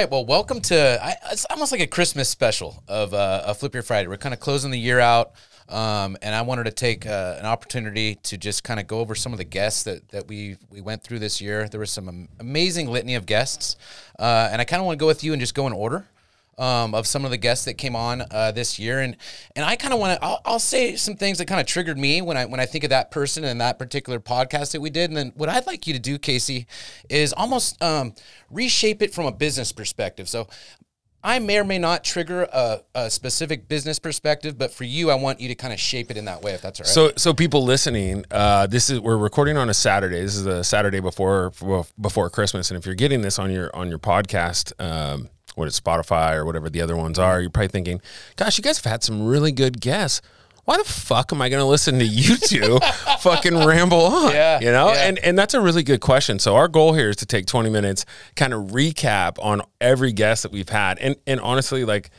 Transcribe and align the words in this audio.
right. 0.00 0.10
Well, 0.10 0.24
welcome 0.24 0.62
to 0.62 0.98
I, 1.04 1.16
it's 1.30 1.44
almost 1.50 1.72
like 1.72 1.80
a 1.82 1.86
Christmas 1.86 2.30
special 2.30 2.82
of 2.88 3.12
uh, 3.12 3.42
a 3.44 3.54
Flip 3.54 3.74
Your 3.74 3.82
Friday. 3.82 4.08
We're 4.08 4.16
kind 4.16 4.32
of 4.32 4.40
closing 4.40 4.70
the 4.70 4.78
year 4.78 4.98
out, 4.98 5.32
um, 5.68 6.16
and 6.22 6.34
I 6.34 6.40
wanted 6.40 6.64
to 6.64 6.70
take 6.70 7.06
uh, 7.06 7.36
an 7.38 7.44
opportunity 7.44 8.14
to 8.14 8.38
just 8.38 8.64
kind 8.64 8.80
of 8.80 8.86
go 8.86 9.00
over 9.00 9.14
some 9.14 9.32
of 9.32 9.38
the 9.38 9.44
guests 9.44 9.82
that 9.82 10.08
that 10.08 10.26
we 10.26 10.56
we 10.70 10.80
went 10.80 11.02
through 11.02 11.18
this 11.18 11.38
year. 11.42 11.68
There 11.68 11.80
was 11.80 11.90
some 11.90 12.08
am- 12.08 12.28
amazing 12.38 12.88
litany 12.88 13.14
of 13.14 13.26
guests, 13.26 13.76
uh, 14.18 14.48
and 14.50 14.62
I 14.62 14.64
kind 14.64 14.80
of 14.80 14.86
want 14.86 14.98
to 14.98 15.02
go 15.02 15.06
with 15.06 15.22
you 15.22 15.32
and 15.34 15.40
just 15.40 15.54
go 15.54 15.66
in 15.66 15.74
order 15.74 16.06
um, 16.60 16.94
of 16.94 17.06
some 17.06 17.24
of 17.24 17.30
the 17.30 17.38
guests 17.38 17.64
that 17.64 17.74
came 17.74 17.96
on 17.96 18.22
uh, 18.30 18.52
this 18.52 18.78
year, 18.78 19.00
and 19.00 19.16
and 19.56 19.64
I 19.64 19.74
kind 19.76 19.94
of 19.94 19.98
want 19.98 20.20
to. 20.20 20.24
I'll, 20.24 20.40
I'll 20.44 20.58
say 20.58 20.94
some 20.94 21.16
things 21.16 21.38
that 21.38 21.46
kind 21.46 21.60
of 21.60 21.66
triggered 21.66 21.98
me 21.98 22.20
when 22.20 22.36
I 22.36 22.44
when 22.44 22.60
I 22.60 22.66
think 22.66 22.84
of 22.84 22.90
that 22.90 23.10
person 23.10 23.44
and 23.44 23.60
that 23.60 23.78
particular 23.78 24.20
podcast 24.20 24.72
that 24.72 24.80
we 24.80 24.90
did, 24.90 25.10
and 25.10 25.16
then 25.16 25.32
what 25.34 25.48
I'd 25.48 25.66
like 25.66 25.86
you 25.86 25.94
to 25.94 25.98
do, 25.98 26.18
Casey, 26.18 26.66
is 27.08 27.32
almost 27.32 27.82
um, 27.82 28.14
reshape 28.50 29.02
it 29.02 29.12
from 29.14 29.26
a 29.26 29.32
business 29.32 29.72
perspective. 29.72 30.28
So. 30.28 30.46
I 31.22 31.38
may 31.38 31.58
or 31.58 31.64
may 31.64 31.78
not 31.78 32.02
trigger 32.02 32.48
a, 32.50 32.80
a 32.94 33.10
specific 33.10 33.68
business 33.68 33.98
perspective, 33.98 34.56
but 34.56 34.72
for 34.72 34.84
you, 34.84 35.10
I 35.10 35.16
want 35.16 35.38
you 35.38 35.48
to 35.48 35.54
kind 35.54 35.70
of 35.70 35.78
shape 35.78 36.10
it 36.10 36.16
in 36.16 36.24
that 36.24 36.40
way, 36.40 36.52
if 36.52 36.62
that's 36.62 36.80
all 36.80 36.84
right. 36.84 36.88
So, 36.88 37.12
so 37.18 37.34
people 37.34 37.62
listening, 37.62 38.24
uh, 38.30 38.66
this 38.68 38.88
is 38.88 39.00
we're 39.00 39.18
recording 39.18 39.58
on 39.58 39.68
a 39.68 39.74
Saturday. 39.74 40.22
This 40.22 40.34
is 40.34 40.44
the 40.44 40.62
Saturday 40.62 41.00
before 41.00 41.52
before 42.00 42.30
Christmas, 42.30 42.70
and 42.70 42.78
if 42.78 42.86
you're 42.86 42.94
getting 42.94 43.20
this 43.20 43.38
on 43.38 43.50
your 43.50 43.70
on 43.76 43.90
your 43.90 43.98
podcast, 43.98 44.72
um, 44.82 45.28
what 45.54 45.68
it's 45.68 45.80
Spotify 45.80 46.34
or 46.34 46.44
whatever 46.44 46.70
the 46.70 46.80
other 46.80 46.96
ones 46.96 47.18
are, 47.18 47.40
you're 47.40 47.50
probably 47.50 47.68
thinking, 47.68 48.00
"Gosh, 48.36 48.58
you 48.58 48.64
guys 48.64 48.78
have 48.78 48.90
had 48.90 49.02
some 49.02 49.26
really 49.26 49.52
good 49.52 49.80
guests." 49.80 50.20
Why 50.64 50.76
the 50.76 50.84
fuck 50.84 51.32
am 51.32 51.42
I 51.42 51.48
going 51.48 51.60
to 51.60 51.66
listen 51.66 51.98
to 51.98 52.04
you 52.04 52.36
two 52.36 52.78
fucking 53.20 53.56
ramble 53.66 54.02
on? 54.02 54.32
Yeah, 54.32 54.60
you 54.60 54.70
know, 54.70 54.92
yeah. 54.92 55.08
and 55.08 55.18
and 55.18 55.38
that's 55.38 55.54
a 55.54 55.60
really 55.60 55.82
good 55.82 56.00
question. 56.00 56.38
So 56.38 56.54
our 56.54 56.68
goal 56.68 56.92
here 56.92 57.08
is 57.08 57.16
to 57.16 57.26
take 57.26 57.46
20 57.46 57.70
minutes, 57.70 58.04
kind 58.36 58.52
of 58.52 58.68
recap 58.68 59.42
on 59.42 59.62
every 59.80 60.12
guest 60.12 60.42
that 60.44 60.52
we've 60.52 60.68
had, 60.68 60.98
and 60.98 61.16
and 61.26 61.40
honestly, 61.40 61.84
like. 61.84 62.10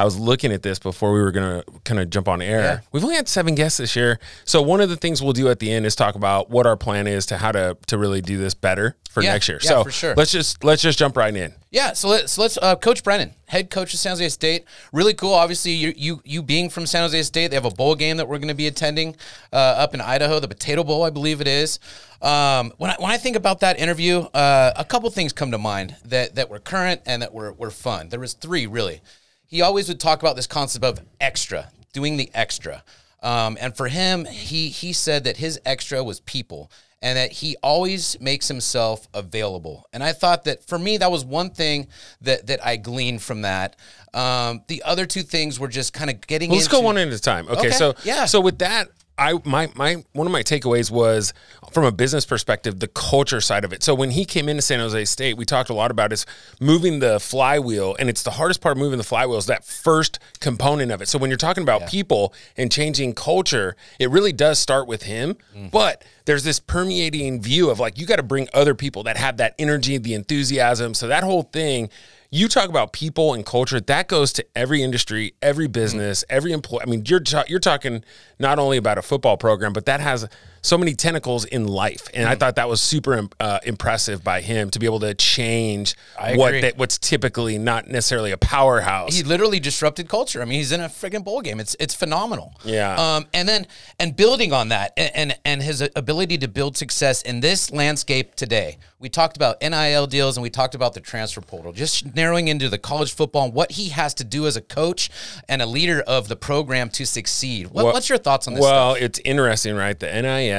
I 0.00 0.04
was 0.04 0.18
looking 0.18 0.50
at 0.52 0.62
this 0.62 0.78
before 0.78 1.12
we 1.12 1.20
were 1.20 1.30
going 1.30 1.62
to 1.62 1.70
kind 1.84 2.00
of 2.00 2.08
jump 2.08 2.26
on 2.26 2.40
air. 2.40 2.60
Yeah. 2.60 2.80
We've 2.90 3.04
only 3.04 3.16
had 3.16 3.28
seven 3.28 3.54
guests 3.54 3.76
this 3.76 3.94
year. 3.94 4.18
So 4.44 4.62
one 4.62 4.80
of 4.80 4.88
the 4.88 4.96
things 4.96 5.22
we'll 5.22 5.34
do 5.34 5.48
at 5.50 5.58
the 5.58 5.70
end 5.70 5.84
is 5.84 5.94
talk 5.94 6.14
about 6.14 6.48
what 6.48 6.66
our 6.66 6.76
plan 6.76 7.06
is 7.06 7.26
to 7.26 7.36
how 7.36 7.52
to 7.52 7.76
to 7.88 7.98
really 7.98 8.22
do 8.22 8.38
this 8.38 8.54
better 8.54 8.96
for 9.10 9.22
Yeah, 9.22 9.32
next 9.32 9.48
year. 9.48 9.58
yeah, 9.62 9.68
so 9.68 9.84
for 9.84 9.90
sure. 9.90 10.14
let's 10.16 10.32
just 10.32 10.64
let's 10.64 10.80
just 10.80 10.98
jump 10.98 11.16
right 11.16 11.34
in. 11.36 11.52
Yeah, 11.70 11.92
so 11.92 12.08
let's 12.08 12.38
let's 12.38 12.56
uh, 12.62 12.76
Coach 12.76 13.04
Brennan, 13.04 13.34
head 13.46 13.70
coach 13.70 13.92
of 13.94 14.00
San 14.00 14.12
Jose 14.12 14.28
State. 14.30 14.64
Really 14.92 15.14
cool. 15.14 15.34
Obviously, 15.34 15.72
you 15.72 15.92
you 15.96 16.20
you 16.24 16.42
being 16.42 16.70
from 16.70 16.86
San 16.86 17.02
Jose 17.02 17.22
State, 17.24 17.48
they 17.48 17.56
have 17.56 17.64
a 17.64 17.70
bowl 17.70 17.94
game 17.94 18.16
that 18.16 18.26
we're 18.26 18.38
going 18.38 18.48
to 18.48 18.54
be 18.54 18.66
attending 18.66 19.14
uh, 19.52 19.56
up 19.56 19.92
in 19.94 20.00
Idaho, 20.00 20.40
the 20.40 20.48
Potato 20.48 20.82
Bowl, 20.82 21.02
I 21.04 21.10
believe 21.10 21.40
it 21.40 21.46
is. 21.48 21.78
Um, 22.22 22.72
when 22.78 22.90
I 22.90 22.96
when 22.98 23.10
I 23.12 23.18
think 23.18 23.36
about 23.36 23.60
that 23.60 23.78
interview, 23.78 24.20
uh, 24.34 24.72
a 24.76 24.84
couple 24.84 25.08
things 25.10 25.32
come 25.32 25.50
to 25.52 25.58
mind 25.58 25.96
that 26.06 26.34
that 26.36 26.48
were 26.50 26.58
current 26.58 27.02
and 27.06 27.22
that 27.22 27.32
were 27.34 27.52
were 27.52 27.70
fun. 27.70 28.08
There 28.08 28.20
was 28.20 28.32
three 28.32 28.66
really. 28.66 29.02
He 29.50 29.62
always 29.62 29.88
would 29.88 29.98
talk 29.98 30.22
about 30.22 30.36
this 30.36 30.46
concept 30.46 30.84
of 30.84 31.00
extra, 31.20 31.70
doing 31.92 32.16
the 32.16 32.30
extra. 32.32 32.84
Um, 33.20 33.58
and 33.60 33.76
for 33.76 33.88
him, 33.88 34.24
he 34.24 34.68
he 34.68 34.92
said 34.92 35.24
that 35.24 35.38
his 35.38 35.60
extra 35.66 36.02
was 36.04 36.20
people 36.20 36.70
and 37.02 37.18
that 37.18 37.32
he 37.32 37.56
always 37.62 38.20
makes 38.20 38.46
himself 38.46 39.08
available. 39.12 39.88
And 39.92 40.04
I 40.04 40.12
thought 40.12 40.44
that 40.44 40.64
for 40.64 40.78
me, 40.78 40.98
that 40.98 41.10
was 41.10 41.24
one 41.24 41.50
thing 41.50 41.88
that 42.20 42.46
that 42.46 42.64
I 42.64 42.76
gleaned 42.76 43.22
from 43.22 43.42
that. 43.42 43.74
Um, 44.14 44.62
the 44.68 44.84
other 44.84 45.04
two 45.04 45.22
things 45.22 45.58
were 45.58 45.68
just 45.68 45.92
kind 45.92 46.10
of 46.10 46.24
getting. 46.26 46.50
Well, 46.50 46.58
let's 46.58 46.66
into, 46.66 46.76
go 46.76 46.82
one 46.82 46.96
at 46.96 47.08
a 47.08 47.18
time. 47.18 47.48
Okay, 47.48 47.58
Okay, 47.58 47.70
so 47.70 47.94
yeah. 48.04 48.26
So 48.26 48.40
with 48.40 48.58
that, 48.60 48.88
I 49.20 49.34
my 49.44 49.68
my 49.76 50.02
one 50.12 50.26
of 50.26 50.32
my 50.32 50.42
takeaways 50.42 50.90
was 50.90 51.34
from 51.72 51.84
a 51.84 51.92
business 51.92 52.24
perspective, 52.24 52.80
the 52.80 52.88
culture 52.88 53.40
side 53.40 53.64
of 53.64 53.72
it. 53.72 53.82
So 53.82 53.94
when 53.94 54.10
he 54.10 54.24
came 54.24 54.48
into 54.48 54.62
San 54.62 54.80
Jose 54.80 55.04
State, 55.04 55.36
we 55.36 55.44
talked 55.44 55.68
a 55.68 55.74
lot 55.74 55.90
about 55.90 56.12
is 56.12 56.24
moving 56.58 57.00
the 57.00 57.20
flywheel, 57.20 57.94
and 57.98 58.08
it's 58.08 58.22
the 58.22 58.32
hardest 58.32 58.62
part 58.62 58.76
of 58.76 58.78
moving 58.78 58.96
the 58.96 59.04
flywheel 59.04 59.36
is 59.36 59.46
that 59.46 59.64
first 59.64 60.18
component 60.40 60.90
of 60.90 61.02
it. 61.02 61.08
So 61.08 61.18
when 61.18 61.30
you're 61.30 61.36
talking 61.36 61.62
about 61.62 61.86
people 61.86 62.32
and 62.56 62.72
changing 62.72 63.12
culture, 63.14 63.76
it 63.98 64.10
really 64.10 64.32
does 64.32 64.58
start 64.58 64.88
with 64.88 65.02
him. 65.02 65.36
Mm. 65.54 65.70
But 65.70 66.02
there's 66.24 66.42
this 66.42 66.58
permeating 66.58 67.42
view 67.42 67.68
of 67.70 67.78
like 67.78 67.98
you 67.98 68.06
got 68.06 68.16
to 68.16 68.22
bring 68.22 68.48
other 68.54 68.74
people 68.74 69.02
that 69.02 69.18
have 69.18 69.36
that 69.36 69.54
energy, 69.58 69.98
the 69.98 70.14
enthusiasm. 70.14 70.94
So 70.94 71.08
that 71.08 71.24
whole 71.24 71.42
thing 71.42 71.90
you 72.30 72.46
talk 72.48 72.68
about 72.68 72.92
people 72.92 73.34
and 73.34 73.44
culture 73.44 73.80
that 73.80 74.08
goes 74.08 74.32
to 74.32 74.44
every 74.54 74.82
industry 74.82 75.34
every 75.42 75.66
mm-hmm. 75.66 75.72
business 75.72 76.24
every 76.28 76.52
employee 76.52 76.82
i 76.82 76.86
mean 76.86 77.02
you're 77.06 77.20
ta- 77.20 77.44
you're 77.48 77.58
talking 77.58 78.04
not 78.38 78.58
only 78.58 78.76
about 78.76 78.98
a 78.98 79.02
football 79.02 79.36
program 79.36 79.72
but 79.72 79.86
that 79.86 80.00
has 80.00 80.28
so 80.62 80.76
many 80.76 80.94
tentacles 80.94 81.44
in 81.44 81.66
life 81.66 82.08
and 82.14 82.28
i 82.28 82.34
thought 82.34 82.56
that 82.56 82.68
was 82.68 82.80
super 82.80 83.28
uh, 83.40 83.58
impressive 83.64 84.22
by 84.24 84.40
him 84.40 84.70
to 84.70 84.78
be 84.78 84.86
able 84.86 85.00
to 85.00 85.14
change 85.14 85.94
what 86.34 86.60
that 86.60 86.76
what's 86.76 86.98
typically 86.98 87.58
not 87.58 87.88
necessarily 87.88 88.30
a 88.32 88.36
powerhouse 88.36 89.16
he 89.16 89.22
literally 89.22 89.60
disrupted 89.60 90.08
culture. 90.08 90.42
I 90.42 90.44
mean, 90.44 90.58
he's 90.58 90.72
in 90.72 90.80
a 90.80 90.88
friggin' 90.88 91.24
bowl 91.24 91.40
game. 91.40 91.60
It's 91.60 91.76
it's 91.78 91.94
phenomenal. 91.94 92.54
Yeah. 92.64 92.94
Um, 93.16 93.26
and 93.32 93.48
then 93.48 93.66
and 93.98 94.16
building 94.16 94.52
on 94.52 94.68
that 94.68 94.92
and, 94.96 95.10
and 95.14 95.38
and 95.44 95.62
his 95.62 95.88
ability 95.96 96.38
to 96.38 96.48
build 96.48 96.76
success 96.76 97.22
in 97.22 97.40
this 97.40 97.70
landscape 97.70 98.34
today. 98.34 98.78
We 98.98 99.08
talked 99.08 99.36
about 99.36 99.62
NIL 99.62 100.06
deals 100.06 100.36
and 100.36 100.42
we 100.42 100.50
talked 100.50 100.74
about 100.74 100.92
the 100.92 101.00
transfer 101.00 101.40
portal. 101.40 101.72
Just 101.72 102.14
narrowing 102.14 102.48
into 102.48 102.68
the 102.68 102.76
college 102.78 103.14
football 103.14 103.44
and 103.44 103.54
what 103.54 103.72
he 103.72 103.88
has 103.90 104.12
to 104.14 104.24
do 104.24 104.46
as 104.46 104.56
a 104.56 104.60
coach 104.60 105.08
and 105.48 105.62
a 105.62 105.66
leader 105.66 106.02
of 106.06 106.28
the 106.28 106.36
program 106.36 106.90
to 106.90 107.06
succeed. 107.06 107.68
What, 107.68 107.84
Well- 107.84 107.94
what's 107.94 108.08
your 108.08 108.18
thoughts 108.18 108.46
on 108.46 108.54
this? 108.54 108.62
Well, 108.62 108.94
stuff? 108.94 109.02
it's 109.02 109.18
interesting, 109.24 109.74
right? 109.74 109.98
The 109.98 110.06
NIL. 110.06 110.49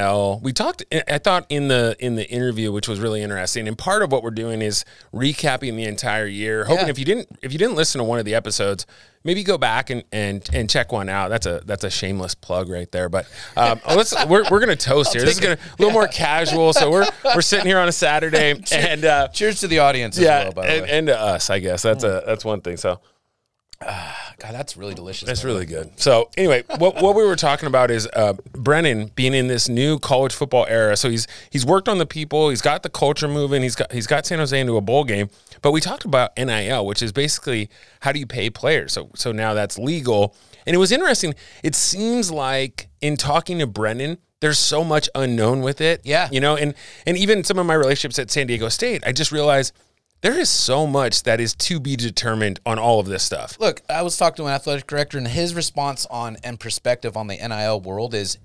We 0.44 0.54
talked. 0.54 0.84
I 1.08 1.18
thought 1.18 1.46
in 1.50 1.68
the 1.68 1.96
in 2.00 2.16
the 2.16 2.30
interview, 2.30 2.72
which 2.72 2.88
was 2.88 3.00
really 3.00 3.22
interesting, 3.22 3.68
and 3.68 3.78
part 3.78 4.02
of 4.02 4.12
what 4.12 4.24
we're 4.24 4.32
doing 4.32 4.62
is 4.62 4.86
recapping 5.14 5.76
the 5.76 5.86
entire 5.86 6.26
year. 6.28 6.66
Hoping 6.66 6.86
Yeah. 6.86 6.92
if 6.92 7.00
you 7.00 7.06
didn't 7.06 7.28
if 7.42 7.52
you 7.54 7.60
didn't 7.60 7.76
listen 7.76 8.00
to 8.00 8.04
one 8.06 8.20
of 8.20 8.26
the 8.26 8.36
episodes, 8.36 8.86
maybe 9.24 9.44
go 9.44 9.58
back 9.58 9.90
and 9.90 10.04
and 10.12 10.48
and 10.54 10.70
check 10.70 10.92
one 10.92 11.10
out. 11.10 11.30
That's 11.30 11.46
a 11.46 11.62
that's 11.66 11.84
a 11.84 11.90
shameless 11.90 12.36
plug 12.36 12.70
right 12.70 12.92
there. 12.92 13.10
But 13.10 13.28
um, 13.56 13.80
let's 13.96 14.14
we're, 14.26 14.44
we're 14.50 14.60
gonna 14.60 14.76
toast 14.76 15.14
here. 15.14 15.22
This 15.22 15.36
is 15.36 15.40
gonna 15.40 15.58
a 15.62 15.82
little 15.82 15.94
more 15.94 16.08
casual. 16.08 16.74
So 16.74 16.90
we're 16.92 17.08
we're 17.36 17.42
sitting 17.42 17.66
here 17.68 17.80
on 17.80 17.88
a 17.88 17.92
Saturday, 17.94 18.62
and 18.72 19.06
uh, 19.06 19.28
Cheers 19.30 19.62
to 19.62 19.68
the 19.68 19.80
audience 19.80 20.18
as 20.18 20.24
yeah, 20.24 20.44
well, 20.44 20.52
by 20.54 20.66
the 20.68 20.74
and, 20.74 20.82
way. 20.84 20.90
and 20.92 21.08
to 21.08 21.20
us, 21.20 21.50
I 21.50 21.60
guess 21.60 21.82
that's 21.82 22.04
a 22.04 22.24
that's 22.26 22.46
one 22.46 22.62
thing. 22.62 22.78
So. 22.78 23.00
God, 23.82 24.54
that's 24.54 24.78
really 24.78 24.94
delicious. 24.94 25.28
That's 25.28 25.44
way. 25.44 25.52
really 25.52 25.66
good. 25.66 26.00
So 26.00 26.30
anyway, 26.38 26.64
what, 26.78 27.02
what 27.02 27.16
we 27.16 27.24
were 27.24 27.36
talking 27.36 27.68
about 27.68 27.92
is 27.92 28.08
uh, 28.14 28.34
Brennan 28.54 29.12
being 29.16 29.34
in 29.34 29.48
this 29.48 29.70
new 29.70 30.00
college 30.00 30.34
football 30.34 30.66
era. 30.68 30.96
So 30.98 31.10
he's 31.10 31.28
he's 31.50 31.66
worked 31.66 31.90
on 31.90 31.98
the 31.98 32.06
people, 32.06 32.50
he's 32.50 32.62
got 32.62 32.84
the 32.84 32.90
culture 32.90 33.28
moving, 33.28 33.62
he's 33.62 33.76
got 33.76 33.92
he's 33.92 34.08
got 34.08 34.26
San 34.26 34.40
Jose 34.40 34.60
into 34.60 34.78
a 34.78 34.82
bowl 34.82 35.04
game. 35.04 35.30
But 35.62 35.72
we 35.72 35.82
talked 35.82 36.06
about 36.06 36.32
NIL, 36.38 36.86
which 36.86 37.02
is 37.02 37.12
basically 37.12 37.70
how 38.02 38.12
do 38.12 38.20
you 38.20 38.28
pay 38.28 38.50
players. 38.50 38.94
So 38.94 39.10
so 39.16 39.32
now 39.32 39.54
that's 39.54 39.78
legal, 39.78 40.36
and 40.66 40.76
it 40.76 40.80
was 40.80 40.92
interesting. 40.92 41.34
It 41.64 41.76
seems 41.76 42.32
like 42.32 42.90
in 43.02 43.18
talking 43.18 43.60
to 43.60 43.68
Brennan. 43.68 44.18
There's 44.42 44.58
so 44.58 44.84
much 44.84 45.08
unknown 45.14 45.62
with 45.62 45.82
it. 45.82 46.02
Yeah. 46.04 46.28
You 46.32 46.40
know, 46.40 46.56
and 46.56 46.74
and 47.06 47.16
even 47.16 47.44
some 47.44 47.60
of 47.60 47.68
my 47.68 47.76
relationships 47.76 48.18
at 48.18 48.32
San 48.32 48.48
Diego 48.48 48.70
State, 48.70 49.04
I 49.06 49.12
just 49.12 49.32
realized 49.32 49.72
there 50.22 50.38
is 50.38 50.50
so 50.50 50.86
much 50.86 51.24
that 51.24 51.42
is 51.42 51.56
to 51.56 51.80
be 51.80 51.96
determined 51.96 52.60
on 52.66 52.78
all 52.78 53.00
of 53.00 53.08
this 53.08 53.24
stuff. 53.24 53.58
Look, 53.60 53.82
I 53.90 54.04
was 54.04 54.16
talking 54.18 54.44
to 54.44 54.48
an 54.48 54.54
athletic 54.54 54.88
director, 54.88 55.18
and 55.18 55.28
his 55.28 55.56
response 55.56 56.06
on 56.06 56.38
and 56.44 56.60
perspective 56.60 57.18
on 57.18 57.28
the 57.28 57.36
NIL 57.36 57.82
world 57.82 58.14
is, 58.14 58.38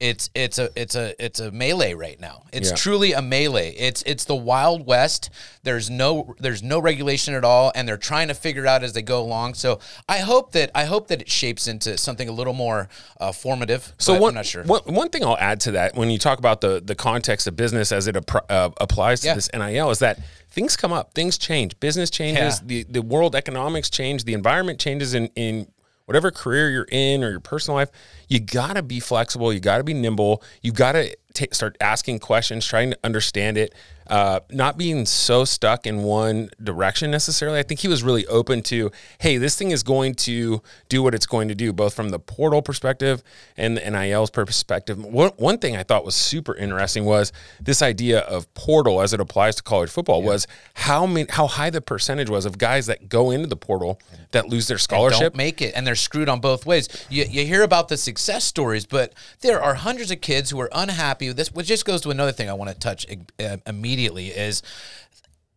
it's 0.00 0.28
it's 0.34 0.58
a 0.58 0.70
it's 0.74 0.94
a 0.94 1.14
it's 1.24 1.40
a 1.40 1.50
melee 1.52 1.94
right 1.94 2.18
now. 2.20 2.42
It's 2.52 2.70
Yeah. 2.70 2.76
truly 2.76 3.12
a 3.12 3.22
melee. 3.22 3.70
It's 3.70 4.02
it's 4.02 4.24
the 4.24 4.34
wild 4.34 4.86
west. 4.86 5.30
There's 5.62 5.88
no 5.88 6.34
there's 6.38 6.62
no 6.62 6.78
regulation 6.80 7.34
at 7.34 7.44
all, 7.44 7.70
and 7.74 7.88
they're 7.88 7.96
trying 7.96 8.28
to 8.28 8.34
figure 8.34 8.64
it 8.64 8.68
out 8.68 8.82
as 8.82 8.92
they 8.92 9.02
go 9.02 9.20
along. 9.22 9.54
So 9.54 9.78
I 10.08 10.18
hope 10.18 10.52
that 10.52 10.70
I 10.74 10.84
hope 10.84 11.08
that 11.08 11.20
it 11.22 11.30
shapes 11.30 11.66
into 11.68 11.96
something 11.96 12.28
a 12.28 12.32
little 12.32 12.52
more 12.54 12.88
uh, 13.20 13.32
formative. 13.32 13.92
So 13.98 14.18
one, 14.18 14.30
I'm 14.30 14.34
not 14.34 14.46
sure. 14.46 14.64
one, 14.64 14.82
one 14.86 15.08
thing 15.10 15.24
I'll 15.24 15.38
add 15.38 15.60
to 15.60 15.70
that 15.72 15.94
when 15.94 16.10
you 16.10 16.18
talk 16.18 16.38
about 16.38 16.60
the 16.60 16.82
the 16.84 16.94
context 16.94 17.46
of 17.46 17.56
business 17.56 17.92
as 17.92 18.06
it 18.06 18.16
uh, 18.50 18.70
applies 18.80 19.20
to 19.20 19.28
Yeah. 19.28 19.34
this 19.34 19.48
NIL 19.54 19.90
is 19.90 20.00
that 20.00 20.18
things 20.50 20.76
come 20.76 20.92
up, 20.92 21.14
things 21.14 21.38
change, 21.38 21.78
business 21.80 22.10
changes, 22.10 22.60
Yeah. 22.60 22.66
the 22.66 22.82
the 22.90 23.02
world 23.02 23.34
economics 23.36 23.88
change, 23.90 24.24
the 24.24 24.34
environment 24.34 24.78
changes 24.80 25.14
in 25.14 25.28
in 25.36 25.68
whatever 26.06 26.30
career 26.30 26.70
you're 26.70 26.88
in 26.90 27.24
or 27.24 27.30
your 27.30 27.40
personal 27.40 27.76
life. 27.76 27.90
You 28.28 28.40
got 28.40 28.74
to 28.74 28.82
be 28.82 29.00
flexible, 29.00 29.52
you 29.52 29.60
got 29.60 29.78
to 29.78 29.84
be 29.84 29.94
nimble, 29.94 30.42
you 30.62 30.72
got 30.72 30.92
to 30.92 31.14
start 31.52 31.76
asking 31.80 32.20
questions, 32.20 32.66
trying 32.66 32.90
to 32.90 32.98
understand 33.04 33.58
it. 33.58 33.74
Uh, 34.06 34.40
not 34.50 34.76
being 34.76 35.06
so 35.06 35.44
stuck 35.44 35.86
in 35.86 36.02
one 36.02 36.50
direction 36.62 37.10
necessarily. 37.10 37.58
I 37.58 37.62
think 37.62 37.80
he 37.80 37.88
was 37.88 38.02
really 38.02 38.26
open 38.26 38.62
to, 38.64 38.90
hey, 39.18 39.38
this 39.38 39.56
thing 39.56 39.70
is 39.70 39.82
going 39.82 40.14
to 40.16 40.62
do 40.88 41.02
what 41.02 41.14
it's 41.14 41.26
going 41.26 41.48
to 41.48 41.54
do, 41.54 41.72
both 41.72 41.94
from 41.94 42.10
the 42.10 42.18
portal 42.18 42.60
perspective 42.60 43.22
and 43.56 43.76
the 43.76 43.90
NIL's 43.90 44.30
perspective. 44.30 45.02
One, 45.02 45.30
one 45.36 45.58
thing 45.58 45.76
I 45.76 45.82
thought 45.82 46.04
was 46.04 46.14
super 46.14 46.54
interesting 46.54 47.04
was 47.06 47.32
this 47.60 47.80
idea 47.80 48.20
of 48.20 48.52
portal 48.54 49.00
as 49.00 49.14
it 49.14 49.20
applies 49.20 49.56
to 49.56 49.62
college 49.62 49.88
football 49.90 50.22
was 50.22 50.46
how 50.74 51.06
many, 51.06 51.26
how 51.30 51.46
high 51.46 51.70
the 51.70 51.80
percentage 51.80 52.28
was 52.28 52.44
of 52.44 52.58
guys 52.58 52.86
that 52.86 53.08
go 53.08 53.30
into 53.30 53.46
the 53.46 53.56
portal 53.56 53.98
that 54.32 54.48
lose 54.48 54.68
their 54.68 54.78
scholarship. 54.78 55.20
don't 55.20 55.36
make 55.36 55.62
it 55.62 55.72
and 55.76 55.86
they're 55.86 55.94
screwed 55.94 56.28
on 56.28 56.40
both 56.40 56.66
ways 56.66 56.88
you, 57.08 57.24
you 57.24 57.46
hear 57.46 57.62
about 57.62 57.88
the 57.88 57.96
success 57.96 58.44
stories 58.44 58.84
but 58.84 59.12
there 59.40 59.62
are 59.62 59.74
hundreds 59.74 60.10
of 60.10 60.20
kids 60.20 60.50
who 60.50 60.60
are 60.60 60.68
unhappy 60.72 61.32
this 61.32 61.52
which 61.52 61.66
just 61.68 61.84
goes 61.84 62.00
to 62.00 62.10
another 62.10 62.32
thing 62.32 62.50
i 62.50 62.52
want 62.52 62.68
to 62.68 62.76
touch 62.76 63.06
uh, 63.38 63.56
immediately 63.66 63.93
is 63.98 64.62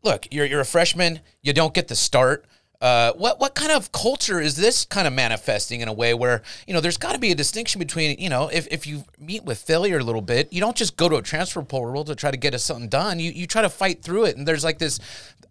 look, 0.03 0.27
you're 0.31 0.45
you're 0.45 0.61
a 0.61 0.65
freshman, 0.65 1.19
you 1.41 1.53
don't 1.53 1.73
get 1.73 1.87
the 1.87 1.95
start. 1.95 2.45
Uh, 2.79 3.11
what 3.13 3.39
what 3.39 3.55
kind 3.55 3.71
of 3.71 3.91
culture 3.91 4.39
is 4.39 4.55
this 4.55 4.85
kind 4.85 5.07
of 5.07 5.13
manifesting 5.13 5.81
in 5.81 5.87
a 5.87 5.93
way 5.93 6.13
where 6.13 6.43
you 6.67 6.73
know 6.75 6.79
there's 6.79 6.97
got 6.97 7.13
to 7.13 7.17
be 7.17 7.31
a 7.31 7.35
distinction 7.35 7.79
between 7.79 8.19
you 8.19 8.29
know 8.29 8.49
if, 8.49 8.67
if 8.67 8.85
you 8.85 9.03
meet 9.17 9.43
with 9.43 9.57
failure 9.57 9.97
a 9.97 10.03
little 10.03 10.21
bit 10.21 10.53
you 10.53 10.61
don't 10.61 10.77
just 10.77 10.95
go 10.95 11.09
to 11.09 11.15
a 11.15 11.21
transfer 11.23 11.63
portal 11.63 12.05
to 12.05 12.13
try 12.13 12.29
to 12.29 12.37
get 12.37 12.53
something 12.59 12.87
done 12.87 13.19
you 13.19 13.31
you 13.31 13.47
try 13.47 13.63
to 13.63 13.69
fight 13.69 14.03
through 14.03 14.25
it 14.25 14.37
and 14.37 14.47
there's 14.47 14.63
like 14.63 14.77
this 14.77 14.99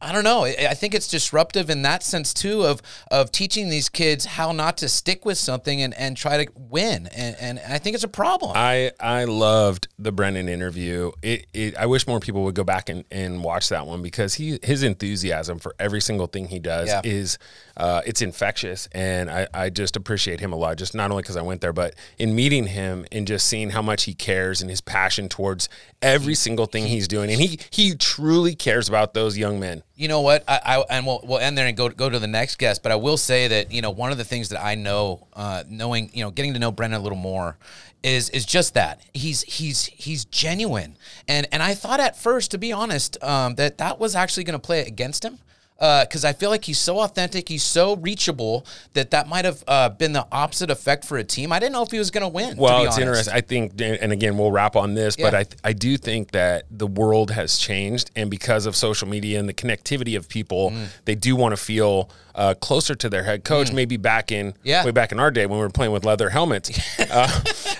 I 0.00 0.12
don't 0.12 0.24
know. 0.24 0.44
I 0.44 0.74
think 0.74 0.94
it's 0.94 1.08
disruptive 1.08 1.70
in 1.70 1.82
that 1.82 2.02
sense 2.02 2.34
too 2.34 2.64
of 2.64 2.82
of 3.10 3.32
teaching 3.32 3.68
these 3.70 3.88
kids 3.88 4.24
how 4.26 4.52
not 4.52 4.76
to 4.78 4.88
stick 4.88 5.24
with 5.24 5.38
something 5.38 5.80
and, 5.82 5.94
and 5.94 6.16
try 6.16 6.44
to 6.44 6.52
win. 6.54 7.06
And, 7.08 7.36
and 7.40 7.60
I 7.68 7.78
think 7.78 7.94
it's 7.94 8.04
a 8.04 8.08
problem. 8.08 8.52
I 8.54 8.92
I 9.00 9.24
loved 9.24 9.88
the 9.98 10.12
Brennan 10.12 10.48
interview. 10.48 11.12
It, 11.22 11.46
it 11.54 11.76
I 11.76 11.86
wish 11.86 12.06
more 12.06 12.20
people 12.20 12.44
would 12.44 12.54
go 12.54 12.64
back 12.64 12.88
and, 12.88 13.04
and 13.10 13.42
watch 13.42 13.68
that 13.70 13.86
one 13.86 14.02
because 14.02 14.34
he 14.34 14.58
his 14.62 14.82
enthusiasm 14.82 15.58
for 15.58 15.74
every 15.78 16.00
single 16.00 16.26
thing 16.26 16.48
he 16.48 16.58
does 16.58 16.88
Yeah. 16.88 17.00
is 17.04 17.38
uh, 17.76 18.00
it's 18.06 18.22
infectious, 18.22 18.88
and 18.92 19.30
I 19.30 19.46
I 19.52 19.70
just 19.70 19.96
appreciate 19.96 20.40
him 20.40 20.52
a 20.52 20.56
lot. 20.56 20.76
Just 20.78 20.94
not 20.94 21.10
only 21.10 21.22
because 21.22 21.36
I 21.36 21.42
went 21.42 21.60
there, 21.60 21.72
but 21.74 21.94
in 22.18 22.34
meeting 22.34 22.66
him 22.68 23.04
and 23.12 23.26
just 23.26 23.46
seeing 23.46 23.70
how 23.70 23.82
much 23.82 24.04
he 24.04 24.14
cares 24.14 24.60
and 24.60 24.70
his 24.70 24.80
passion 24.80 25.28
towards 25.28 25.68
every 26.00 26.34
single 26.34 26.66
thing 26.66 26.86
he's 26.86 27.08
doing, 27.08 27.30
and 27.30 27.40
he 27.40 27.58
he 27.70 27.94
truly 27.94 28.54
cares 28.54 28.88
about 28.88 29.14
those 29.14 29.36
young 29.36 29.60
men. 29.60 29.82
You 29.96 30.08
know 30.08 30.20
what? 30.20 30.44
I, 30.46 30.60
I 30.64 30.84
and 30.90 31.06
we'll 31.06 31.20
we'll 31.24 31.38
end 31.38 31.56
there 31.56 31.66
and 31.66 31.76
go 31.76 31.88
go 31.88 32.10
to 32.10 32.18
the 32.18 32.26
next 32.26 32.56
guest. 32.58 32.82
But 32.82 32.92
I 32.92 32.96
will 32.96 33.16
say 33.16 33.48
that 33.48 33.72
you 33.72 33.80
know 33.80 33.90
one 33.90 34.12
of 34.12 34.18
the 34.18 34.24
things 34.24 34.50
that 34.50 34.62
I 34.62 34.74
know, 34.74 35.26
uh, 35.32 35.64
knowing 35.68 36.10
you 36.12 36.22
know, 36.22 36.30
getting 36.30 36.52
to 36.52 36.58
know 36.58 36.70
Brennan 36.70 37.00
a 37.00 37.02
little 37.02 37.16
more, 37.16 37.56
is 38.02 38.28
is 38.30 38.44
just 38.44 38.74
that 38.74 39.00
he's 39.14 39.42
he's 39.42 39.86
he's 39.86 40.26
genuine. 40.26 40.96
And 41.26 41.46
and 41.50 41.62
I 41.62 41.74
thought 41.74 41.98
at 41.98 42.16
first, 42.16 42.50
to 42.50 42.58
be 42.58 42.72
honest, 42.72 43.22
um, 43.24 43.54
that 43.54 43.78
that 43.78 43.98
was 43.98 44.14
actually 44.14 44.44
going 44.44 44.58
to 44.58 44.64
play 44.64 44.80
against 44.86 45.24
him. 45.24 45.38
Because 45.78 46.24
I 46.24 46.32
feel 46.32 46.48
like 46.48 46.64
he's 46.64 46.78
so 46.78 47.00
authentic, 47.00 47.48
he's 47.50 47.62
so 47.62 47.96
reachable 47.96 48.64
that 48.94 49.10
that 49.10 49.28
might 49.28 49.44
have 49.44 49.62
uh, 49.68 49.90
been 49.90 50.12
the 50.14 50.26
opposite 50.32 50.70
effect 50.70 51.04
for 51.04 51.18
a 51.18 51.24
team. 51.24 51.52
I 51.52 51.58
didn't 51.58 51.72
know 51.74 51.82
if 51.82 51.90
he 51.90 51.98
was 51.98 52.10
going 52.10 52.22
to 52.22 52.28
win. 52.28 52.56
Well, 52.56 52.78
be 52.80 52.86
it's 52.86 52.96
honest. 52.96 53.28
interesting. 53.28 53.34
I 53.34 53.40
think, 53.42 53.72
and 53.80 54.10
again, 54.10 54.38
we'll 54.38 54.50
wrap 54.50 54.74
on 54.74 54.94
this, 54.94 55.16
but 55.16 55.34
Yeah. 55.34 55.40
I 55.64 55.70
I 55.70 55.72
do 55.74 55.98
think 55.98 56.30
that 56.32 56.64
the 56.70 56.86
world 56.86 57.30
has 57.32 57.58
changed, 57.58 58.10
and 58.16 58.30
because 58.30 58.64
of 58.64 58.74
social 58.74 59.06
media 59.06 59.38
and 59.38 59.46
the 59.48 59.54
connectivity 59.54 60.16
of 60.16 60.28
people, 60.28 60.70
Mm. 60.70 60.86
they 61.04 61.14
do 61.14 61.36
want 61.36 61.52
to 61.52 61.56
feel 61.58 62.08
uh, 62.34 62.54
closer 62.54 62.94
to 62.94 63.08
their 63.08 63.22
head 63.24 63.44
coach. 63.44 63.72
Maybe 63.72 63.96
back 63.96 64.30
in 64.30 64.54
Yeah. 64.62 64.84
way 64.84 64.90
back 64.90 65.10
in 65.12 65.18
our 65.20 65.30
day 65.30 65.46
when 65.46 65.58
we 65.58 65.62
were 65.64 65.70
playing 65.70 65.92
with 65.92 66.04
leather 66.04 66.30
helmets, 66.30 66.70
uh, 66.98 67.28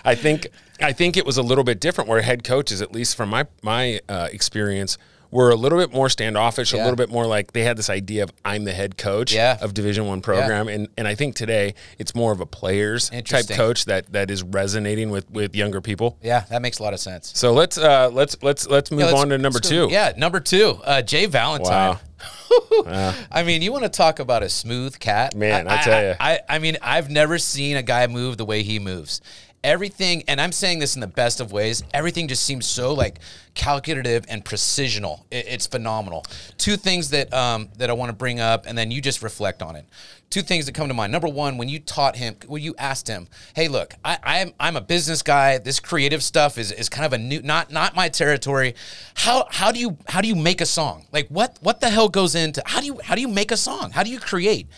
I 0.05 0.15
think 0.15 0.49
I 0.81 0.93
think 0.93 1.17
it 1.17 1.25
was 1.25 1.39
a 1.39 1.43
little 1.43 1.65
bit 1.65 1.81
different. 1.81 2.09
Where 2.09 2.21
head 2.23 2.45
coaches, 2.45 2.83
at 2.83 2.93
least 2.93 3.17
from 3.17 3.31
my 3.31 3.47
my 3.63 4.01
uh, 4.09 4.29
experience. 4.33 4.99
Were 5.31 5.51
a 5.51 5.57
little 5.57 5.79
bit 5.79 5.93
more 5.93 6.09
standoffish, 6.09 6.73
a 6.73 6.77
little 6.77 6.97
bit 6.97 7.11
more 7.11 7.27
like 7.27 7.53
they 7.53 7.63
had 7.63 7.77
this 7.77 7.91
idea 7.91 8.23
of 8.23 8.33
I'm 8.45 8.65
the 8.65 8.73
head 8.73 8.97
coach 8.97 9.33
Yeah. 9.35 9.59
of 9.61 9.75
Division 9.75 10.07
One 10.07 10.21
program, 10.23 10.69
and 10.69 10.89
and 10.97 11.07
I 11.09 11.15
think 11.15 11.35
today 11.35 11.75
it's 11.99 12.15
more 12.15 12.33
of 12.33 12.41
a 12.41 12.47
players 12.47 13.11
type 13.25 13.49
coach 13.49 13.85
that 13.87 14.13
that 14.13 14.31
is 14.31 14.43
resonating 14.43 15.11
with 15.11 15.31
with 15.31 15.55
younger 15.55 15.81
people. 15.81 16.17
Yeah, 16.23 16.45
that 16.51 16.63
makes 16.63 16.79
a 16.79 16.83
lot 16.83 16.95
of 16.95 17.01
sense. 17.01 17.33
So 17.35 17.53
let's 17.53 17.77
uh 17.77 18.11
let's 18.13 18.37
let's 18.43 18.67
let's 18.69 18.91
move 18.91 19.01
Yeah, 19.01 19.07
let's- 19.07 19.21
on 19.21 19.29
to 19.31 19.39
number 19.39 19.59
two. 19.61 19.89
Yeah, 19.91 20.13
number 20.17 20.41
two, 20.41 20.81
uh, 20.85 21.03
Jay 21.03 21.27
Valentine. 21.27 21.71
Wow. 21.99 22.01
I 23.31 23.43
mean, 23.45 23.63
you 23.63 23.73
want 23.73 23.85
to 23.85 23.91
talk 23.91 24.19
about 24.21 24.43
a 24.43 24.49
smooth 24.49 24.99
cat, 24.99 25.35
Man, 25.35 25.69
I 25.69 25.83
tell 25.83 26.03
ya. 26.03 26.15
I, 26.19 26.41
I 26.49 26.59
mean, 26.59 26.77
I've 26.83 27.11
never 27.11 27.39
seen 27.39 27.77
a 27.77 27.83
guy 27.83 28.07
move 28.07 28.37
the 28.37 28.45
way 28.45 28.63
he 28.63 28.79
moves. 28.79 29.21
Everything, 29.67 30.23
and 30.29 30.41
I'm 30.41 30.53
saying 30.53 30.79
this 30.79 30.95
in 30.95 31.01
the 31.01 31.09
best 31.09 31.41
of 31.41 31.51
ways. 31.51 31.83
Everything 31.93 32.29
just 32.29 32.45
seems 32.45 32.67
so 32.67 32.95
like 32.95 33.19
calculative 33.55 34.25
and 34.29 34.45
precisional. 34.45 35.25
It, 35.33 35.47
it's 35.49 35.67
phenomenal. 35.67 36.25
Two 36.57 36.77
things 36.77 37.11
that 37.11 37.35
um, 37.35 37.71
that 37.77 37.91
I 37.91 37.93
want 37.95 38.11
to 38.11 38.13
bring 38.13 38.39
up, 38.39 38.67
and 38.67 38.79
then 38.79 38.93
you 38.93 39.01
just 39.01 39.25
reflect 39.25 39.63
on 39.63 39.75
it. 39.75 39.85
Two 40.31 40.43
things 40.43 40.67
that 40.67 40.77
come 40.77 40.87
to 40.87 40.95
mind. 40.95 41.11
Number 41.11 41.27
one, 41.27 41.59
when 41.59 41.69
you 41.69 41.81
taught 41.81 42.15
him, 42.15 42.37
when 42.47 42.63
you 42.63 42.77
asked 42.79 43.09
him, 43.09 43.27
"Hey, 43.57 43.67
look, 43.67 43.95
I, 44.05 44.19
I'm 44.23 44.53
I'm 44.61 44.77
a 44.77 44.81
business 44.81 45.23
guy. 45.23 45.59
This 45.59 45.81
creative 45.81 46.23
stuff 46.23 46.59
is 46.59 46.71
is 46.71 46.89
kind 46.89 47.05
of 47.05 47.13
a 47.13 47.19
new, 47.19 47.43
not 47.43 47.73
not 47.73 47.97
my 47.97 48.09
territory. 48.09 48.77
How 49.17 49.49
how 49.51 49.73
do 49.73 49.81
you 49.81 49.99
how 50.07 50.21
do 50.21 50.29
you 50.29 50.37
make 50.37 50.61
a 50.61 50.67
song? 50.67 51.07
Like 51.11 51.27
what 51.27 51.59
what 51.61 51.81
the 51.81 51.91
hell 51.91 52.09
goes 52.09 52.37
into 52.37 52.63
how 52.67 52.79
do 52.79 52.87
you 52.87 53.01
how 53.03 53.17
do 53.17 53.21
you 53.21 53.29
make 53.29 53.51
a 53.51 53.57
song? 53.57 53.91
How 53.91 54.05
do 54.05 54.11
you 54.11 54.21
create?" 54.21 54.69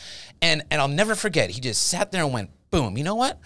And 0.41 0.63
and 0.71 0.81
I'll 0.81 0.89
never 0.89 1.15
forget. 1.15 1.51
He 1.51 1.61
just 1.61 1.87
sat 1.89 2.11
there 2.11 2.25
and 2.25 2.33
went, 2.33 2.49
"Boom! 2.71 2.97
You 2.97 3.05
know 3.05 3.17
what? 3.17 3.39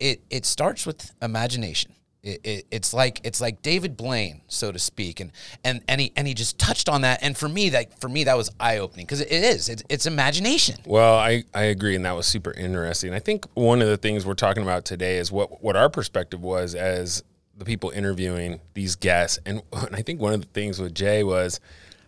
It 0.00 0.22
it 0.30 0.46
starts 0.46 0.86
with 0.86 1.12
imagination." 1.20 1.94
It, 2.20 2.40
it, 2.42 2.66
it's 2.72 2.92
like 2.92 3.20
it's 3.22 3.40
like 3.40 3.62
David 3.62 3.96
Blaine, 3.96 4.42
so 4.48 4.72
to 4.72 4.78
speak, 4.78 5.20
and 5.20 5.30
and 5.62 5.82
and 5.86 6.00
he 6.00 6.12
and 6.16 6.26
he 6.26 6.34
just 6.34 6.58
touched 6.58 6.88
on 6.88 7.02
that. 7.02 7.20
And 7.22 7.36
for 7.36 7.48
me, 7.48 7.70
that 7.70 8.00
for 8.00 8.08
me 8.08 8.24
that 8.24 8.36
was 8.36 8.50
eye 8.58 8.78
opening 8.78 9.06
because 9.06 9.20
it 9.20 9.30
is 9.30 9.68
it's, 9.68 9.84
it's 9.88 10.04
imagination. 10.04 10.80
Well, 10.84 11.14
I, 11.14 11.44
I 11.54 11.62
agree, 11.62 11.94
and 11.94 12.04
that 12.04 12.16
was 12.16 12.26
super 12.26 12.50
interesting. 12.52 13.14
I 13.14 13.20
think 13.20 13.46
one 13.54 13.80
of 13.80 13.88
the 13.88 13.96
things 13.96 14.26
we're 14.26 14.34
talking 14.34 14.64
about 14.64 14.84
today 14.84 15.18
is 15.18 15.30
what 15.30 15.62
what 15.62 15.76
our 15.76 15.88
perspective 15.88 16.42
was 16.42 16.74
as 16.74 17.22
the 17.56 17.64
people 17.64 17.90
interviewing 17.90 18.60
these 18.74 18.96
guests, 18.96 19.38
and, 19.46 19.62
and 19.72 19.94
I 19.94 20.02
think 20.02 20.20
one 20.20 20.34
of 20.34 20.40
the 20.40 20.48
things 20.48 20.80
with 20.80 20.94
Jay 20.94 21.22
was 21.22 21.60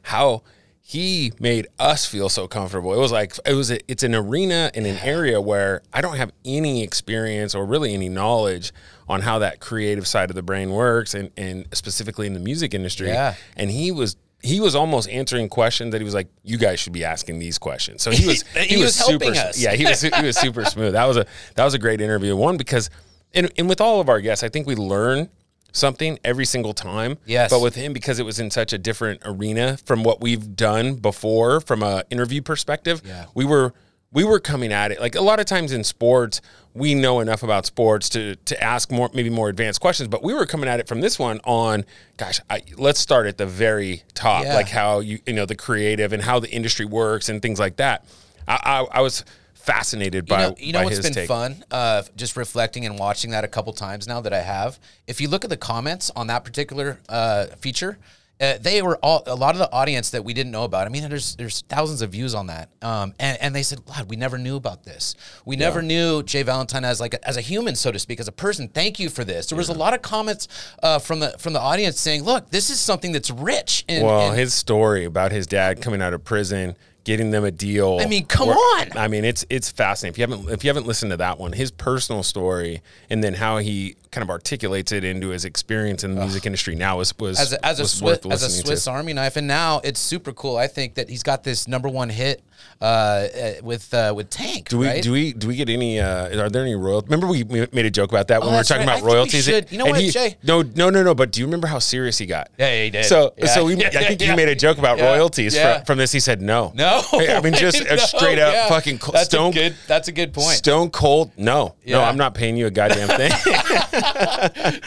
how 0.02 0.42
he 0.90 1.32
made 1.38 1.68
us 1.78 2.04
feel 2.04 2.28
so 2.28 2.48
comfortable. 2.48 2.92
It 2.92 2.98
was 2.98 3.12
like 3.12 3.38
it 3.46 3.54
was 3.54 3.70
a, 3.70 3.78
it's 3.88 4.02
an 4.02 4.12
arena 4.12 4.72
in 4.74 4.86
an 4.86 4.96
area 4.96 5.40
where 5.40 5.82
I 5.92 6.00
don't 6.00 6.16
have 6.16 6.32
any 6.44 6.82
experience 6.82 7.54
or 7.54 7.64
really 7.64 7.94
any 7.94 8.08
knowledge 8.08 8.72
on 9.08 9.20
how 9.20 9.38
that 9.38 9.60
creative 9.60 10.08
side 10.08 10.30
of 10.30 10.34
the 10.34 10.42
brain 10.42 10.72
works, 10.72 11.14
and 11.14 11.30
and 11.36 11.68
specifically 11.72 12.26
in 12.26 12.34
the 12.34 12.40
music 12.40 12.74
industry. 12.74 13.06
Yeah. 13.06 13.36
And 13.56 13.70
he 13.70 13.92
was 13.92 14.16
he 14.42 14.58
was 14.58 14.74
almost 14.74 15.08
answering 15.08 15.48
questions 15.48 15.92
that 15.92 16.00
he 16.00 16.04
was 16.04 16.14
like, 16.14 16.26
"You 16.42 16.58
guys 16.58 16.80
should 16.80 16.92
be 16.92 17.04
asking 17.04 17.38
these 17.38 17.56
questions." 17.56 18.02
So 18.02 18.10
he 18.10 18.26
was 18.26 18.42
He 18.42 18.76
was 18.76 18.98
helping 18.98 19.34
super, 19.34 19.48
us. 19.48 19.62
Yeah, 19.62 19.74
he 19.76 19.84
was 19.84 20.00
he 20.00 20.22
was 20.24 20.36
super 20.36 20.64
smooth. 20.74 20.94
That 20.94 21.06
was 21.06 21.18
a 21.18 21.26
that 21.54 21.64
was 21.64 21.74
a 21.74 21.78
great 21.78 22.00
interview. 22.00 22.34
One 22.34 22.56
because, 22.56 22.90
and 23.32 23.48
and 23.56 23.68
with 23.68 23.80
all 23.80 24.00
of 24.00 24.08
our 24.08 24.20
guests, 24.20 24.42
I 24.42 24.48
think 24.48 24.66
we 24.66 24.74
learn 24.74 25.28
something 25.72 26.18
every 26.24 26.44
single 26.44 26.74
time. 26.74 27.18
Yes. 27.26 27.50
But 27.50 27.60
with 27.60 27.74
him, 27.74 27.92
because 27.92 28.18
it 28.18 28.24
was 28.24 28.38
in 28.40 28.50
such 28.50 28.72
a 28.72 28.78
different 28.78 29.22
arena 29.24 29.76
from 29.84 30.02
what 30.02 30.20
we've 30.20 30.56
done 30.56 30.96
before, 30.96 31.60
from 31.60 31.82
a 31.82 32.04
interview 32.10 32.42
perspective, 32.42 33.02
Yeah. 33.04 33.26
we 33.34 33.44
were 33.44 33.72
we 34.12 34.24
were 34.24 34.40
coming 34.40 34.72
at 34.72 34.90
it 34.90 35.00
like 35.00 35.14
a 35.14 35.20
lot 35.20 35.38
of 35.38 35.46
times 35.46 35.70
in 35.70 35.84
sports 35.84 36.40
we 36.74 36.94
know 36.96 37.20
enough 37.20 37.44
about 37.44 37.64
sports 37.64 38.08
to 38.08 38.34
to 38.44 38.60
ask 38.60 38.90
more 38.90 39.08
maybe 39.14 39.30
more 39.30 39.48
advanced 39.48 39.80
questions 39.80 40.08
but 40.08 40.20
we 40.24 40.34
were 40.34 40.44
coming 40.46 40.68
at 40.68 40.80
it 40.80 40.88
from 40.88 41.00
this 41.00 41.16
one 41.16 41.38
on 41.44 41.84
gosh 42.16 42.40
I, 42.50 42.62
let's 42.76 42.98
start 42.98 43.28
at 43.28 43.38
the 43.38 43.46
very 43.46 44.02
top 44.14 44.42
Yeah. 44.42 44.56
like 44.56 44.68
how 44.68 44.98
you 44.98 45.20
you 45.26 45.32
know 45.32 45.46
the 45.46 45.54
creative 45.54 46.12
and 46.12 46.24
how 46.24 46.40
the 46.40 46.50
industry 46.50 46.86
works 46.86 47.28
and 47.28 47.40
things 47.40 47.60
like 47.60 47.76
that 47.76 48.04
i 48.48 48.58
i, 48.92 48.98
I 48.98 49.00
was 49.00 49.24
fascinated 49.62 50.26
by 50.26 50.42
you 50.42 50.48
know, 50.48 50.56
you 50.58 50.72
know 50.72 50.78
by 50.80 50.84
what's 50.84 51.00
been 51.00 51.12
take. 51.12 51.28
fun? 51.28 51.64
Uh, 51.70 52.02
just 52.16 52.36
reflecting 52.36 52.86
and 52.86 52.98
watching 52.98 53.30
that 53.30 53.44
a 53.44 53.48
couple 53.48 53.72
times 53.72 54.06
now 54.06 54.20
that 54.20 54.32
I 54.32 54.40
have. 54.40 54.78
If 55.06 55.20
you 55.20 55.28
look 55.28 55.44
at 55.44 55.50
the 55.50 55.56
comments 55.56 56.10
on 56.16 56.26
that 56.28 56.44
particular 56.44 56.98
uh, 57.08 57.46
feature, 57.58 57.98
uh, 58.40 58.56
they 58.58 58.80
were 58.80 58.96
all 59.02 59.22
a 59.26 59.34
lot 59.34 59.54
of 59.54 59.58
the 59.58 59.70
audience 59.70 60.10
that 60.10 60.24
we 60.24 60.32
didn't 60.32 60.50
know 60.50 60.64
about. 60.64 60.86
I 60.86 60.90
mean, 60.90 61.06
there's 61.10 61.36
there's 61.36 61.60
thousands 61.62 62.00
of 62.00 62.10
views 62.10 62.34
on 62.34 62.46
that, 62.46 62.70
um, 62.80 63.12
and 63.18 63.36
and 63.42 63.54
they 63.54 63.62
said, 63.62 63.84
"God, 63.84 64.08
we 64.08 64.16
never 64.16 64.38
knew 64.38 64.56
about 64.56 64.82
this. 64.82 65.14
We 65.44 65.56
never 65.56 65.82
knew 65.82 66.22
Jay 66.22 66.42
Valentine 66.42 66.84
as 66.84 67.00
like 67.00 67.12
a, 67.12 67.28
as 67.28 67.36
a 67.36 67.42
human, 67.42 67.76
so 67.76 67.92
to 67.92 67.98
speak, 67.98 68.18
as 68.18 68.28
a 68.28 68.32
person. 68.32 68.68
Thank 68.68 68.98
you 68.98 69.10
for 69.10 69.24
this." 69.24 69.46
There 69.46 69.58
was 69.58 69.68
a 69.68 69.74
lot 69.74 69.92
of 69.92 70.00
comments 70.00 70.48
uh, 70.82 70.98
from 71.00 71.20
the 71.20 71.34
from 71.38 71.52
the 71.52 71.60
audience 71.60 72.00
saying, 72.00 72.22
"Look, 72.22 72.48
this 72.48 72.70
is 72.70 72.80
something 72.80 73.12
that's 73.12 73.30
rich." 73.30 73.84
And, 73.88 74.06
Well, 74.06 74.30
and- 74.30 74.38
his 74.38 74.54
story 74.54 75.04
about 75.04 75.32
his 75.32 75.46
dad 75.46 75.82
coming 75.82 76.00
out 76.00 76.14
of 76.14 76.24
prison, 76.24 76.76
getting 77.10 77.32
them 77.32 77.42
a 77.44 77.50
deal. 77.50 77.98
I 78.00 78.06
mean, 78.06 78.24
come 78.24 78.46
where- 78.46 78.56
on. 78.56 78.96
I 78.96 79.08
mean, 79.08 79.24
it's 79.24 79.44
it's 79.50 79.68
fascinating. 79.68 80.14
If 80.14 80.18
you 80.18 80.32
haven't 80.32 80.52
if 80.52 80.62
you 80.62 80.68
haven't 80.68 80.86
listened 80.86 81.10
to 81.10 81.16
that 81.16 81.40
one, 81.40 81.52
his 81.52 81.72
personal 81.72 82.22
story 82.22 82.82
and 83.10 83.24
then 83.24 83.34
how 83.34 83.58
he 83.58 83.96
kind 84.12 84.22
of 84.22 84.30
articulates 84.30 84.92
it 84.92 85.02
into 85.02 85.30
his 85.30 85.44
experience 85.44 86.04
in 86.04 86.14
the 86.14 86.20
music 86.20 86.46
industry 86.46 86.76
now 86.76 86.98
was 86.98 87.12
was 87.18 87.40
as 87.40 87.52
a, 87.52 87.66
as 87.66 87.80
a 87.80 87.88
Swiss, 87.88 88.22
worth 88.24 88.32
as 88.32 88.44
a 88.44 88.50
Swiss 88.50 88.84
to. 88.84 88.92
Army 88.92 89.12
knife, 89.12 89.36
and 89.36 89.48
now 89.48 89.80
it's 89.82 89.98
super 89.98 90.32
cool. 90.32 90.56
I 90.56 90.68
think 90.68 90.94
that 90.94 91.08
he's 91.08 91.24
got 91.24 91.42
this 91.42 91.66
number 91.66 91.88
one 91.88 92.10
hit 92.10 92.44
uh, 92.80 92.84
uh, 92.84 93.52
with 93.62 93.92
uh, 93.92 94.12
with 94.16 94.30
Tank. 94.30 94.68
Do 94.68 94.78
we 94.78 94.86
right? 94.86 95.02
do 95.02 95.12
we 95.12 95.32
do 95.32 95.48
we 95.48 95.56
get 95.56 95.68
any? 95.68 96.00
Uh, 96.00 96.38
are 96.44 96.48
there 96.48 96.62
any 96.62 96.74
royalties? 96.74 97.10
Remember 97.10 97.26
we 97.26 97.44
made 97.44 97.84
a 97.86 97.90
joke 97.90 98.10
about 98.10 98.28
that 98.28 98.40
when 98.40 98.50
we 98.50 98.54
were 98.54 98.60
Oh, 98.60 98.62
talking 98.62 98.86
right. 98.86 98.98
About 98.98 99.06
royalties. 99.06 99.46
You 99.48 99.78
know 99.78 99.84
And 99.84 99.92
what, 99.92 100.00
he- 100.00 100.10
Jay? 100.10 100.36
No, 100.42 100.62
no, 100.62 100.90
no, 100.90 101.02
no. 101.02 101.14
But 101.14 101.32
do 101.32 101.40
you 101.40 101.46
remember 101.46 101.66
how 101.66 101.78
serious 101.78 102.18
he 102.18 102.26
got? 102.26 102.48
Yeah, 102.58 102.84
he 102.84 102.90
did. 102.90 103.04
So, 103.04 103.34
Yeah. 103.36 103.46
so 103.46 103.64
we, 103.66 103.76
Yeah, 103.76 103.88
I 103.88 104.04
think 104.04 104.20
yeah, 104.20 104.30
you 104.30 104.36
made 104.36 104.48
a 104.48 104.54
joke 104.54 104.78
about 104.78 104.98
royalties. 105.00 105.58
From, 105.58 105.84
from 105.84 105.98
this. 105.98 106.12
He 106.12 106.20
said 106.20 106.40
no. 106.40 106.72
No, 106.74 107.02
I 107.12 107.40
mean 107.42 107.52
just 107.54 107.80
a 107.80 107.96
No, 107.96 107.96
straight 107.96 108.38
up 108.38 108.68
fucking 108.68 108.98
That's 109.12 109.26
stone 109.26 109.50
a 109.50 109.54
good. 109.54 109.76
That's 109.86 110.08
a 110.08 110.12
good 110.12 110.32
point. 110.32 110.56
Stone 110.56 110.90
cold. 110.90 111.30
No, 111.36 111.74
no, 111.86 112.02
I'm 112.02 112.16
not 112.16 112.34
paying 112.34 112.56
you 112.56 112.66
a 112.66 112.70
goddamn 112.70 113.08
thing. 113.08 113.30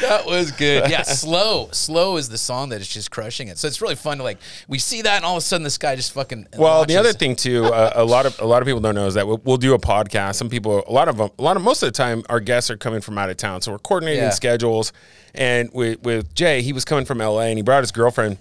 that 0.01 0.23
was 0.25 0.51
good. 0.51 0.89
Yeah, 0.89 1.03
slow, 1.03 1.69
slow 1.71 2.17
is 2.17 2.29
the 2.29 2.37
song 2.37 2.69
that 2.69 2.81
is 2.81 2.87
just 2.87 3.11
crushing 3.11 3.47
it. 3.47 3.57
So 3.57 3.67
it's 3.67 3.81
really 3.81 3.95
fun 3.95 4.17
to 4.17 4.23
like 4.23 4.37
we 4.67 4.79
see 4.79 5.01
that, 5.01 5.17
and 5.17 5.25
all 5.25 5.33
of 5.37 5.39
a 5.39 5.45
sudden 5.45 5.63
this 5.63 5.77
guy 5.77 5.95
just 5.95 6.11
fucking. 6.13 6.47
well, 6.57 6.85
the 6.85 6.97
other 6.97 7.13
thing 7.13 7.35
too, 7.35 7.65
uh, 7.65 7.93
a 7.95 8.03
lot 8.05 8.25
of 8.25 8.39
a 8.39 8.45
lot 8.45 8.61
of 8.61 8.65
people 8.67 8.81
don't 8.81 8.95
know 8.95 9.07
is 9.07 9.13
that 9.15 9.27
we'll, 9.27 9.41
we'll 9.43 9.57
do 9.57 9.73
a 9.73 9.79
podcast. 9.79 10.35
Some 10.35 10.49
people, 10.49 10.83
a 10.87 10.91
lot 10.91 11.07
of 11.07 11.17
them, 11.17 11.29
a 11.37 11.41
lot 11.41 11.57
of 11.57 11.63
most 11.63 11.83
of 11.83 11.87
the 11.87 11.91
time, 11.91 12.23
our 12.29 12.39
guests 12.39 12.69
are 12.69 12.77
coming 12.77 13.01
from 13.01 13.17
out 13.17 13.29
of 13.29 13.37
town, 13.37 13.61
so 13.61 13.71
we're 13.71 13.79
coordinating 13.79 14.23
Yeah. 14.23 14.29
schedules. 14.31 14.91
And 15.35 15.69
with 15.73 16.01
with 16.03 16.33
Jay, 16.35 16.61
he 16.61 16.73
was 16.73 16.85
coming 16.85 17.05
from 17.05 17.17
LA, 17.19 17.41
and 17.41 17.57
he 17.57 17.63
brought 17.63 17.81
his 17.83 17.91
girlfriend. 17.91 18.37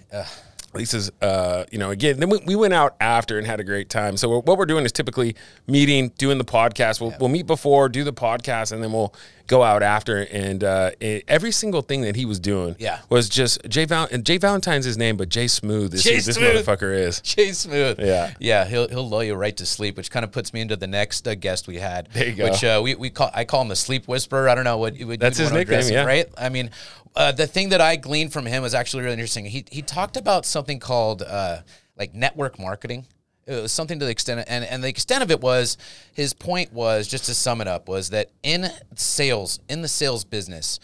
Lisa's, 0.73 1.11
uh, 1.21 1.65
you 1.71 1.77
know, 1.77 1.91
again, 1.91 2.19
then 2.19 2.29
we, 2.29 2.39
we 2.45 2.55
went 2.55 2.73
out 2.73 2.95
after 2.99 3.37
and 3.37 3.45
had 3.45 3.59
a 3.59 3.63
great 3.63 3.89
time. 3.89 4.17
So 4.17 4.39
what 4.39 4.57
we're 4.57 4.65
doing 4.65 4.85
is 4.85 4.91
typically 4.91 5.35
meeting, 5.67 6.09
doing 6.17 6.37
the 6.37 6.45
podcast. 6.45 6.99
We'll, 7.01 7.13
we'll 7.19 7.29
meet 7.29 7.47
before, 7.47 7.89
do 7.89 8.03
the 8.03 8.13
podcast, 8.13 8.71
and 8.71 8.81
then 8.83 8.91
we'll 8.91 9.13
go 9.47 9.61
out 9.61 9.83
after. 9.83 10.21
And 10.31 10.63
uh, 10.63 10.91
it, 10.99 11.25
every 11.27 11.51
single 11.51 11.81
thing 11.81 12.01
that 12.01 12.15
he 12.15 12.25
was 12.25 12.39
doing 12.39 12.75
Yeah. 12.79 12.99
was 13.09 13.27
just 13.29 13.61
Jay 13.69 13.85
Val- 13.85 14.07
and 14.11 14.25
Jay 14.25 14.37
Valentine's 14.37 14.85
his 14.85 14.97
name, 14.97 15.17
but 15.17 15.29
Jay 15.29 15.47
Smooth 15.47 15.93
is 15.93 16.03
Jay 16.03 16.15
who 16.15 16.21
this 16.21 16.35
Smooth. 16.37 16.65
motherfucker 16.65 16.97
is. 16.97 17.19
Jay 17.21 17.51
Smooth. 17.51 17.99
Yeah. 17.99 18.33
Yeah. 18.39 18.65
He'll, 18.65 18.87
he'll 18.87 19.07
lull 19.07 19.23
you 19.23 19.35
right 19.35 19.55
to 19.57 19.65
sleep, 19.65 19.97
which 19.97 20.09
kind 20.09 20.23
of 20.23 20.31
puts 20.31 20.53
me 20.53 20.61
into 20.61 20.75
the 20.75 20.87
next 20.87 21.27
uh, 21.27 21.35
guest 21.35 21.67
we 21.67 21.77
had. 21.77 22.07
There 22.13 22.27
you 22.27 22.35
go. 22.35 22.45
Which 22.45 22.63
uh, 22.63 22.79
we, 22.83 22.95
we 22.95 23.09
call, 23.09 23.29
I 23.33 23.43
call 23.45 23.61
him 23.61 23.67
the 23.67 23.75
sleep 23.75 24.07
whisperer. 24.07 24.47
I 24.49 24.55
don't 24.55 24.63
know 24.63 24.77
what 24.77 24.95
you 24.95 25.07
would 25.07 25.19
That's 25.19 25.37
his 25.37 25.51
nickname, 25.51 25.91
yeah. 25.91 26.05
Right. 26.05 26.25
I 26.37 26.49
mean, 26.49 26.71
uh, 27.15 27.31
the 27.31 27.47
thing 27.47 27.69
that 27.69 27.81
I 27.81 27.95
gleaned 27.95 28.33
from 28.33 28.45
him 28.45 28.63
was 28.63 28.73
actually 28.73 29.03
really 29.03 29.13
interesting. 29.13 29.45
He, 29.45 29.65
he 29.71 29.81
talked 29.81 30.17
about 30.17 30.45
something 30.45 30.79
called 30.79 31.21
uh, 31.21 31.59
like 31.97 32.13
network 32.13 32.59
marketing. 32.59 33.05
It 33.45 33.61
was 33.61 33.73
something 33.73 33.99
to 33.99 34.05
the 34.05 34.11
extent, 34.11 34.45
and, 34.47 34.63
and 34.63 34.83
the 34.83 34.87
extent 34.87 35.21
of 35.21 35.29
it 35.29 35.41
was 35.41 35.77
his 36.13 36.33
point 36.33 36.71
was 36.71 37.07
just 37.07 37.25
to 37.25 37.33
sum 37.33 37.59
it 37.59 37.67
up 37.67 37.89
was 37.89 38.09
that 38.11 38.29
in 38.41 38.69
sales, 38.95 39.59
in 39.67 39.81
the 39.81 39.89
sales 39.89 40.23
business, 40.23 40.79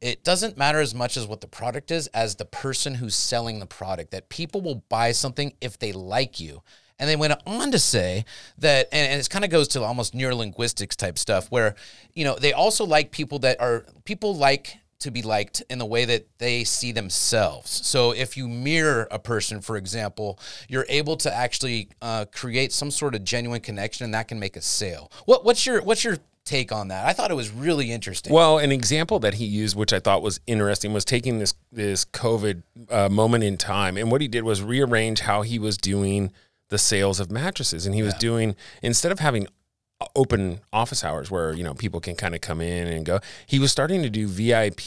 it 0.00 0.22
doesn't 0.22 0.56
matter 0.56 0.80
as 0.80 0.94
much 0.94 1.16
as 1.16 1.26
what 1.26 1.40
the 1.40 1.48
product 1.48 1.90
is 1.90 2.06
as 2.08 2.36
the 2.36 2.44
person 2.44 2.94
who's 2.94 3.16
selling 3.16 3.58
the 3.58 3.66
product. 3.66 4.12
That 4.12 4.28
people 4.28 4.60
will 4.60 4.84
buy 4.88 5.10
something 5.10 5.54
if 5.60 5.78
they 5.78 5.92
like 5.92 6.38
you. 6.38 6.62
And 7.00 7.10
they 7.10 7.16
went 7.16 7.34
on 7.44 7.72
to 7.72 7.78
say 7.80 8.24
that, 8.58 8.88
and, 8.92 9.10
and 9.10 9.20
it 9.20 9.28
kind 9.28 9.44
of 9.44 9.50
goes 9.50 9.66
to 9.68 9.82
almost 9.82 10.14
neurolinguistics 10.14 10.94
type 10.94 11.18
stuff, 11.18 11.50
where 11.50 11.74
you 12.14 12.24
know 12.24 12.36
they 12.36 12.52
also 12.52 12.86
like 12.86 13.10
people 13.10 13.40
that 13.40 13.60
are 13.60 13.84
people 14.04 14.36
like 14.36 14.78
to 15.04 15.10
be 15.10 15.22
liked 15.22 15.62
in 15.68 15.78
the 15.78 15.86
way 15.86 16.04
that 16.06 16.26
they 16.38 16.64
see 16.64 16.90
themselves. 16.90 17.86
So 17.86 18.12
if 18.12 18.36
you 18.36 18.48
mirror 18.48 19.06
a 19.10 19.18
person, 19.18 19.60
for 19.60 19.76
example, 19.76 20.38
you're 20.68 20.86
able 20.88 21.16
to 21.18 21.32
actually 21.32 21.88
uh, 22.00 22.24
create 22.32 22.72
some 22.72 22.90
sort 22.90 23.14
of 23.14 23.22
genuine 23.22 23.60
connection, 23.60 24.04
and 24.04 24.14
that 24.14 24.28
can 24.28 24.38
make 24.40 24.56
a 24.56 24.62
sale. 24.62 25.12
What, 25.26 25.44
what's 25.44 25.66
your 25.66 25.82
what's 25.82 26.04
your 26.04 26.16
take 26.44 26.72
on 26.72 26.88
that? 26.88 27.06
I 27.06 27.12
thought 27.12 27.30
it 27.30 27.34
was 27.34 27.50
really 27.50 27.92
interesting. 27.92 28.32
Well, 28.32 28.58
an 28.58 28.72
example 28.72 29.18
that 29.20 29.34
he 29.34 29.44
used, 29.44 29.76
which 29.76 29.92
I 29.92 30.00
thought 30.00 30.22
was 30.22 30.40
interesting, 30.46 30.94
was 30.94 31.04
taking 31.04 31.38
this 31.38 31.54
this 31.70 32.06
COVID 32.06 32.62
uh, 32.90 33.08
moment 33.10 33.44
in 33.44 33.58
time, 33.58 33.98
and 33.98 34.10
what 34.10 34.22
he 34.22 34.28
did 34.28 34.42
was 34.42 34.62
rearrange 34.62 35.20
how 35.20 35.42
he 35.42 35.58
was 35.58 35.76
doing 35.76 36.32
the 36.70 36.78
sales 36.78 37.20
of 37.20 37.30
mattresses, 37.30 37.84
and 37.84 37.94
he 37.94 38.02
was 38.02 38.14
doing 38.14 38.56
instead 38.82 39.12
of 39.12 39.18
having 39.18 39.46
open 40.16 40.60
office 40.72 41.04
hours 41.04 41.30
where 41.30 41.52
you 41.54 41.64
know 41.64 41.74
people 41.74 42.00
can 42.00 42.14
kind 42.14 42.34
of 42.34 42.40
come 42.40 42.60
in 42.60 42.88
and 42.88 43.04
go. 43.04 43.20
He 43.46 43.58
was 43.58 43.70
starting 43.72 44.02
to 44.02 44.10
do 44.10 44.26
vip 44.28 44.80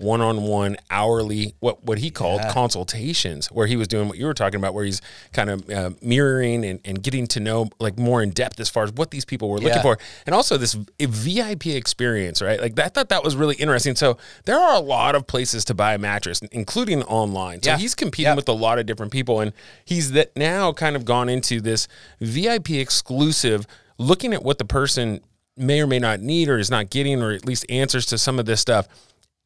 one-on-one 0.00 0.76
hourly 0.90 1.54
what 1.58 1.82
what 1.84 1.98
he 1.98 2.08
called 2.10 2.40
consultations 2.50 3.48
where 3.48 3.66
he 3.66 3.76
was 3.76 3.88
doing 3.88 4.08
what 4.08 4.16
you 4.16 4.26
were 4.26 4.34
talking 4.34 4.58
about 4.58 4.72
where 4.74 4.84
he's 4.84 5.00
kind 5.32 5.50
of 5.50 5.68
uh, 5.70 5.90
mirroring 6.00 6.64
and, 6.64 6.78
and 6.84 7.02
getting 7.02 7.26
to 7.26 7.40
know 7.40 7.68
like 7.80 7.98
more 7.98 8.22
in 8.22 8.30
depth 8.30 8.60
as 8.60 8.68
far 8.68 8.84
as 8.84 8.92
what 8.92 9.10
these 9.10 9.24
people 9.24 9.48
were 9.48 9.58
looking 9.58 9.82
for. 9.82 9.98
And 10.24 10.34
also 10.34 10.56
this 10.56 10.74
vip 11.00 11.66
experience 11.66 12.40
right? 12.40 12.60
Like 12.60 12.78
i 12.78 12.88
thought 12.88 13.08
that 13.08 13.24
was 13.24 13.34
really 13.36 13.56
interesting. 13.56 13.96
So 13.96 14.18
there 14.44 14.56
are 14.58 14.74
a 14.76 14.80
lot 14.80 15.14
of 15.14 15.26
places 15.26 15.64
to 15.66 15.74
buy 15.74 15.94
a 15.94 15.98
mattress 15.98 16.40
including 16.52 17.02
online. 17.04 17.62
So 17.62 17.70
Yeah. 17.70 17.78
he's 17.78 17.94
competing 17.94 18.30
Yeah. 18.30 18.34
with 18.36 18.48
a 18.48 18.52
lot 18.52 18.78
of 18.78 18.86
different 18.86 19.10
people 19.12 19.40
and 19.40 19.52
he's 19.84 20.12
that 20.12 20.36
now 20.36 20.72
kind 20.72 20.94
of 20.96 21.04
gone 21.04 21.28
into 21.28 21.60
this 21.60 21.88
vip 22.20 22.70
exclusive 22.70 23.66
looking 23.98 24.32
at 24.32 24.42
what 24.42 24.58
the 24.58 24.64
person 24.64 25.20
may 25.56 25.80
or 25.80 25.86
may 25.86 25.98
not 25.98 26.20
need 26.20 26.48
or 26.48 26.58
is 26.58 26.70
not 26.70 26.88
getting 26.88 27.22
or 27.22 27.32
at 27.32 27.44
least 27.44 27.66
answers 27.68 28.06
to 28.06 28.16
some 28.16 28.38
of 28.38 28.46
this 28.46 28.60
stuff 28.60 28.88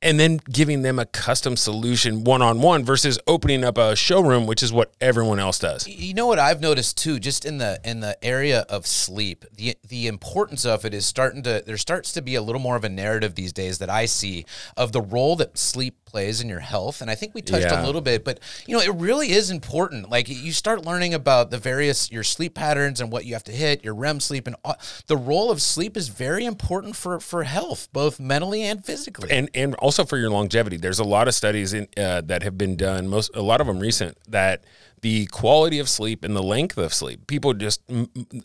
and 0.03 0.19
then 0.19 0.41
giving 0.51 0.83
them 0.83 0.99
a 0.99 1.07
custom 1.07 1.57
solution 1.57 2.25
one-on-one 2.25 2.85
versus 2.85 3.19
opening 3.27 3.65
up 3.65 3.79
a 3.79 3.95
showroom 3.95 4.47
which 4.47 4.63
is 4.63 4.73
what 4.73 4.93
everyone 5.01 5.39
else 5.39 5.59
does. 5.59 5.87
You 5.87 6.13
know 6.13 6.27
what 6.27 6.39
I've 6.39 6.61
noticed 6.61 6.99
too, 6.99 7.19
just 7.19 7.45
in 7.45 7.59
the 7.59 7.81
in 7.85 8.01
the 8.01 8.23
area 8.23 8.67
of 8.69 8.87
sleep, 8.87 9.45
the 9.57 9.77
the 9.89 10.09
importance 10.09 10.67
of 10.67 10.85
it 10.85 10.93
is 10.93 11.07
starting 11.07 11.43
to 11.45 11.63
there 11.65 11.77
starts 11.77 12.13
to 12.13 12.23
be 12.23 12.35
a 12.35 12.43
little 12.43 12.61
more 12.61 12.77
of 12.77 12.85
a 12.85 12.89
narrative 12.89 13.37
these 13.37 13.53
days 13.53 13.79
that 13.79 13.89
I 13.89 14.07
see 14.07 14.45
of 14.77 14.93
the 14.93 15.01
role 15.01 15.37
that 15.37 15.57
sleep 15.57 16.02
plays 16.13 16.41
in 16.43 16.49
your 16.49 16.61
health. 16.61 17.01
And 17.01 17.11
I 17.11 17.15
think 17.15 17.35
we 17.35 17.41
touched 17.43 17.67
Yeah. 17.67 17.83
a 17.83 17.87
little 17.87 18.03
bit, 18.03 18.23
but 18.23 18.39
you 18.67 18.77
know, 18.77 18.83
it 18.83 18.95
really 18.95 19.33
is 19.33 19.51
important. 19.51 20.11
Like 20.11 20.29
you 20.29 20.53
start 20.53 20.85
learning 20.85 21.15
about 21.15 21.51
the 21.51 21.59
various 21.59 22.11
your 22.13 22.23
sleep 22.23 22.55
patterns 22.55 23.01
and 23.01 23.11
what 23.11 23.25
you 23.25 23.33
have 23.33 23.45
to 23.45 23.53
hit, 23.53 23.83
your 23.83 23.95
REM 23.95 24.21
sleep 24.21 24.47
and 24.47 24.55
all, 24.65 24.77
the 25.07 25.17
role 25.17 25.51
of 25.51 25.61
sleep 25.63 25.97
is 25.97 26.09
very 26.09 26.45
important 26.45 26.95
for 26.97 27.19
for 27.19 27.45
health, 27.45 27.89
both 27.93 28.21
mentally 28.21 28.63
and 28.63 28.85
physically. 28.85 29.31
and 29.31 29.49
and 29.55 29.75
also 29.77 30.05
for 30.05 30.19
your 30.19 30.31
longevity 30.31 30.77
there's 30.77 30.99
a 30.99 31.05
lot 31.05 31.27
of 31.29 31.35
studies 31.35 31.73
in, 31.73 31.89
uh, 31.97 32.21
that 32.21 32.43
have 32.43 32.59
been 32.59 32.77
done 32.77 33.09
most 33.09 33.31
a 33.35 33.41
lot 33.43 33.61
of 33.61 33.67
them 33.67 33.79
recent 33.81 34.17
that 34.29 34.63
the 35.01 35.27
quality 35.27 35.79
of 35.79 35.89
sleep 35.89 36.23
and 36.25 36.37
the 36.37 36.43
length 36.43 36.77
of 36.79 36.93
sleep 36.95 37.27
people 37.27 37.55
just 37.55 37.81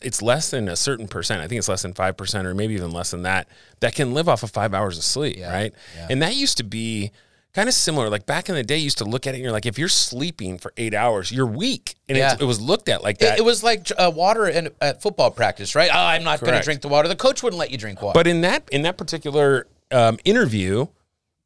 it's 0.02 0.22
less 0.22 0.50
than 0.50 0.68
a 0.68 0.74
certain 0.76 1.06
percent 1.06 1.40
i 1.42 1.46
think 1.46 1.58
it's 1.58 1.68
less 1.68 1.82
than 1.82 1.92
5% 1.94 2.44
or 2.44 2.54
maybe 2.54 2.74
even 2.74 2.90
less 2.90 3.10
than 3.10 3.22
that 3.22 3.46
that 3.80 3.94
can 3.94 4.12
live 4.14 4.28
off 4.28 4.42
of 4.42 4.50
five 4.50 4.72
hours 4.74 4.96
of 4.98 5.04
sleep 5.04 5.38
right 5.42 5.72
and 6.10 6.22
that 6.22 6.34
used 6.34 6.56
to 6.56 6.64
be 6.64 7.12
kind 7.58 7.68
of 7.68 7.74
similar 7.74 8.08
like 8.08 8.24
back 8.24 8.48
in 8.48 8.54
the 8.54 8.62
day 8.62 8.76
you 8.76 8.84
used 8.84 8.98
to 8.98 9.04
look 9.04 9.26
at 9.26 9.34
it 9.34 9.38
and 9.38 9.42
you're 9.42 9.50
like 9.50 9.66
if 9.66 9.80
you're 9.80 9.88
sleeping 9.88 10.58
for 10.58 10.72
eight 10.76 10.94
hours 10.94 11.32
you're 11.32 11.44
weak 11.44 11.96
and 12.08 12.16
Yeah. 12.16 12.34
it's, 12.34 12.40
it 12.42 12.44
was 12.44 12.60
looked 12.60 12.88
at 12.88 13.02
like 13.02 13.16
It, 13.16 13.24
that 13.24 13.38
it 13.38 13.44
was 13.44 13.64
like 13.64 13.90
uh, 13.98 14.12
water 14.14 14.46
in, 14.46 14.68
at 14.80 15.02
football 15.02 15.32
practice, 15.32 15.74
right? 15.74 15.90
Oh, 15.92 15.98
I'm 15.98 16.22
not 16.22 16.40
going 16.40 16.56
to 16.56 16.62
drink 16.62 16.82
the 16.82 16.88
water. 16.88 17.08
The 17.08 17.16
coach 17.16 17.42
wouldn't 17.42 17.58
let 17.58 17.72
you 17.72 17.76
drink 17.76 18.00
water. 18.00 18.14
But 18.14 18.28
in 18.28 18.42
that 18.42 18.68
in 18.70 18.82
that 18.82 18.96
particular 18.96 19.66
um, 19.90 20.18
interview, 20.24 20.86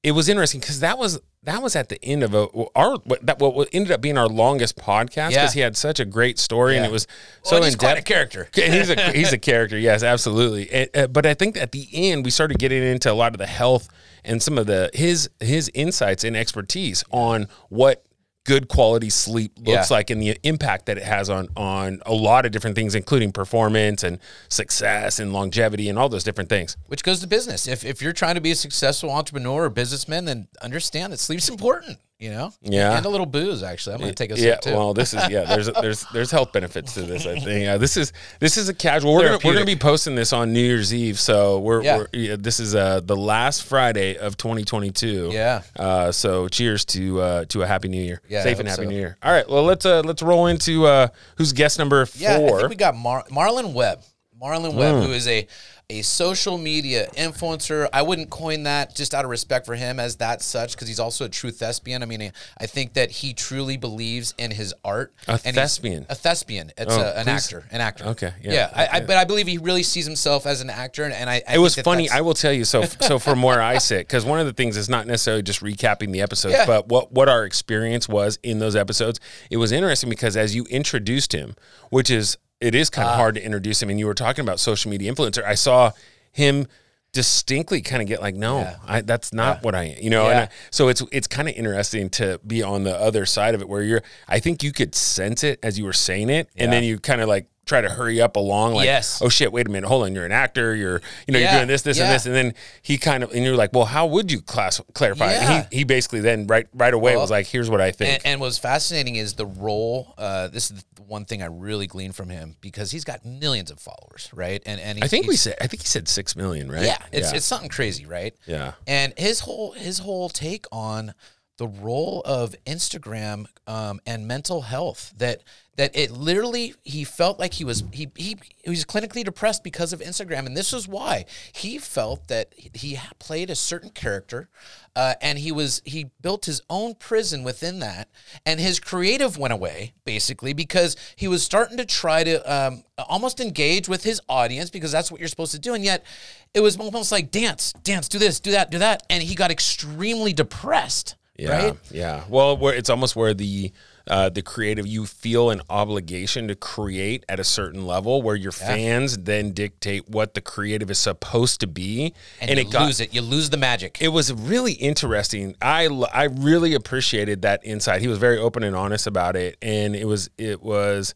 it 0.02 0.12
was 0.12 0.28
interesting 0.28 0.61
because 0.61 0.81
that 0.81 0.99
was 0.99 1.19
that 1.44 1.61
was 1.62 1.75
at 1.75 1.88
the 1.88 2.02
end 2.04 2.22
of 2.22 2.34
a 2.34 2.46
our 2.76 2.96
what 3.04 3.25
that 3.26 3.38
what 3.38 3.68
ended 3.72 3.90
up 3.92 4.00
being 4.00 4.16
our 4.16 4.28
longest 4.28 4.76
podcast 4.76 5.30
because 5.30 5.34
Yeah. 5.34 5.50
he 5.50 5.61
had 5.61 5.76
such 5.76 5.99
a 6.00 6.04
great 6.04 6.38
story 6.38 6.76
and 6.76 6.84
Yeah. 6.84 6.88
it 6.90 6.92
was 6.92 7.06
so 7.42 7.56
and 7.56 7.64
he's 7.64 7.75
in 7.75 7.78
quite 7.80 7.99
a 7.99 8.02
character. 8.02 8.49
He's 8.54 8.90
a 8.90 9.12
he's 9.12 9.32
a 9.32 9.38
character, 9.38 9.76
yes, 9.78 10.02
absolutely. 10.02 10.70
And, 10.70 10.90
uh, 10.94 11.06
but 11.08 11.26
I 11.26 11.34
think 11.34 11.56
at 11.56 11.72
the 11.72 11.88
end 11.92 12.25
we 12.25 12.30
started 12.30 12.58
getting 12.58 12.82
into 12.82 13.11
a 13.11 13.14
lot 13.14 13.32
of 13.32 13.38
the 13.38 13.46
health 13.46 13.88
and 14.25 14.40
some 14.42 14.56
of 14.58 14.66
the 14.66 14.90
his 14.94 15.28
his 15.40 15.70
insights 15.75 16.22
and 16.25 16.37
expertise 16.37 17.02
on 17.11 17.49
what 17.70 18.04
good 18.44 18.66
quality 18.68 19.08
sleep 19.11 19.52
looks 19.58 19.90
Yeah. 19.90 19.96
like 19.96 20.11
and 20.11 20.20
the 20.20 20.37
impact 20.42 20.87
that 20.87 20.96
it 20.99 21.04
has 21.04 21.30
on 21.30 21.49
on 21.56 22.00
a 22.06 22.12
lot 22.12 22.44
of 22.44 22.50
different 22.52 22.75
things 22.76 22.94
including 22.94 23.30
performance 23.32 24.02
and 24.02 24.18
success 24.49 25.18
and 25.20 25.32
longevity 25.32 25.88
and 25.88 25.99
all 25.99 26.08
those 26.08 26.25
different 26.25 26.49
things. 26.50 26.76
which 26.88 27.02
goes 27.04 27.20
to 27.20 27.26
business. 27.26 27.68
If 27.68 27.84
if 27.84 28.02
you're 28.02 28.12
trying 28.12 28.34
to 28.34 28.40
be 28.40 28.50
a 28.50 28.56
successful 28.56 29.11
entrepreneur 29.11 29.64
or 29.64 29.70
businessman 29.70 30.25
then 30.25 30.49
understand 30.61 31.12
that 31.12 31.18
sleep's 31.20 31.49
important. 31.49 31.99
You 32.22 32.30
know, 32.30 32.52
Yeah. 32.62 32.96
and 32.96 33.04
a 33.04 33.08
little 33.08 33.26
booze. 33.26 33.64
Actually, 33.64 33.96
I'm 33.96 34.00
to 34.02 34.12
take 34.14 34.30
a 34.30 34.34
yeah, 34.36 34.52
sip 34.54 34.60
too. 34.60 34.70
well, 34.74 34.94
this 34.94 35.12
is 35.12 35.28
yeah. 35.28 35.42
There's 35.44 35.66
there's 35.72 36.04
there's 36.12 36.30
health 36.30 36.52
benefits 36.52 36.94
to 36.94 37.02
this. 37.02 37.26
I 37.26 37.40
think 37.40 37.62
yeah, 37.64 37.78
this 37.78 37.96
is 37.96 38.12
this 38.38 38.56
is 38.56 38.68
a 38.68 38.74
casual. 38.74 39.14
We're 39.14 39.24
gonna, 39.24 39.38
we're 39.44 39.54
gonna 39.54 39.66
be 39.66 39.74
posting 39.74 40.14
this 40.14 40.32
on 40.32 40.52
New 40.52 40.60
Year's 40.60 40.94
Eve, 40.94 41.18
so 41.18 41.58
we're, 41.58 41.82
Yeah. 41.82 41.96
we're 41.98 42.06
yeah, 42.12 42.36
this 42.38 42.60
is 42.60 42.76
uh 42.76 43.00
the 43.00 43.16
last 43.16 43.64
Friday 43.64 44.16
of 44.18 44.36
2022. 44.36 45.30
Yeah. 45.32 45.62
Uh, 45.76 46.12
so 46.12 46.46
cheers 46.46 46.84
to 46.86 47.20
uh 47.20 47.44
to 47.46 47.62
a 47.62 47.66
happy 47.66 47.88
New 47.88 48.00
Year. 48.02 48.20
Yeah, 48.28 48.44
safe 48.44 48.60
and 48.60 48.68
happy 48.68 48.84
so. 48.84 48.88
New 48.88 48.96
Year. 48.96 49.16
All 49.20 49.32
right, 49.32 49.48
well 49.48 49.64
let's 49.64 49.84
uh 49.84 50.02
let's 50.04 50.22
roll 50.22 50.46
into 50.46 50.86
uh 50.86 51.08
who's 51.38 51.52
guest 51.52 51.78
number 51.80 52.06
four. 52.06 52.22
yeah, 52.22 52.36
I 52.38 52.56
think 52.58 52.68
we 52.70 52.76
got 52.76 52.94
Mar- 52.96 53.24
Marlon 53.30 53.72
Webb. 53.72 54.00
Marlon 54.42 54.75
Webb, 54.75 54.96
Hmm. 54.96 55.02
who 55.06 55.12
is 55.12 55.28
a 55.28 55.46
a 55.90 56.00
social 56.00 56.56
media 56.56 57.06
influencer. 57.18 57.87
I 57.92 58.00
wouldn't 58.00 58.30
coin 58.30 58.62
that 58.62 58.94
just 58.94 59.12
out 59.12 59.26
of 59.26 59.30
respect 59.30 59.66
for 59.66 59.75
him 59.75 60.00
as 60.00 60.16
that 60.16 60.40
such 60.40 60.72
because 60.72 60.88
he's 60.88 61.00
also 61.00 61.26
a 61.26 61.28
true 61.28 61.50
thespian. 61.50 62.02
I 62.02 62.06
mean, 62.06 62.32
I 62.56 62.64
think 62.66 62.94
that 62.94 63.11
he 63.11 63.34
truly 63.34 63.76
believes 63.76 64.32
in 64.38 64.52
his 64.52 64.72
art. 64.87 65.12
A 65.28 65.37
thespian? 65.37 66.06
A 66.08 66.14
thespian. 66.14 66.72
It's 66.78 66.94
Oh, 66.94 66.99
a, 67.00 67.12
an 67.14 67.25
please. 67.25 67.44
actor. 67.44 67.64
An 67.70 67.80
actor. 67.82 68.04
Okay, 68.06 68.32
yeah, 68.42 68.52
Yeah. 68.52 68.70
I, 68.75 68.88
I, 68.96 69.00
but 69.00 69.18
I 69.18 69.25
believe 69.25 69.46
he 69.49 69.58
really 69.58 69.82
sees 69.82 70.06
himself 70.06 70.46
as 70.46 70.62
an 70.62 70.70
actor, 70.70 71.04
and, 71.04 71.12
and 71.12 71.28
I. 71.28 71.42
I 71.46 71.56
it 71.56 71.58
was 71.58 71.75
that 71.75 71.84
funny. 71.84 72.08
I 72.08 72.22
will 72.22 72.34
tell 72.34 72.52
you. 72.52 72.64
So, 72.64 72.84
so 72.84 73.18
from 73.18 73.42
where 73.42 73.61
I 73.61 73.76
sit, 73.76 74.06
because 74.08 74.25
one 74.25 74.40
of 74.40 74.46
the 74.46 74.54
things 74.54 74.78
is 74.78 74.88
not 74.88 75.06
necessarily 75.06 75.42
just 75.42 75.61
recapping 75.61 76.11
the 76.12 76.22
episodes, 76.22 76.54
Yeah. 76.54 76.64
but 76.64 76.88
what 76.88 77.12
what 77.12 77.28
our 77.28 77.44
experience 77.44 78.08
was 78.08 78.38
in 78.42 78.61
those 78.61 78.76
episodes. 78.76 79.20
It 79.50 79.58
was 79.58 79.72
interesting 79.72 80.08
because 80.08 80.38
as 80.38 80.54
you 80.54 80.64
introduced 80.70 81.32
him, 81.34 81.54
which 81.90 82.08
is 82.11 82.38
it 82.62 82.75
is 82.75 82.88
Ah. 82.92 82.97
kind 82.97 83.09
of 83.09 83.16
hard 83.16 83.35
to 83.35 83.45
introduce 83.45 83.83
him, 83.83 83.90
and 83.90 83.99
you 83.99 84.07
were 84.07 84.14
talking 84.14 84.42
about 84.45 84.61
social 84.61 84.90
media 84.90 85.12
influencer. 85.12 85.45
I 85.45 85.54
saw 85.54 85.92
him 86.31 86.66
distinctly 87.12 87.83
kind 87.83 88.00
of 88.00 88.09
get 88.09 88.23
like, 88.23 88.35
no, 88.35 88.61
Yeah. 88.61 88.76
I, 88.87 89.00
that's 89.02 89.33
not 89.35 89.62
what 89.62 89.75
I. 89.75 89.97
You 90.00 90.09
know, 90.09 90.31
and 90.31 90.38
I, 90.40 90.49
so 90.71 90.88
it's 90.88 91.02
it's 91.12 91.26
kind 91.26 91.49
of 91.49 91.54
interesting 91.54 92.09
to 92.11 92.40
be 92.47 92.62
on 92.62 92.85
the 92.85 92.97
other 92.99 93.26
side 93.26 93.54
of 93.54 93.61
it, 93.61 93.69
where 93.69 93.83
you're. 93.83 94.02
I 94.28 94.40
think 94.40 94.62
you 94.62 94.73
could 94.73 94.95
sense 94.95 95.45
it 95.45 95.59
as 95.62 95.78
you 95.78 95.85
were 95.85 95.92
saying 95.92 96.31
it, 96.31 96.49
and 96.57 96.73
then 96.73 96.85
you 96.85 96.99
kind 96.99 97.21
of 97.21 97.28
like 97.28 97.47
try 97.64 97.81
to 97.81 97.88
hurry 97.88 98.21
up 98.21 98.35
along 98.37 98.75
like 98.75 98.85
Yes. 98.87 99.23
oh 99.23 99.28
shit 99.28 99.52
wait 99.52 99.66
a 99.69 99.71
minute 99.71 99.87
hold 99.87 100.02
on 100.04 100.14
you're 100.14 100.26
an 100.26 100.33
actor 100.33 100.75
you're 100.75 101.00
you 101.26 101.33
know 101.33 101.38
Yeah, 101.38 101.52
you're 101.52 101.61
doing 101.61 101.69
this 101.69 101.83
this 101.83 102.00
and 102.00 102.11
this 102.11 102.26
and 102.26 102.35
then 102.35 102.54
he 102.83 102.99
kind 102.99 103.23
of 103.23 103.31
and 103.33 103.45
you're 103.45 103.54
like 103.57 103.73
well 103.73 103.85
how 103.85 104.07
would 104.07 104.33
you 104.33 104.40
class 104.42 104.81
clarify? 104.95 105.31
Yeah. 105.33 105.66
he, 105.71 105.78
he 105.78 105.85
basically 105.85 106.21
then 106.21 106.47
right 106.49 106.66
right 106.75 106.92
away 106.92 107.12
Well, 107.12 107.23
was 107.23 107.31
like 107.31 107.47
here's 107.47 107.71
what 107.71 107.81
i 107.81 107.92
think 107.92 108.14
And, 108.14 108.26
and 108.26 108.40
what's 108.40 108.59
fascinating 108.59 109.14
is 109.16 109.35
the 109.35 109.47
role. 109.47 110.14
Uh, 110.19 110.49
this 110.49 110.71
is 110.73 110.85
the 110.97 111.02
one 111.02 111.25
thing 111.25 111.42
I 111.42 111.47
really 111.47 111.87
gleaned 111.87 112.16
from 112.16 112.31
him 112.31 112.57
because 112.61 112.90
he's 112.90 113.04
got 113.04 113.25
millions 113.25 113.71
of 113.71 113.78
followers, 113.78 114.31
right? 114.35 114.62
And 114.66 114.81
and 114.81 115.02
i 115.04 115.07
think 115.07 115.26
we 115.28 115.37
said 115.37 115.54
i 115.61 115.66
think 115.66 115.83
he 115.83 115.87
said 115.88 116.09
six 116.09 116.35
million 116.35 116.71
right 116.71 116.85
yeah, 116.85 116.99
it's 117.12 117.33
it's 117.33 117.47
something 117.47 117.69
crazy, 117.69 118.07
right? 118.07 118.35
Yeah. 118.47 118.73
And 118.87 119.12
his 119.16 119.40
whole 119.40 119.73
his 119.73 119.99
whole 119.99 120.28
take 120.31 120.66
on 120.73 121.14
the 121.59 121.66
role 121.66 122.23
of 122.25 122.54
Instagram 122.66 123.47
um, 123.66 124.00
and 124.06 124.26
mental 124.26 124.62
health 124.62 125.12
that 125.16 125.42
that 125.76 125.97
it 125.97 126.11
literally 126.11 126.75
he 126.82 127.02
felt 127.02 127.38
like 127.38 127.54
he 127.54 127.64
was 127.64 127.82
he, 127.92 128.11
he 128.14 128.37
he 128.62 128.71
was 128.71 128.85
clinically 128.85 129.25
depressed 129.25 129.64
because 129.64 129.92
of 129.92 130.00
Instagram. 130.00 130.44
And 130.44 130.56
this 130.56 130.73
was 130.73 130.87
why. 130.87 131.25
He 131.52 131.78
felt 131.78 132.28
that 132.28 132.52
he 132.56 132.99
played 133.18 133.49
a 133.49 133.54
certain 133.54 133.90
character 133.90 134.50
uh, 134.94 135.14
and 135.23 135.38
he 135.38 135.50
was 135.50 135.80
he 135.85 136.11
built 136.21 136.44
his 136.44 136.61
own 136.68 136.94
prison 136.94 137.42
within 137.42 137.78
that. 137.78 138.09
And 138.44 138.61
his 138.61 138.78
creative 138.78 139.38
went 139.38 139.54
away 139.54 139.94
basically 140.04 140.52
because 140.52 140.97
he 141.16 141.26
was 141.26 141.42
starting 141.42 141.78
to 141.78 141.87
try 141.87 142.23
to 142.23 142.52
um, 142.52 142.85
almost 143.09 143.40
engage 143.40 143.88
with 143.88 144.04
his 144.04 144.21
audience 144.28 144.68
because 144.68 144.92
that's 144.92 145.11
what 145.11 145.21
you're 145.21 145.28
supposed 145.28 145.52
to 145.52 145.59
do. 145.59 145.73
And 145.73 145.85
yet 145.85 146.04
it 146.52 146.61
was 146.61 146.76
almost 146.76 147.12
like 147.12 147.30
dance 147.30 147.73
dance 147.82 148.09
do 148.09 148.18
this 148.18 148.40
do 148.40 148.50
that 148.50 148.71
do 148.71 148.78
that. 148.78 149.04
And 149.09 149.23
he 149.23 149.35
got 149.35 149.50
extremely 149.50 150.35
depressed 150.35 151.16
yeah, 151.42 151.64
right? 151.64 151.76
Yeah. 151.90 152.25
Well, 152.28 152.56
where 152.56 152.75
it's 152.75 152.90
almost 152.90 153.16
where 153.16 153.34
the 153.34 153.72
uh, 154.06 154.28
the 154.28 154.42
creative 154.42 154.87
you 154.87 155.06
feel 155.06 155.50
an 155.50 155.61
obligation 155.70 156.49
to 156.49 156.54
create 156.54 157.25
at 157.28 157.38
a 157.38 157.44
certain 157.44 157.87
level 157.87 158.20
where 158.22 158.34
your 158.34 158.52
fans 158.52 159.18
then 159.18 159.52
dictate 159.52 160.08
what 160.08 160.34
the 160.34 160.40
creative 160.40 160.90
is 160.90 160.99
supposed 160.99 161.61
to 161.61 161.66
be. 161.66 162.14
And, 162.40 162.50
you 162.50 162.56
it 162.56 162.70
got 162.70 162.87
lose 162.87 163.00
it. 163.00 163.14
You 163.14 163.22
lose 163.22 163.50
the 163.50 163.56
magic. 163.56 163.99
It 164.00 164.08
was 164.08 164.32
really 164.32 164.72
interesting. 164.75 165.54
I 165.62 165.87
i 166.12 166.25
really 166.25 166.75
appreciated 166.75 167.42
that 167.42 167.61
insight. 167.64 168.00
He 168.00 168.08
was 168.08 168.18
very 168.18 168.38
open 168.38 168.62
and 168.62 168.75
honest 168.75 169.06
about 169.06 169.37
it. 169.37 169.56
And 169.62 169.94
it 169.94 170.06
was 170.06 170.30
it 170.38 170.62
was 170.62 171.14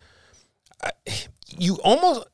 I, 0.82 0.92
you 1.58 1.78
almost 1.82 2.26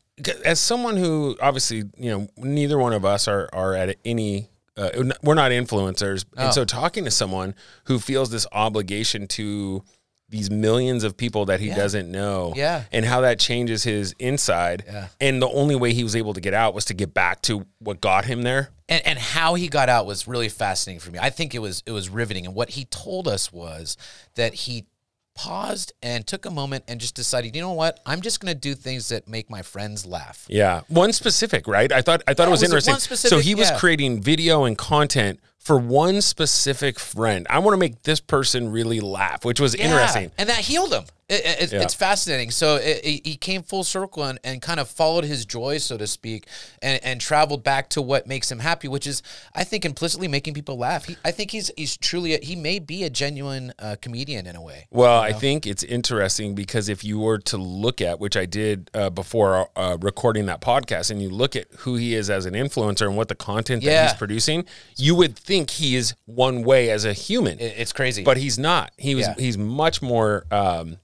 as 0.44 0.60
someone 0.60 0.96
who 0.96 1.36
obviously 1.40 1.84
you 1.96 2.10
know 2.10 2.28
neither 2.36 2.78
one 2.78 2.92
of 2.92 3.04
us 3.04 3.26
are 3.28 3.48
are 3.52 3.74
at 3.74 3.96
any 4.04 4.48
uh, 4.76 4.90
we're 5.22 5.34
not 5.34 5.50
influencers 5.50 6.24
Oh. 6.36 6.44
and 6.46 6.54
so 6.54 6.64
talking 6.64 7.04
to 7.04 7.10
someone 7.10 7.54
who 7.84 7.98
feels 7.98 8.30
this 8.30 8.46
obligation 8.52 9.26
to 9.28 9.82
these 10.28 10.50
millions 10.50 11.04
of 11.04 11.14
people 11.18 11.44
that 11.44 11.60
he 11.60 11.68
doesn't 11.68 12.10
know 12.10 12.54
Yeah. 12.56 12.84
and 12.90 13.04
how 13.04 13.20
that 13.20 13.38
changes 13.38 13.82
his 13.84 14.14
inside 14.18 14.84
Yeah. 14.86 15.08
and 15.20 15.42
the 15.42 15.48
only 15.48 15.74
way 15.76 15.92
he 15.92 16.02
was 16.02 16.16
able 16.16 16.32
to 16.32 16.40
get 16.40 16.54
out 16.54 16.72
was 16.74 16.86
to 16.86 16.94
get 16.94 17.12
back 17.12 17.42
to 17.42 17.66
what 17.80 18.00
got 18.00 18.24
him 18.24 18.40
there 18.42 18.70
and, 18.88 19.06
and 19.06 19.18
how 19.18 19.54
he 19.54 19.68
got 19.68 19.90
out 19.90 20.06
was 20.06 20.26
really 20.26 20.48
fascinating 20.48 21.00
for 21.00 21.10
me. 21.10 21.18
I 21.20 21.28
think 21.30 21.54
it 21.54 21.58
was 21.60 21.82
it 21.86 21.92
was 21.92 22.08
riveting. 22.08 22.46
And 22.46 22.54
what 22.54 22.70
he 22.70 22.84
told 22.86 23.28
us 23.28 23.52
was 23.52 23.96
that 24.36 24.54
he 24.54 24.86
paused 25.34 25.92
and 26.02 26.26
took 26.26 26.44
a 26.46 26.50
moment 26.50 26.84
and 26.88 27.00
just 27.00 27.14
decided, 27.14 27.54
you 27.56 27.62
know 27.62 27.72
what, 27.72 28.00
I'm 28.06 28.20
just 28.20 28.40
going 28.40 28.52
to 28.52 28.58
do 28.58 28.74
things 28.74 29.08
that 29.08 29.28
make 29.28 29.48
my 29.50 29.62
friends 29.62 30.04
laugh. 30.06 30.46
Yeah, 30.48 30.82
one 30.88 31.12
specific, 31.12 31.66
right? 31.66 31.90
I 31.90 32.02
thought 32.02 32.22
I 32.26 32.34
thought 32.34 32.44
Yeah, 32.44 32.48
it 32.48 32.50
was 32.50 32.60
was 32.60 32.62
it 32.62 32.66
interesting. 32.66 32.92
one 32.92 33.00
specific? 33.00 33.30
so 33.36 33.40
he 33.40 33.54
was 33.54 33.70
Yeah. 33.70 33.78
creating 33.78 34.20
video 34.22 34.64
and 34.64 34.76
content 34.76 35.40
for 35.62 35.78
one 35.78 36.20
specific 36.20 36.98
friend. 36.98 37.46
I 37.48 37.58
want 37.60 37.74
to 37.74 37.78
make 37.78 38.02
this 38.02 38.20
person 38.20 38.70
really 38.72 39.00
laugh, 39.00 39.44
which 39.44 39.60
was 39.60 39.74
interesting. 39.74 40.30
And 40.38 40.48
that 40.48 40.58
healed 40.58 40.92
him. 40.92 41.04
It, 41.28 41.62
it- 41.62 41.72
Yeah. 41.72 41.82
It's 41.82 41.94
fascinating. 41.94 42.50
So 42.50 42.78
he 42.78 43.36
came 43.40 43.62
full 43.62 43.84
circle 43.84 44.24
and, 44.24 44.38
and 44.44 44.60
kind 44.60 44.78
of 44.80 44.88
followed 44.88 45.24
his 45.24 45.46
joy, 45.46 45.78
so 45.78 45.96
to 45.96 46.06
speak, 46.06 46.46
and, 46.82 47.02
and 47.02 47.20
traveled 47.20 47.62
back 47.64 47.88
to 47.90 48.02
what 48.02 48.26
makes 48.26 48.50
him 48.52 48.58
happy, 48.58 48.88
which 48.88 49.06
is, 49.06 49.22
I 49.54 49.64
think, 49.64 49.84
implicitly 49.86 50.28
making 50.28 50.52
people 50.54 50.76
laugh. 50.76 51.06
He, 51.06 51.16
I 51.24 51.30
think 51.30 51.50
he's 51.52 51.70
he's 51.76 51.96
truly 51.96 52.34
a, 52.34 52.44
he 52.44 52.54
may 52.56 52.80
be 52.80 53.04
a 53.04 53.10
genuine 53.10 53.72
uh, 53.78 53.96
comedian 54.02 54.46
in 54.46 54.56
a 54.56 54.60
way. 54.60 54.86
Well, 54.90 55.18
I 55.20 55.32
think 55.32 55.66
it's 55.66 55.82
interesting 55.84 56.54
because 56.54 56.88
if 56.90 57.02
you 57.04 57.18
were 57.20 57.38
to 57.38 57.56
look 57.56 58.00
at, 58.02 58.18
which 58.20 58.36
I 58.36 58.44
did 58.44 58.90
uh, 58.92 59.08
before 59.08 59.68
uh, 59.76 59.96
recording 60.00 60.46
that 60.46 60.60
podcast, 60.60 61.10
and 61.10 61.22
you 61.22 61.30
look 61.30 61.56
at 61.56 61.66
who 61.78 61.94
he 61.94 62.14
is 62.14 62.28
as 62.28 62.44
an 62.44 62.52
influencer 62.54 63.06
and 63.06 63.16
what 63.16 63.28
the 63.28 63.36
content 63.36 63.82
that 63.84 63.90
Yeah. 63.90 64.02
he's 64.08 64.18
producing, 64.18 64.66
you 64.96 65.14
would 65.14 65.38
think 65.38 65.51
he 65.52 65.96
is 65.96 66.14
one 66.26 66.62
way 66.62 66.90
as 66.90 67.04
a 67.04 67.12
human. 67.12 67.58
It- 67.58 67.74
it's 67.78 67.92
crazy. 67.92 68.22
but 68.24 68.36
he's 68.36 68.58
not. 68.58 68.92
He 68.96 69.14
was. 69.14 69.26
Yeah. 69.26 69.34
He's 69.38 69.56
much 69.58 70.02
more. 70.02 70.44
Um, 70.50 70.98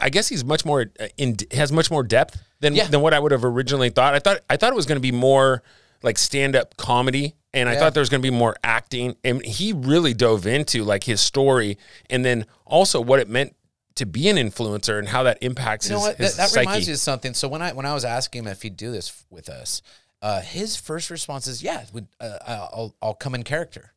I 0.00 0.08
guess 0.08 0.28
he's 0.28 0.44
much 0.44 0.64
more 0.64 0.86
uh, 0.98 1.08
in 1.18 1.36
has 1.52 1.70
much 1.70 1.90
more 1.90 2.02
depth 2.02 2.40
than 2.60 2.74
Yeah. 2.74 2.86
than 2.86 3.00
what 3.02 3.12
I 3.14 3.18
would 3.18 3.32
have 3.32 3.44
originally 3.44 3.90
thought. 3.90 4.14
I 4.14 4.18
thought 4.20 4.38
I 4.48 4.56
thought 4.56 4.72
it 4.72 4.76
was 4.76 4.86
going 4.86 4.96
to 4.96 5.00
be 5.00 5.12
more 5.12 5.62
like 6.02 6.18
stand 6.18 6.56
up 6.56 6.76
comedy, 6.76 7.34
and 7.52 7.68
I 7.68 7.74
Yeah. 7.74 7.78
thought 7.80 7.94
there 7.94 8.00
was 8.00 8.08
going 8.08 8.22
to 8.22 8.30
be 8.30 8.34
more 8.36 8.56
acting. 8.64 9.16
And 9.22 9.44
he 9.44 9.72
really 9.72 10.14
dove 10.14 10.46
into 10.46 10.82
like 10.82 11.04
his 11.04 11.20
story, 11.20 11.76
and 12.08 12.24
then 12.24 12.46
also 12.64 13.00
what 13.00 13.20
it 13.20 13.28
meant 13.28 13.54
to 13.96 14.06
be 14.06 14.30
an 14.30 14.36
influencer 14.36 14.98
and 14.98 15.08
how 15.08 15.22
that 15.24 15.36
impacts 15.42 15.86
You 15.86 15.92
know 15.96 15.98
his, 15.98 16.06
what? 16.08 16.16
his 16.16 16.36
That, 16.36 16.42
that 16.44 16.48
psyche. 16.50 16.60
reminds 16.66 16.86
me 16.86 16.92
of 16.94 16.98
something. 16.98 17.34
So 17.34 17.46
when 17.46 17.60
I 17.60 17.72
when 17.74 17.84
I 17.84 17.92
was 17.92 18.06
asking 18.06 18.44
him 18.44 18.48
if 18.48 18.62
he'd 18.62 18.76
do 18.78 18.90
this 18.90 19.12
with 19.28 19.50
us, 19.50 19.82
uh, 20.22 20.40
his 20.40 20.76
first 20.76 21.10
response 21.10 21.46
is, 21.46 21.62
"Yeah, 21.62 21.84
would, 21.92 22.06
uh, 22.20 22.38
I'll 22.46 22.94
I'll 23.02 23.14
come 23.14 23.34
in 23.34 23.42
character." 23.42 23.92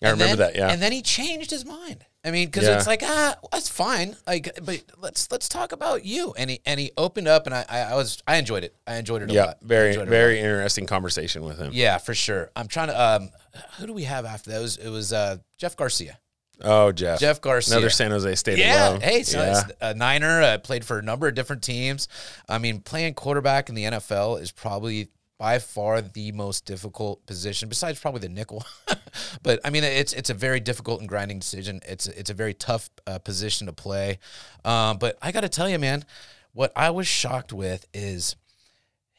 I 0.00 0.10
And 0.10 0.20
remember 0.20 0.36
then- 0.44 0.52
that. 0.52 0.56
Yeah. 0.58 0.70
And 0.70 0.80
then 0.80 0.92
he 0.92 1.02
changed 1.02 1.50
his 1.50 1.64
mind. 1.64 2.04
I 2.24 2.30
mean, 2.30 2.46
because 2.46 2.64
Yeah. 2.64 2.76
it's 2.76 2.86
like 2.86 3.02
ah, 3.02 3.36
that's 3.52 3.68
fine. 3.68 4.16
Like, 4.26 4.58
but 4.62 4.82
let's 4.98 5.30
let's 5.30 5.48
talk 5.48 5.72
about 5.72 6.04
you. 6.04 6.34
And 6.36 6.50
he 6.50 6.60
and 6.66 6.78
he 6.78 6.92
opened 6.96 7.26
up, 7.28 7.46
and 7.46 7.54
I 7.54 7.64
I, 7.68 7.94
was 7.94 8.22
I 8.26 8.36
enjoyed 8.36 8.64
it. 8.64 8.74
I 8.86 8.96
enjoyed 8.96 9.22
it 9.22 9.30
a 9.30 9.34
yeah. 9.34 9.54
Very 9.62 9.96
very 9.96 10.38
interesting 10.38 10.86
conversation 10.86 11.42
with 11.44 11.58
him. 11.58 11.70
Yeah, 11.72 11.98
for 11.98 12.14
sure. 12.14 12.50
I'm 12.56 12.68
trying 12.68 12.88
to. 12.88 13.00
Um, 13.00 13.30
who 13.78 13.86
do 13.86 13.92
we 13.92 14.04
have 14.04 14.24
after 14.24 14.50
that? 14.50 14.58
It 14.58 14.62
was, 14.62 14.76
it 14.76 14.88
was 14.88 15.12
uh, 15.12 15.38
Jeff 15.56 15.74
Garcia. 15.76 16.18
Oh, 16.60 16.92
Jeff. 16.92 17.20
Jeff 17.20 17.40
Garcia. 17.40 17.76
Another 17.76 17.90
San 17.90 18.10
Jose 18.10 18.34
State. 18.34 18.58
Yeah, 18.58 18.90
alum. 18.90 19.00
hey, 19.00 19.22
so 19.22 19.40
yeah. 19.40 19.62
a 19.80 19.94
Niner. 19.94 20.42
Uh, 20.42 20.58
played 20.58 20.84
for 20.84 20.98
a 20.98 21.02
number 21.02 21.28
of 21.28 21.34
different 21.34 21.62
teams. 21.62 22.08
I 22.48 22.58
mean, 22.58 22.80
playing 22.80 23.14
quarterback 23.14 23.68
in 23.68 23.74
the 23.74 23.84
NFL 23.84 24.40
is 24.40 24.50
probably 24.50 25.08
by 25.38 25.60
far 25.60 26.02
the 26.02 26.32
most 26.32 26.64
difficult 26.64 27.24
position, 27.26 27.68
besides 27.68 28.00
probably 28.00 28.20
the 28.20 28.28
nickel. 28.28 28.64
but 29.42 29.60
I 29.64 29.70
mean, 29.70 29.84
it's 29.84 30.12
it's 30.12 30.30
a 30.30 30.34
very 30.34 30.58
difficult 30.58 31.00
and 31.00 31.08
grinding 31.08 31.38
decision. 31.38 31.80
It's 31.86 32.08
it's 32.08 32.30
a 32.30 32.34
very 32.34 32.54
tough 32.54 32.90
uh, 33.06 33.18
position 33.20 33.68
to 33.68 33.72
play. 33.72 34.18
Um, 34.64 34.98
but 34.98 35.16
I 35.22 35.30
got 35.30 35.42
to 35.42 35.48
tell 35.48 35.68
you, 35.68 35.78
man, 35.78 36.04
what 36.52 36.72
I 36.74 36.90
was 36.90 37.06
shocked 37.06 37.52
with 37.52 37.86
is 37.94 38.34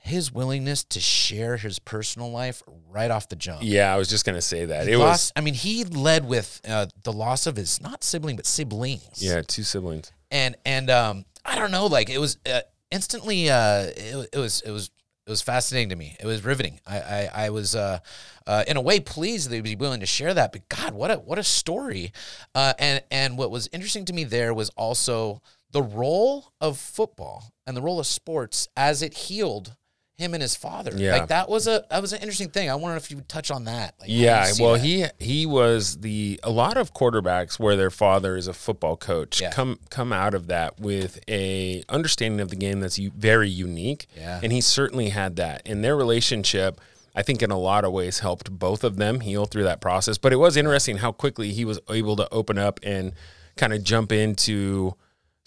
his 0.02 0.32
willingness 0.32 0.84
to 0.86 1.00
share 1.00 1.58
his 1.58 1.78
personal 1.78 2.32
life 2.32 2.64
right 2.90 3.12
off 3.12 3.30
the 3.30 3.36
jump. 3.36 3.60
Yeah, 3.62 3.94
I 3.94 3.98
was 3.98 4.08
just 4.08 4.26
gonna 4.26 4.42
say 4.42 4.66
that. 4.66 4.88
He 4.88 4.94
It 4.94 4.98
lost, 4.98 5.10
was 5.10 5.34
I 5.36 5.42
mean, 5.42 5.54
he 5.54 5.84
led 5.84 6.26
with 6.26 6.62
uh, 6.68 6.88
the 7.04 7.14
loss 7.14 7.46
of 7.46 7.56
his 7.56 7.82
not 7.82 8.04
sibling 8.04 8.36
but 8.36 8.46
siblings 8.46 9.22
yeah, 9.24 9.42
two 9.42 9.64
siblings. 9.64 10.12
and 10.32 10.56
and 10.66 10.90
um 10.90 11.26
I 11.46 11.56
don't 11.58 11.72
know, 11.72 11.86
like 11.88 12.10
it 12.10 12.20
was 12.20 12.38
uh, 12.52 12.62
instantly 12.92 13.50
uh 13.50 13.84
it, 13.96 14.30
it 14.34 14.38
was 14.38 14.62
it 14.62 14.72
was 14.72 14.90
it 15.28 15.30
was 15.30 15.42
fascinating 15.44 15.90
to 15.90 15.96
me. 15.96 16.16
It 16.20 16.26
was 16.26 16.44
riveting. 16.44 16.80
I 16.88 17.00
I, 17.02 17.30
I 17.46 17.50
was 17.52 17.76
uh, 17.76 18.00
uh 18.48 18.64
in 18.68 18.78
a 18.78 18.82
way 18.82 19.00
pleased 19.00 19.50
that 19.50 19.56
he'd 19.56 19.64
be 19.64 19.76
willing 19.76 20.00
to 20.00 20.06
share 20.08 20.34
that. 20.34 20.52
But 20.54 20.68
God, 20.70 20.94
what 20.94 21.12
a 21.12 21.16
what 21.18 21.38
a 21.38 21.44
story! 21.44 22.14
Uh, 22.56 22.74
and 22.80 23.04
and 23.12 23.38
what 23.38 23.52
was 23.52 23.70
interesting 23.72 24.06
to 24.06 24.14
me 24.14 24.24
there 24.24 24.54
was 24.56 24.70
also 24.72 25.42
the 25.72 25.84
role 25.84 26.52
of 26.60 26.80
football 26.80 27.54
and 27.68 27.78
the 27.78 27.82
role 27.82 28.00
of 28.00 28.08
sports 28.08 28.68
as 28.76 29.04
it 29.04 29.14
healed 29.14 29.76
him 30.20 30.34
and 30.34 30.42
his 30.44 30.56
father. 30.56 30.92
Yeah. 30.96 31.14
like 31.14 31.28
that 31.30 31.50
was 31.50 31.66
a 31.68 31.84
that 31.90 32.02
was 32.02 32.14
an 32.14 32.20
interesting 32.22 32.50
thing. 32.50 32.70
I 32.70 32.76
wonder 32.76 32.96
if 32.98 33.10
you 33.10 33.18
would 33.18 33.30
touch 33.30 33.50
on 33.50 33.64
that. 33.64 33.96
Like, 34.00 34.10
Yeah, 34.10 34.52
well, 34.60 34.74
that. 34.74 34.82
he 34.86 35.06
he 35.20 35.46
was 35.46 35.98
the 36.02 36.40
a 36.44 36.52
lot 36.52 36.78
of 36.78 36.94
quarterbacks 36.94 37.58
where 37.60 37.76
their 37.76 37.90
father 37.90 38.36
is 38.38 38.48
a 38.48 38.54
football 38.54 38.96
coach 38.98 39.42
Yeah. 39.42 39.52
come 39.52 39.80
come 39.90 40.14
out 40.14 40.34
of 40.34 40.48
that 40.48 40.80
with 40.80 41.20
a 41.30 41.84
understanding 41.90 42.40
of 42.42 42.50
the 42.50 42.56
game 42.56 42.80
that's 42.82 42.98
very 42.98 43.50
unique. 43.50 44.08
Yeah. 44.16 44.40
and 44.44 44.52
he 44.52 44.62
certainly 44.62 45.10
had 45.10 45.36
that. 45.38 45.62
And 45.66 45.84
their 45.84 45.96
relationship, 45.96 46.80
I 47.16 47.22
think, 47.24 47.42
in 47.42 47.50
a 47.52 47.58
lot 47.58 47.86
of 47.86 47.92
ways, 47.92 48.20
helped 48.20 48.52
both 48.52 48.84
of 48.84 48.98
them 48.98 49.22
heal 49.22 49.46
through 49.46 49.64
that 49.64 49.80
process. 49.82 50.18
But 50.18 50.34
it 50.34 50.38
was 50.38 50.58
interesting 50.58 50.98
how 50.98 51.12
quickly 51.12 51.54
he 51.54 51.64
was 51.66 51.80
able 51.90 52.16
to 52.18 52.28
open 52.32 52.58
up 52.58 52.80
and 52.84 53.14
kind 53.56 53.74
of 53.74 53.84
jump 53.84 54.12
into 54.12 54.96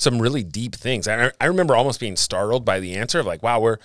some 0.03 0.21
really 0.21 0.43
deep 0.43 0.75
things. 0.75 1.07
I, 1.09 1.31
I 1.41 1.47
remember 1.47 1.75
almost 1.77 2.01
being 2.01 2.17
startled 2.17 2.65
by 2.65 2.81
the 2.81 2.95
answer 2.97 3.21
of 3.21 3.27
like, 3.27 3.43
wow, 3.43 3.61
we're 3.61 3.79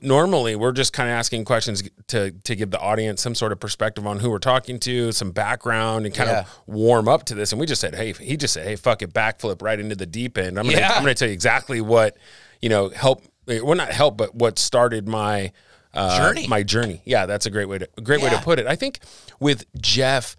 normally 0.00 0.54
we're 0.56 0.72
just 0.72 0.92
kind 0.92 1.08
of 1.08 1.14
asking 1.14 1.44
questions 1.44 1.82
to 2.08 2.30
to 2.30 2.54
give 2.54 2.70
the 2.70 2.78
audience 2.80 3.22
some 3.22 3.34
sort 3.34 3.52
of 3.52 3.60
perspective 3.60 4.06
on 4.06 4.18
who 4.20 4.30
we're 4.30 4.38
talking 4.38 4.78
to, 4.80 5.12
some 5.12 5.30
background, 5.32 6.06
and 6.06 6.14
kind 6.14 6.30
Yeah. 6.30 6.40
of 6.40 6.60
warm 6.66 7.08
up 7.08 7.24
to 7.26 7.34
this. 7.34 7.52
And 7.52 7.60
we 7.60 7.66
just 7.66 7.80
said, 7.80 7.94
hey, 7.94 8.12
he 8.12 8.36
just 8.36 8.54
said, 8.54 8.66
hey, 8.66 8.76
fuck 8.76 9.02
it, 9.02 9.12
backflip 9.12 9.62
right 9.62 9.78
into 9.78 9.94
the 9.96 10.06
deep 10.06 10.38
end. 10.38 10.58
I'm 10.58 10.66
gonna 10.66 10.78
Yeah. 10.78 10.92
I'm 10.92 11.02
gonna 11.02 11.14
tell 11.14 11.28
you 11.28 11.34
exactly 11.34 11.80
what 11.80 12.16
you 12.60 12.68
know 12.68 12.88
help. 12.90 13.22
Well, 13.46 13.74
not 13.74 13.90
help, 13.92 14.16
but 14.16 14.34
what 14.34 14.58
started 14.58 15.08
my 15.08 15.52
uh, 15.94 16.16
Journey. 16.18 16.46
My 16.48 16.62
journey. 16.62 17.02
Yeah, 17.04 17.26
that's 17.26 17.44
a 17.46 17.50
great 17.50 17.68
way 17.68 17.78
to 17.78 17.88
a 17.98 18.00
great 18.00 18.22
way 18.22 18.30
to 18.30 18.38
put 18.38 18.58
it. 18.58 18.66
I 18.66 18.76
think 18.76 19.00
with 19.40 19.64
Jeff 19.80 20.36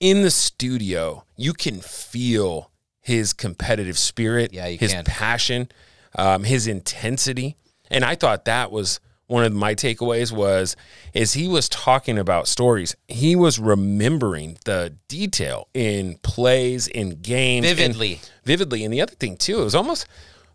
in 0.00 0.22
the 0.22 0.30
studio, 0.30 1.24
you 1.36 1.52
can 1.52 1.80
feel 1.80 2.70
his 3.00 3.32
competitive 3.32 3.98
spirit, 3.98 4.52
Yeah, 4.52 4.68
his 4.68 4.92
can. 4.92 5.04
passion, 5.04 5.68
um, 6.16 6.44
his 6.44 6.66
intensity, 6.66 7.56
and 7.90 8.04
I 8.04 8.14
thought 8.14 8.44
that 8.44 8.70
was 8.70 9.00
one 9.26 9.44
of 9.44 9.52
my 9.52 9.74
takeaways. 9.74 10.32
Was 10.32 10.74
is 11.14 11.34
he 11.34 11.46
was 11.48 11.68
talking 11.68 12.18
about 12.18 12.48
stories, 12.48 12.96
he 13.08 13.34
was 13.36 13.58
remembering 13.58 14.58
the 14.64 14.94
detail 15.08 15.68
in 15.72 16.16
plays, 16.22 16.86
in 16.88 17.20
games, 17.22 17.66
and- 17.66 17.76
Vividly. 17.76 18.20
vividly. 18.44 18.84
And 18.84 18.92
the 18.92 19.00
other 19.00 19.14
thing 19.14 19.36
too, 19.36 19.60
it 19.60 19.64
was 19.64 19.74
almost, 19.74 20.06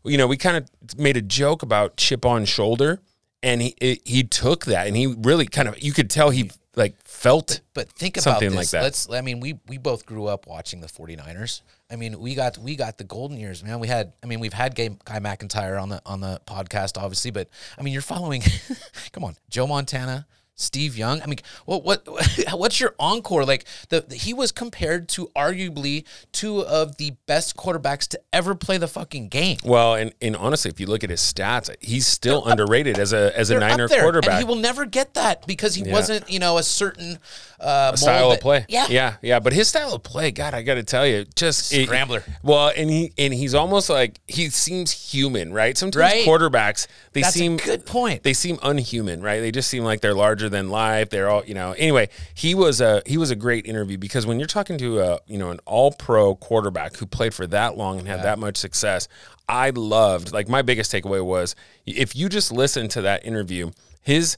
you 0.04 0.18
know, 0.18 0.28
we 0.28 0.38
kind 0.38 0.58
of 0.58 0.98
made 0.98 1.16
a 1.18 1.22
joke 1.22 1.64
about 1.64 1.96
chip 1.98 2.26
on 2.26 2.46
shoulder. 2.46 3.00
And 3.46 3.62
he 3.62 3.76
it, 3.80 4.02
he 4.06 4.24
took 4.24 4.66
that 4.66 4.88
and 4.88 4.98
he 4.98 5.08
really 5.08 5.46
kind 5.46 5.70
of 5.70 5.82
you 5.82 5.94
could 5.94 6.10
tell 6.10 6.32
he 6.32 6.52
like 6.76 6.96
felt 7.06 7.62
But 7.74 7.90
think 7.90 8.18
about 8.18 8.24
Something 8.24 8.50
this. 8.50 8.58
like 8.58 8.70
that. 8.70 8.84
Let's. 8.84 9.10
I 9.10 9.22
mean, 9.22 9.40
we 9.40 9.58
we 9.68 9.78
both 9.78 10.06
grew 10.06 10.26
up 10.28 10.46
watching 10.48 10.82
the 10.82 10.88
49ers. 10.88 11.62
I 11.90 11.96
mean, 11.96 12.20
we 12.20 12.36
got 12.36 12.58
we 12.58 12.76
got 12.76 12.98
the 12.98 13.04
golden 13.04 13.38
years, 13.38 13.64
man. 13.64 13.80
We 13.80 13.88
had. 13.88 14.14
I 14.22 14.26
mean, 14.26 14.40
we've 14.40 14.54
had 14.54 14.76
Guy 14.76 14.90
McIntyre 14.90 15.82
on 15.82 15.90
the 15.90 16.02
on 16.06 16.20
the 16.20 16.42
podcast, 16.46 17.02
obviously, 17.02 17.32
but 17.32 17.48
I 17.78 17.82
mean, 17.82 17.94
you're 17.94 18.02
following. 18.02 18.44
come 19.14 19.24
on, 19.24 19.36
Joe 19.50 19.68
Montana. 19.68 20.28
Steve 20.56 20.98
Young. 20.98 21.22
I 21.22 21.26
mean, 21.28 21.40
what 21.66 21.84
what 21.84 22.08
what's 22.54 22.80
your 22.80 22.96
encore? 23.00 23.46
Like 23.46 23.66
the, 23.90 24.02
the- 24.02 24.16
he 24.16 24.34
was 24.34 24.52
compared 24.52 25.10
to 25.10 25.30
arguably 25.36 26.06
two 26.32 26.62
of 26.62 26.98
the 26.98 27.12
best 27.28 27.56
quarterbacks 27.58 28.08
to 28.10 28.20
ever 28.34 28.56
play 28.56 28.78
the 28.78 28.88
fucking 28.88 29.28
game. 29.30 29.58
well 29.64 29.96
and, 29.96 30.14
and 30.22 30.36
honestly 30.36 30.70
if 30.72 30.80
you 30.80 30.88
look 30.88 31.04
at 31.04 31.10
his 31.10 31.20
stats 31.22 31.74
he's 31.82 32.08
still 32.08 32.46
underrated 32.46 32.98
as 32.98 33.12
a 33.14 33.38
as 33.38 33.50
a 33.50 33.60
Niner 33.60 33.88
quarterback 33.88 34.30
and 34.32 34.40
he 34.40 34.46
will 34.46 34.56
never 34.56 34.86
get 34.86 35.14
that 35.16 35.46
because 35.48 35.76
he 35.76 35.84
wasn't, 35.84 36.30
you 36.30 36.40
know, 36.40 36.58
a 36.58 36.64
certain 36.64 37.20
uh, 37.60 37.88
mold 37.90 38.00
style 38.00 38.30
that- 38.30 38.36
of 38.36 38.42
play. 38.42 38.66
Yeah, 38.70 38.88
yeah, 38.90 39.16
yeah. 39.22 39.40
But 39.40 39.54
his 39.54 39.68
style 39.68 39.94
of 39.94 40.04
play, 40.04 40.32
God, 40.32 40.54
I 40.54 40.62
got 40.62 40.76
to 40.76 40.84
tell 40.84 41.06
you, 41.06 41.26
just 41.36 41.74
it- 41.74 41.86
Scrambler. 41.88 42.24
well, 42.44 42.72
and 42.76 42.90
he 42.90 43.12
and 43.18 43.34
he's 43.34 43.54
almost 43.54 43.90
like 43.90 44.20
he 44.28 44.50
seems 44.50 44.92
human, 44.92 45.52
right? 45.54 45.78
Sometimes 45.78 45.96
Right. 46.14 46.26
quarterbacks 46.26 46.88
they 47.14 47.22
That's 47.22 47.36
a 47.36 47.40
seem 47.40 47.58
good 47.58 47.86
point. 47.86 48.24
They 48.24 48.34
seem 48.34 48.60
unhuman, 48.64 49.22
right? 49.22 49.40
They 49.40 49.52
just 49.52 49.70
seem 49.70 49.84
like 49.84 50.02
they're 50.02 50.14
larger 50.14 50.45
than 50.50 50.70
life. 50.70 51.10
They're 51.10 51.30
all, 51.30 51.44
you 51.46 51.54
know. 51.54 51.72
Anyway, 51.74 52.10
he 52.34 52.56
was 52.56 52.82
a 52.82 53.02
he 53.06 53.18
was 53.18 53.32
a 53.32 53.36
great 53.36 53.66
interview 53.66 53.98
because 53.98 54.26
when 54.26 54.40
you're 54.40 54.48
talking 54.48 54.78
to 54.80 55.00
a 55.00 55.20
you 55.28 55.38
know 55.38 55.52
an 55.52 55.60
all 55.66 55.92
pro 55.92 56.36
quarterback 56.36 56.98
who 56.98 57.06
played 57.06 57.34
for 57.34 57.48
that 57.48 57.78
long 57.78 58.00
and 58.00 58.08
had 58.08 58.24
that 58.24 58.40
much 58.40 58.58
success, 58.58 59.08
I 59.48 59.72
loved 59.72 60.32
like 60.32 60.48
my 60.50 60.62
biggest 60.62 60.92
takeaway 60.92 61.24
was 61.24 61.56
if 61.86 62.16
you 62.16 62.30
just 62.30 62.52
listen 62.52 62.88
to 62.90 63.02
that 63.02 63.26
interview, 63.26 63.72
his 64.02 64.38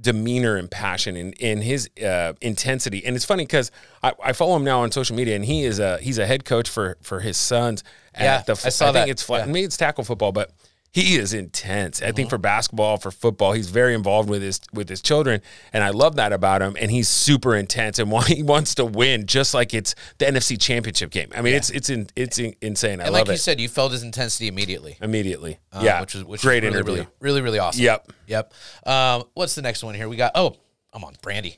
demeanor 0.00 0.56
and 0.56 0.70
passion 0.70 1.16
and, 1.16 1.34
and 1.40 1.62
his 1.62 1.88
uh, 2.02 2.32
intensity. 2.40 3.04
And 3.04 3.14
it's 3.14 3.26
funny 3.26 3.44
because 3.44 3.70
I, 4.02 4.12
I 4.24 4.32
follow 4.32 4.56
him 4.56 4.64
now 4.64 4.80
on 4.80 4.90
social 4.90 5.14
media, 5.14 5.36
and 5.36 5.44
he 5.44 5.64
is 5.64 5.78
a 5.78 5.98
he's 5.98 6.18
a 6.18 6.26
head 6.26 6.44
coach 6.44 6.68
for 6.68 6.96
for 7.02 7.20
his 7.20 7.36
sons. 7.36 7.84
At 8.14 8.22
Yeah, 8.24 8.42
the, 8.42 8.52
I 8.52 8.70
saw 8.70 8.86
think 8.86 8.94
that. 9.06 9.08
it's 9.10 9.22
flat. 9.22 9.46
Yeah. 9.46 9.52
Maybe 9.52 9.64
it's 9.64 9.76
tackle 9.76 10.04
football, 10.04 10.32
but 10.32 10.50
he 10.92 11.16
is 11.16 11.32
intense. 11.32 12.02
I 12.02 12.12
think 12.12 12.28
for 12.28 12.36
basketball, 12.36 12.98
for 12.98 13.10
football, 13.10 13.52
he's 13.52 13.70
very 13.70 13.94
involved 13.94 14.28
with 14.28 14.42
his 14.42 14.60
with 14.74 14.90
his 14.90 15.00
children, 15.00 15.40
and 15.72 15.82
I 15.82 15.88
love 15.88 16.16
that 16.16 16.34
about 16.34 16.60
him. 16.60 16.76
And 16.78 16.90
he's 16.90 17.08
super 17.08 17.56
intense, 17.56 17.98
and 17.98 18.10
why 18.10 18.24
he 18.24 18.42
wants 18.42 18.74
to 18.74 18.84
win, 18.84 19.26
just 19.26 19.54
like 19.54 19.72
it's 19.72 19.94
the 20.18 20.26
NFC 20.26 20.60
Championship 20.60 21.10
game. 21.10 21.30
I 21.34 21.40
mean, 21.40 21.54
it's 21.54 21.70
it's 21.70 21.88
in, 21.88 22.08
it's 22.14 22.38
in, 22.38 22.54
insane. 22.60 23.00
I 23.00 23.04
And 23.04 23.14
like 23.14 23.26
you 23.26 23.32
it 23.32 23.38
said, 23.38 23.58
you 23.58 23.70
felt 23.70 23.92
his 23.92 24.02
intensity 24.02 24.48
immediately. 24.48 24.98
immediately. 25.00 25.58
Uh, 25.72 25.80
yeah, 25.82 26.00
which 26.02 26.14
is 26.14 26.24
which 26.24 26.42
great 26.42 26.62
is 26.62 26.74
really, 26.74 26.76
interview. 26.76 26.92
really, 26.94 27.06
really, 27.20 27.40
really 27.40 27.58
awesome. 27.58 27.82
Yep. 27.82 28.12
yep. 28.26 28.52
Um, 28.84 29.24
what's 29.32 29.54
the 29.54 29.62
next 29.62 29.82
one 29.82 29.94
here? 29.94 30.10
We 30.10 30.16
got 30.16 30.32
oh, 30.34 30.56
I'm 30.92 31.04
on 31.04 31.14
Brandi, 31.22 31.56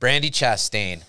Brandi 0.00 0.30
Chastain. 0.30 1.02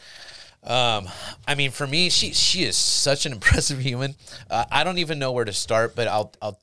Um, 0.64 1.08
I 1.48 1.56
mean, 1.56 1.72
for 1.72 1.86
me, 1.86 2.10
she 2.10 2.32
she 2.32 2.64
is 2.64 2.78
such 2.78 3.26
an 3.26 3.32
impressive 3.34 3.80
human. 3.80 4.16
Uh, 4.50 4.64
I 4.72 4.86
don't 4.86 5.00
even 5.00 5.20
know 5.20 5.34
where 5.34 5.46
to 5.46 5.54
start, 5.54 5.98
but 5.98 6.08
I'll 6.08 6.34
I'll 6.42 6.60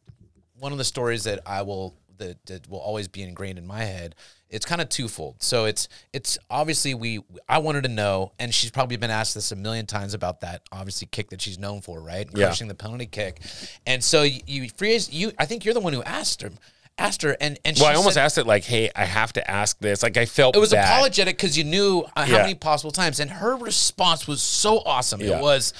one 0.65 0.73
of 0.73 0.79
the 0.79 0.85
stories 0.85 1.25
that 1.25 1.41
I 1.45 1.61
will 1.61 1.95
that, 2.17 2.47
that 2.47 2.69
will 2.71 2.79
always 2.79 3.07
be 3.07 3.23
ingrained 3.23 3.59
in 3.59 3.67
my 3.67 3.83
head. 3.85 4.15
It's 4.49 4.65
kind 4.65 4.81
of 4.81 4.89
twofold. 4.89 5.43
So 5.43 5.67
it's 5.67 5.89
it's 6.15 6.39
obviously 6.49 6.95
we 6.95 7.21
I 7.49 7.59
wanted 7.59 7.83
to 7.83 7.91
know, 7.91 8.33
and 8.39 8.55
she's 8.55 8.71
probably 8.71 8.97
been 8.97 9.11
asked 9.11 9.35
this 9.35 9.53
a 9.53 9.57
million 9.57 9.85
times 9.85 10.15
about 10.15 10.41
that 10.41 10.63
obviously 10.73 11.07
kick 11.11 11.29
that 11.31 11.43
she's 11.43 11.59
known 11.59 11.83
for, 11.83 12.01
right? 12.01 12.27
Yeah. 12.35 12.47
Crushing 12.47 12.69
the 12.69 12.75
penalty 12.75 13.05
kick, 13.07 13.41
and 13.87 14.03
so 14.03 14.23
you, 14.23 14.41
you 14.47 14.69
phrase 14.71 15.13
you. 15.13 15.33
I 15.39 15.45
think 15.45 15.65
you're 15.67 15.75
the 15.75 15.81
one 15.81 15.93
who 15.93 16.03
asked 16.05 16.41
her, 16.43 16.51
asked 16.97 17.21
her, 17.23 17.37
and 17.43 17.59
and 17.65 17.77
Well, 17.77 17.91
she 17.91 17.93
I 17.93 17.97
almost 17.97 18.15
said, 18.15 18.25
asked 18.25 18.39
it 18.39 18.47
like, 18.47 18.65
"Hey, 18.65 18.91
I 18.97 19.05
have 19.05 19.35
to 19.35 19.51
ask 19.51 19.79
this." 19.81 20.03
Like, 20.03 20.17
I 20.17 20.25
felt 20.25 20.57
it 20.57 20.61
was 20.61 20.71
bad. 20.73 20.85
apologetic 20.95 21.37
because 21.37 21.59
you 21.59 21.65
knew 21.65 22.05
uh, 22.17 22.25
how 22.25 22.37
Yeah. 22.37 22.43
many 22.43 22.55
possible 22.55 22.93
times, 22.93 23.21
and 23.21 23.31
her 23.31 23.57
response 23.57 24.27
was 24.27 24.41
so 24.41 24.79
awesome. 24.87 25.21
Yeah. 25.21 25.37
It 25.39 25.43
was, 25.43 25.75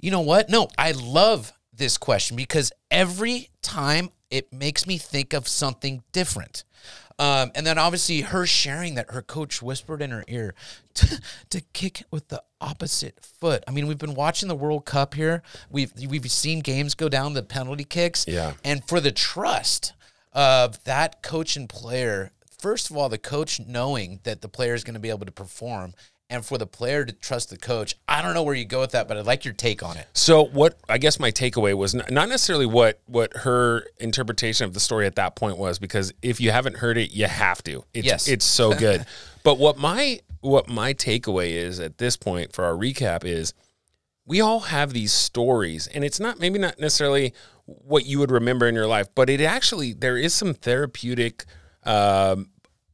you 0.00 0.10
know 0.12 0.20
what? 0.22 0.48
No, 0.48 0.68
I 0.78 0.92
love 0.92 1.52
this 1.74 1.98
question 1.98 2.36
because 2.36 2.70
every 2.92 3.48
time 3.60 4.10
it 4.30 4.52
makes 4.52 4.86
me 4.86 4.98
think 4.98 5.32
of 5.32 5.48
something 5.48 6.02
different. 6.12 6.64
Um, 7.18 7.50
and 7.54 7.66
then 7.66 7.76
obviously 7.76 8.22
her 8.22 8.46
sharing 8.46 8.94
that 8.94 9.10
her 9.10 9.20
coach 9.20 9.60
whispered 9.60 10.00
in 10.00 10.10
her 10.10 10.24
ear 10.26 10.54
to, 10.94 11.20
to 11.50 11.60
kick 11.74 12.04
with 12.10 12.28
the 12.28 12.42
opposite 12.62 13.18
foot. 13.22 13.62
I 13.68 13.72
mean, 13.72 13.86
we've 13.86 13.98
been 13.98 14.14
watching 14.14 14.48
the 14.48 14.54
World 14.54 14.86
Cup 14.86 15.12
here. 15.14 15.42
We've 15.68 15.92
we've 16.08 16.30
seen 16.30 16.60
games 16.60 16.94
go 16.94 17.10
down 17.10 17.34
the 17.34 17.42
penalty 17.42 17.84
kicks. 17.84 18.24
Yeah. 18.26 18.54
And 18.64 18.82
for 18.88 19.00
the 19.00 19.12
trust 19.12 19.92
of 20.32 20.82
that 20.84 21.22
coach 21.22 21.56
and 21.56 21.68
player, 21.68 22.30
first 22.58 22.88
of 22.88 22.96
all, 22.96 23.10
the 23.10 23.18
coach 23.18 23.60
knowing 23.60 24.20
that 24.22 24.40
the 24.40 24.48
player 24.48 24.72
is 24.72 24.82
going 24.82 24.94
to 24.94 25.00
be 25.00 25.10
able 25.10 25.26
to 25.26 25.32
perform, 25.32 25.92
and 26.30 26.46
for 26.46 26.56
the 26.56 26.66
player 26.66 27.04
to 27.04 27.12
trust 27.12 27.50
the 27.50 27.56
coach, 27.58 27.96
I 28.08 28.22
don't 28.22 28.32
know 28.34 28.42
where 28.44 28.54
you 28.54 28.64
go 28.64 28.80
with 28.80 28.92
that, 28.92 29.08
but 29.08 29.16
I'd 29.16 29.26
like 29.26 29.44
your 29.44 29.52
take 29.52 29.82
on 29.82 29.96
it. 29.96 30.06
So 30.14 30.44
what 30.44 30.78
I 30.88 30.96
guess 30.98 31.18
my 31.18 31.30
takeaway 31.32 31.74
was 31.76 31.94
not 31.94 32.10
necessarily 32.10 32.66
what 32.66 33.00
what 33.06 33.36
her 33.38 33.84
interpretation 33.98 34.64
of 34.64 34.72
the 34.72 34.80
story 34.80 35.06
at 35.06 35.16
that 35.16 35.34
point 35.34 35.58
was 35.58 35.78
because 35.78 36.12
if 36.22 36.40
you 36.40 36.52
haven't 36.52 36.76
heard 36.76 36.96
it, 36.96 37.10
you 37.10 37.26
have 37.26 37.62
to. 37.64 37.84
It's, 37.92 38.06
Yes. 38.06 38.28
it's 38.28 38.44
so 38.46 38.72
good. 38.78 39.04
but 39.42 39.58
what 39.58 39.76
my 39.76 40.20
what 40.40 40.68
my 40.68 40.94
takeaway 40.94 41.50
is 41.50 41.80
at 41.80 41.98
this 41.98 42.16
point 42.16 42.52
for 42.54 42.64
our 42.64 42.74
recap 42.74 43.24
is 43.24 43.52
we 44.24 44.40
all 44.40 44.60
have 44.60 44.92
these 44.92 45.12
stories 45.12 45.86
and 45.88 46.04
it's 46.04 46.20
not 46.20 46.38
maybe 46.38 46.58
not 46.58 46.78
necessarily 46.78 47.34
what 47.66 48.06
you 48.06 48.18
would 48.20 48.30
remember 48.30 48.66
in 48.68 48.74
your 48.74 48.86
life, 48.86 49.08
but 49.14 49.28
it 49.28 49.40
actually 49.40 49.92
there 49.92 50.16
is 50.16 50.32
some 50.32 50.54
therapeutic 50.54 51.44
um, 51.84 52.48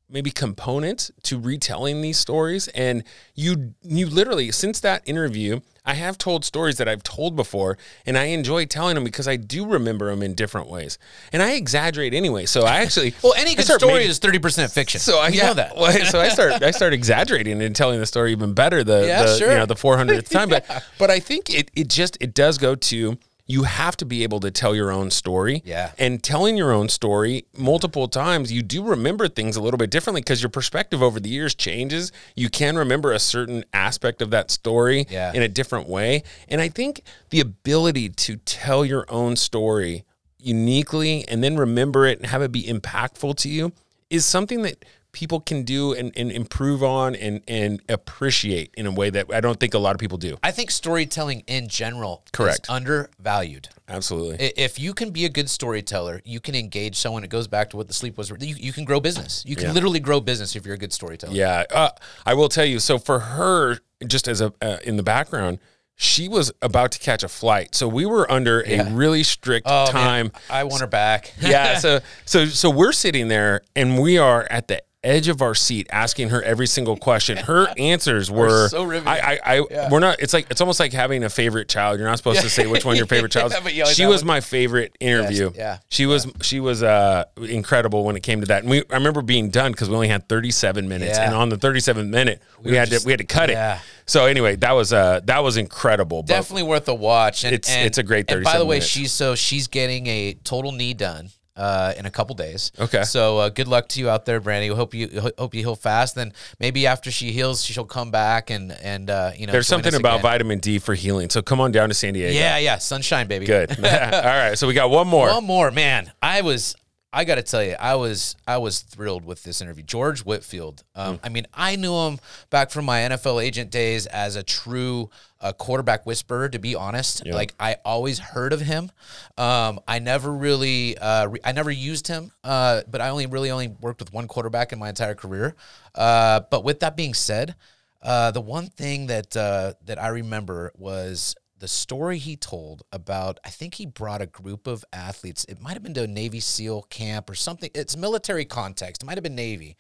maybe 0.09 0.31
components 0.31 1.11
to 1.25 1.39
retelling 1.39 2.01
these 2.01 2.19
stories 2.19 2.69
and 2.69 3.03
you 3.35 3.75
you 3.83 4.07
literally 4.07 4.53
since 4.53 4.79
that 4.81 5.03
interview 5.05 5.61
I 5.85 5.95
have 5.95 6.17
told 6.19 6.45
stories 6.45 6.79
that 6.79 6.89
I've 6.89 7.03
told 7.03 7.35
before 7.37 7.77
and 8.05 8.17
I 8.19 8.25
enjoy 8.27 8.67
telling 8.67 8.95
them 8.95 9.05
because 9.05 9.27
I 9.27 9.35
do 9.37 9.67
remember 9.67 10.11
them 10.11 10.23
in 10.23 10.35
different 10.35 10.69
ways 10.69 10.99
and 11.33 11.43
I 11.43 11.53
exaggerate 11.53 12.15
anyway 12.15 12.47
so 12.47 12.63
I 12.63 12.77
actually 12.83 13.15
Well, 13.23 13.35
any 13.37 13.55
good 13.57 13.65
story 13.67 13.95
making- 13.95 14.11
is 14.11 14.19
thirty 14.21 14.39
percent 14.39 14.71
fiction. 14.71 15.01
so 15.01 15.19
I 15.19 15.29
you 15.29 15.39
yeah, 15.39 15.47
know 15.49 15.55
that. 15.55 15.77
well, 15.77 15.93
so 16.07 16.21
I 16.21 16.29
start 16.29 16.63
I 16.63 16.71
start 16.71 16.93
exaggerating 17.01 17.61
and 17.61 17.75
telling 17.75 17.99
the 17.99 18.07
story 18.07 18.31
even 18.33 18.53
better 18.55 18.85
the, 18.85 19.07
Yeah, 19.07 19.25
the 19.25 19.37
sure. 19.39 19.51
you 19.51 19.59
know 19.59 19.67
the 19.67 19.75
400th 19.75 20.29
time 20.31 20.49
but 20.49 20.65
but 20.99 21.11
I 21.11 21.19
think 21.19 21.51
it 21.51 21.71
it 21.75 21.89
just 21.89 22.17
it 22.21 22.33
does 22.33 22.59
go 22.59 22.75
to 22.77 23.19
you 23.49 23.63
have 23.63 23.97
to 23.97 24.05
be 24.05 24.25
able 24.25 24.41
to 24.41 24.51
tell 24.51 24.75
your 24.75 24.91
own 24.91 25.11
story. 25.11 25.63
Yeah. 25.65 25.93
And 25.99 26.21
telling 26.23 26.57
your 26.57 26.73
own 26.73 26.89
story 26.89 27.45
multiple 27.57 28.09
times, 28.09 28.51
you 28.53 28.61
do 28.63 28.83
remember 28.83 29.29
things 29.29 29.55
a 29.57 29.63
little 29.63 29.79
bit 29.79 29.89
differently 29.91 30.21
because 30.21 30.43
your 30.43 30.51
perspective 30.51 31.01
over 31.03 31.21
the 31.21 31.29
years 31.29 31.55
changes. 31.55 32.11
You 32.35 32.49
can 32.51 32.77
remember 32.77 33.13
a 33.13 33.21
certain 33.21 33.65
aspect 33.73 34.21
of 34.21 34.31
that 34.31 34.51
story 34.51 35.07
Yeah. 35.09 35.33
in 35.33 35.43
a 35.43 35.49
different 35.49 35.89
way. 35.89 36.25
And 36.49 36.61
I 36.61 36.69
think 36.69 37.03
the 37.31 37.39
ability 37.41 38.09
to 38.11 38.37
tell 38.39 38.85
your 38.85 39.05
own 39.09 39.37
story 39.37 40.05
uniquely 40.41 41.25
and 41.29 41.43
then 41.43 41.57
remember 41.57 42.07
it 42.07 42.19
and 42.19 42.27
have 42.29 42.43
it 42.43 42.53
be 42.53 42.65
impactful 42.65 43.37
to 43.37 43.49
you 43.49 43.73
is 44.11 44.25
something 44.25 44.63
that 44.63 44.85
people 45.17 45.41
can 45.41 45.63
do 45.63 45.95
and, 45.95 46.13
and 46.15 46.31
improve 46.31 46.83
on 46.83 47.15
and, 47.15 47.41
and 47.49 47.81
appreciate 47.89 48.71
in 48.77 48.87
a 48.87 48.91
way 48.91 49.09
that 49.09 49.33
I 49.33 49.41
don't 49.41 49.59
think 49.59 49.73
a 49.73 49.79
lot 49.79 49.95
of 49.95 49.99
people 49.99 50.19
do. 50.19 50.37
I 50.43 50.51
think 50.51 50.71
storytelling 50.71 51.43
in 51.47 51.69
general 51.69 52.23
Correct. 52.35 52.67
is 52.67 52.71
undervalued. 52.71 53.71
Absolutely. 53.89 54.47
I- 54.49 54.53
If 54.57 54.79
you 54.79 54.93
can 54.93 55.11
be 55.11 55.25
a 55.25 55.31
good 55.31 55.49
storyteller, 55.49 56.21
you 56.27 56.39
can 56.39 56.55
engage 56.55 56.97
someone. 56.97 57.25
It 57.25 57.31
goes 57.31 57.49
back 57.49 57.71
to 57.71 57.79
what 57.79 57.89
the 57.89 57.95
sleep 57.95 58.19
was. 58.19 58.29
You, 58.29 58.55
you 58.57 58.75
can 58.75 58.85
grow 58.85 59.01
business. 59.01 59.43
You 59.47 59.57
can 59.57 59.73
literally 59.73 60.01
grow 60.01 60.21
business 60.21 60.55
if 60.55 60.67
you're 60.67 60.75
a 60.75 60.79
good 60.79 60.93
storyteller. 60.93 61.33
Yeah, 61.33 61.65
uh, 61.71 61.89
I 62.27 62.35
will 62.35 62.51
tell 62.51 62.67
you. 62.67 62.79
So 62.79 62.99
for 62.99 63.19
her, 63.21 63.79
just 64.07 64.29
as 64.29 64.43
a 64.43 64.53
uh, 64.61 64.77
in 64.85 64.97
the 64.99 65.03
background, 65.03 65.61
she 65.95 66.29
was 66.29 66.53
about 66.61 66.93
to 66.93 66.99
catch 66.99 67.23
a 67.23 67.29
flight. 67.29 67.75
So 67.75 67.89
we 67.89 68.05
were 68.05 68.31
under 68.31 68.63
a 68.67 68.85
really 68.91 69.23
strict 69.23 69.67
Oh, 69.71 69.85
man, 69.87 69.93
time. 69.93 70.33
I 70.51 70.65
want 70.65 70.83
her 70.83 70.87
back. 70.87 71.33
yeah. 71.41 71.79
So 71.87 72.01
so 72.27 72.45
so 72.45 72.69
we're 72.69 72.93
sitting 72.93 73.29
there 73.29 73.63
and 73.75 73.99
we 73.99 74.19
are 74.19 74.47
at 74.51 74.69
the 74.69 74.83
edge 75.07 75.29
of 75.29 75.41
our 75.41 75.55
seat 75.55 75.87
asking 75.91 76.31
her 76.31 76.43
every 76.43 76.67
single 76.67 76.97
question. 76.97 77.37
Her 77.39 77.69
answers 77.79 78.31
were 78.31 78.69
so 78.69 78.83
riveting. 78.85 79.09
I 79.09 79.39
I, 79.45 79.59
I 79.59 79.89
we're 79.91 80.01
not 80.01 80.21
it's 80.21 80.33
like 80.35 80.49
it's 80.51 80.61
almost 80.61 80.81
like 80.81 80.93
having 80.93 81.23
a 81.25 81.31
favorite 81.31 81.69
child. 81.69 81.99
You're 81.99 82.09
not 82.09 82.19
supposed 82.19 82.41
to 82.41 82.51
say 82.51 82.67
which 82.67 82.85
one 82.85 82.97
your 82.97 83.07
favorite 83.07 83.33
child 83.37 83.53
Yeah, 83.73 83.85
She 83.87 84.05
was 84.07 84.23
one. 84.23 84.27
my 84.29 84.41
favorite 84.41 84.97
interview. 85.01 85.53
yeah, 85.55 85.79
She 85.89 86.07
was 86.07 86.27
she 86.43 86.61
was 86.61 86.83
uh 86.83 87.25
incredible 87.37 88.05
when 88.05 88.17
it 88.17 88.23
came 88.23 88.41
to 88.41 88.47
that. 88.47 88.63
And 88.63 88.71
we 88.71 88.79
I 88.91 88.95
remember 88.95 89.23
being 89.23 89.51
done 89.51 89.73
because 89.73 89.89
we 89.89 89.95
only 89.95 90.09
had 90.09 90.29
37 90.29 90.89
minutes. 90.89 91.17
Yeah. 91.19 91.27
And 91.27 91.35
on 91.35 91.49
the 91.49 91.57
37th 91.57 92.09
minute, 92.09 92.43
we, 92.63 92.73
were 92.73 92.79
had 92.79 92.89
just- 92.89 93.03
to 93.03 93.07
we 93.07 93.13
had 93.13 93.19
to 93.21 93.25
cut 93.27 93.49
yeah. 93.51 93.77
it. 93.77 93.81
So 94.09 94.27
anyway, 94.27 94.57
that 94.57 94.73
was 94.73 94.93
uh 94.93 95.21
that 95.25 95.43
was 95.43 95.57
incredible. 95.57 96.23
Definitely 96.23 96.65
worth 96.65 96.89
a 96.89 96.95
watch. 96.95 97.45
And, 97.45 97.55
It's- 97.55 97.75
and- 97.75 97.87
it's 97.87 97.99
a 97.99 98.03
great 98.03 98.31
And 98.31 98.45
by 98.45 98.59
the 98.59 98.65
way, 98.65 98.77
minutes. 98.77 98.87
she's 98.91 99.13
so 99.13 99.35
she's 99.35 99.67
getting 99.69 100.07
a 100.07 100.35
total 100.45 100.73
knee 100.73 100.95
done 100.95 101.31
uh, 101.57 101.95
in 101.97 102.07
a 102.07 102.11
couple 102.11 102.35
days. 102.35 102.73
Okay. 102.79 103.03
So 103.05 103.39
uh, 103.39 103.49
good 103.49 103.69
luck 103.69 103.89
to 103.91 104.01
you 104.01 104.09
out 104.09 104.25
there, 104.25 104.41
Brandi. 104.41 104.69
We 104.69 104.77
hope 104.77 104.95
you 104.95 105.31
hope 105.39 105.55
you 105.55 105.63
heal 105.63 105.77
fast. 105.77 106.15
Then 106.15 106.33
maybe 106.61 106.87
after 106.87 107.11
she 107.11 107.33
heals, 107.33 107.65
she'll 107.65 107.85
come 107.85 108.11
back 108.11 108.51
and 108.51 108.73
and 108.73 109.11
uh, 109.11 109.33
you 109.37 109.47
know. 109.47 109.53
there's 109.53 109.67
something 109.67 109.95
about 109.95 110.17
again. 110.17 110.23
vitamin 110.23 110.59
D 110.59 110.79
for 110.79 110.95
healing. 110.95 111.31
So 111.31 111.43
come 111.43 111.61
on 111.61 111.73
down 111.73 111.89
to 111.89 111.95
San 111.95 112.15
Diego. 112.15 112.33
Yeah, 112.33 112.59
yeah, 112.59 112.79
sunshine, 112.79 113.27
baby. 113.27 113.47
Good. 113.47 113.71
All 113.79 113.85
right. 113.85 114.55
So 114.57 114.67
we 114.67 114.75
got 114.75 114.91
one 114.91 115.09
more. 115.09 115.29
One 115.29 115.45
more, 115.45 115.71
man. 115.71 116.13
I 116.23 116.43
was 116.43 116.77
I 117.17 117.25
got 117.25 117.37
to 117.37 117.43
tell 117.43 117.65
you, 117.65 117.77
I 117.81 117.95
was 117.95 118.37
I 118.47 118.59
was 118.59 118.81
thrilled 118.81 119.25
with 119.25 119.43
this 119.43 119.63
interview. 119.63 119.83
George 119.83 120.21
Whitfield. 120.21 120.85
Um, 120.95 121.19
I 121.25 121.31
mean, 121.31 121.47
I 121.55 121.77
knew 121.77 121.95
him 121.95 122.19
back 122.51 122.71
from 122.71 122.85
my 122.85 123.01
NFL 123.01 123.43
agent 123.43 123.71
days 123.71 124.05
as 124.07 124.37
a 124.37 124.43
true 124.43 125.09
uh, 125.47 125.53
quarterback 125.53 126.07
whisperer. 126.07 126.49
To 126.49 126.59
be 126.59 126.75
honest, 126.75 127.27
like 127.27 127.55
I 127.61 127.77
always 127.85 128.19
heard 128.19 128.53
of 128.53 128.61
him. 128.61 128.91
Um, 129.39 129.81
I 129.87 129.99
never 129.99 130.33
really, 130.33 130.97
uh, 130.99 131.29
re- 131.29 131.41
I 131.45 131.53
never 131.53 131.71
used 131.71 132.09
him, 132.09 132.33
uh, 132.45 132.83
but 132.91 133.01
I 133.01 133.11
only 133.11 133.27
really 133.27 133.51
only 133.51 133.69
worked 133.69 134.01
with 134.01 134.13
one 134.13 134.27
quarterback 134.29 134.73
in 134.73 134.79
my 134.79 134.89
entire 134.89 135.15
career. 135.15 135.55
Uh, 135.95 136.41
but 136.51 136.65
with 136.65 136.81
that 136.81 136.97
being 136.97 137.15
said, 137.15 137.55
uh, 138.03 138.31
the 138.31 138.41
one 138.41 138.67
thing 138.67 139.07
that 139.07 139.37
uh, 139.37 139.75
that 139.85 140.03
I 140.03 140.09
remember 140.09 140.73
was 140.77 141.35
the 141.59 141.69
story 141.69 142.19
he 142.19 142.37
told 142.37 142.83
about 142.93 143.39
I 143.45 143.51
think 143.51 143.75
he 143.75 143.87
brought 143.87 144.21
a 144.21 144.27
group 144.27 144.67
of 144.67 144.85
athletes. 144.93 145.45
It 145.49 145.61
might 145.61 145.73
have 145.73 145.83
been 145.83 145.95
to 145.95 146.03
a 146.03 146.07
Navy 146.07 146.41
SEAL 146.41 146.83
camp 146.85 147.31
or 147.31 147.35
something. 147.35 147.71
It's 147.75 147.97
military 147.97 148.45
context. 148.45 149.03
It 149.03 149.07
might 149.07 149.17
have 149.17 149.25
been 149.25 149.35
Navy, 149.35 149.77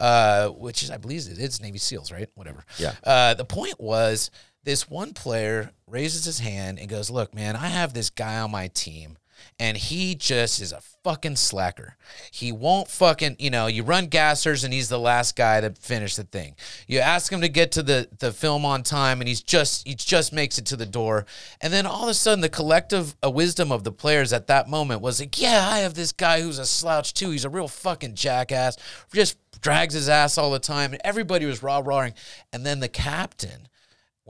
uh, 0.00 0.48
which 0.48 0.82
is 0.82 0.90
I 0.90 0.96
believe 0.96 1.28
it 1.28 1.38
is 1.38 1.60
Navy 1.60 1.78
SEALs, 1.78 2.10
right? 2.10 2.28
Whatever. 2.34 2.64
Yeah. 2.78 2.94
Uh, 3.04 3.34
the 3.34 3.44
point 3.44 3.80
was 3.80 4.30
this 4.64 4.88
one 4.88 5.12
player 5.12 5.72
raises 5.86 6.24
his 6.24 6.38
hand 6.38 6.78
and 6.78 6.88
goes, 6.88 7.10
"Look, 7.10 7.34
man, 7.34 7.56
I 7.56 7.68
have 7.68 7.92
this 7.92 8.10
guy 8.10 8.38
on 8.38 8.50
my 8.50 8.68
team." 8.68 9.18
And 9.58 9.76
he 9.76 10.14
just 10.14 10.60
is 10.60 10.72
a 10.72 10.80
fucking 11.04 11.36
slacker. 11.36 11.96
He 12.30 12.52
won't 12.52 12.88
fucking, 12.88 13.36
you 13.38 13.50
know, 13.50 13.66
you 13.66 13.82
run 13.82 14.08
gassers 14.08 14.64
and 14.64 14.72
he's 14.72 14.88
the 14.88 14.98
last 14.98 15.36
guy 15.36 15.60
to 15.60 15.70
finish 15.70 16.16
the 16.16 16.24
thing. 16.24 16.54
You 16.86 17.00
ask 17.00 17.32
him 17.32 17.40
to 17.40 17.48
get 17.48 17.72
to 17.72 17.82
the, 17.82 18.08
the 18.18 18.32
film 18.32 18.64
on 18.64 18.82
time 18.82 19.20
and 19.20 19.28
he's 19.28 19.42
just 19.42 19.86
he 19.86 19.94
just 19.94 20.32
makes 20.32 20.58
it 20.58 20.66
to 20.66 20.76
the 20.76 20.86
door. 20.86 21.26
And 21.60 21.72
then 21.72 21.86
all 21.86 22.04
of 22.04 22.08
a 22.08 22.14
sudden 22.14 22.40
the 22.40 22.48
collective 22.48 23.16
uh, 23.24 23.30
wisdom 23.30 23.72
of 23.72 23.84
the 23.84 23.92
players 23.92 24.32
at 24.32 24.46
that 24.46 24.68
moment 24.68 25.00
was 25.00 25.20
like, 25.20 25.40
yeah, 25.40 25.68
I 25.68 25.80
have 25.80 25.94
this 25.94 26.12
guy 26.12 26.40
who's 26.40 26.58
a 26.58 26.66
slouch 26.66 27.14
too. 27.14 27.30
He's 27.30 27.44
a 27.44 27.50
real 27.50 27.68
fucking 27.68 28.14
jackass. 28.14 28.76
Just 29.12 29.38
drags 29.60 29.94
his 29.94 30.08
ass 30.08 30.38
all 30.38 30.50
the 30.50 30.58
time. 30.58 30.92
And 30.92 31.00
everybody 31.04 31.46
was 31.46 31.62
rah 31.62 31.82
rahing. 31.84 32.14
And 32.52 32.64
then 32.64 32.80
the 32.80 32.88
captain 32.88 33.68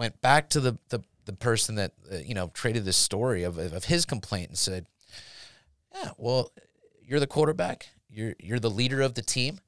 went 0.02 0.20
back 0.20 0.48
to 0.50 0.58
the 0.58 0.76
the, 0.88 1.00
the 1.26 1.32
person 1.32 1.76
that 1.76 1.92
uh, 2.10 2.16
you 2.16 2.34
know 2.34 2.50
traded 2.52 2.84
this 2.84 2.96
story 2.96 3.44
of, 3.44 3.56
of 3.56 3.84
his 3.84 4.04
complaint 4.04 4.48
and 4.48 4.58
said, 4.58 4.86
"Yeah, 5.94 6.10
well, 6.18 6.50
you're 7.00 7.20
the 7.20 7.28
quarterback. 7.28 7.90
You're 8.10 8.34
you're 8.40 8.58
the 8.58 8.68
leader 8.68 9.00
of 9.00 9.14
the 9.14 9.22
team. 9.22 9.60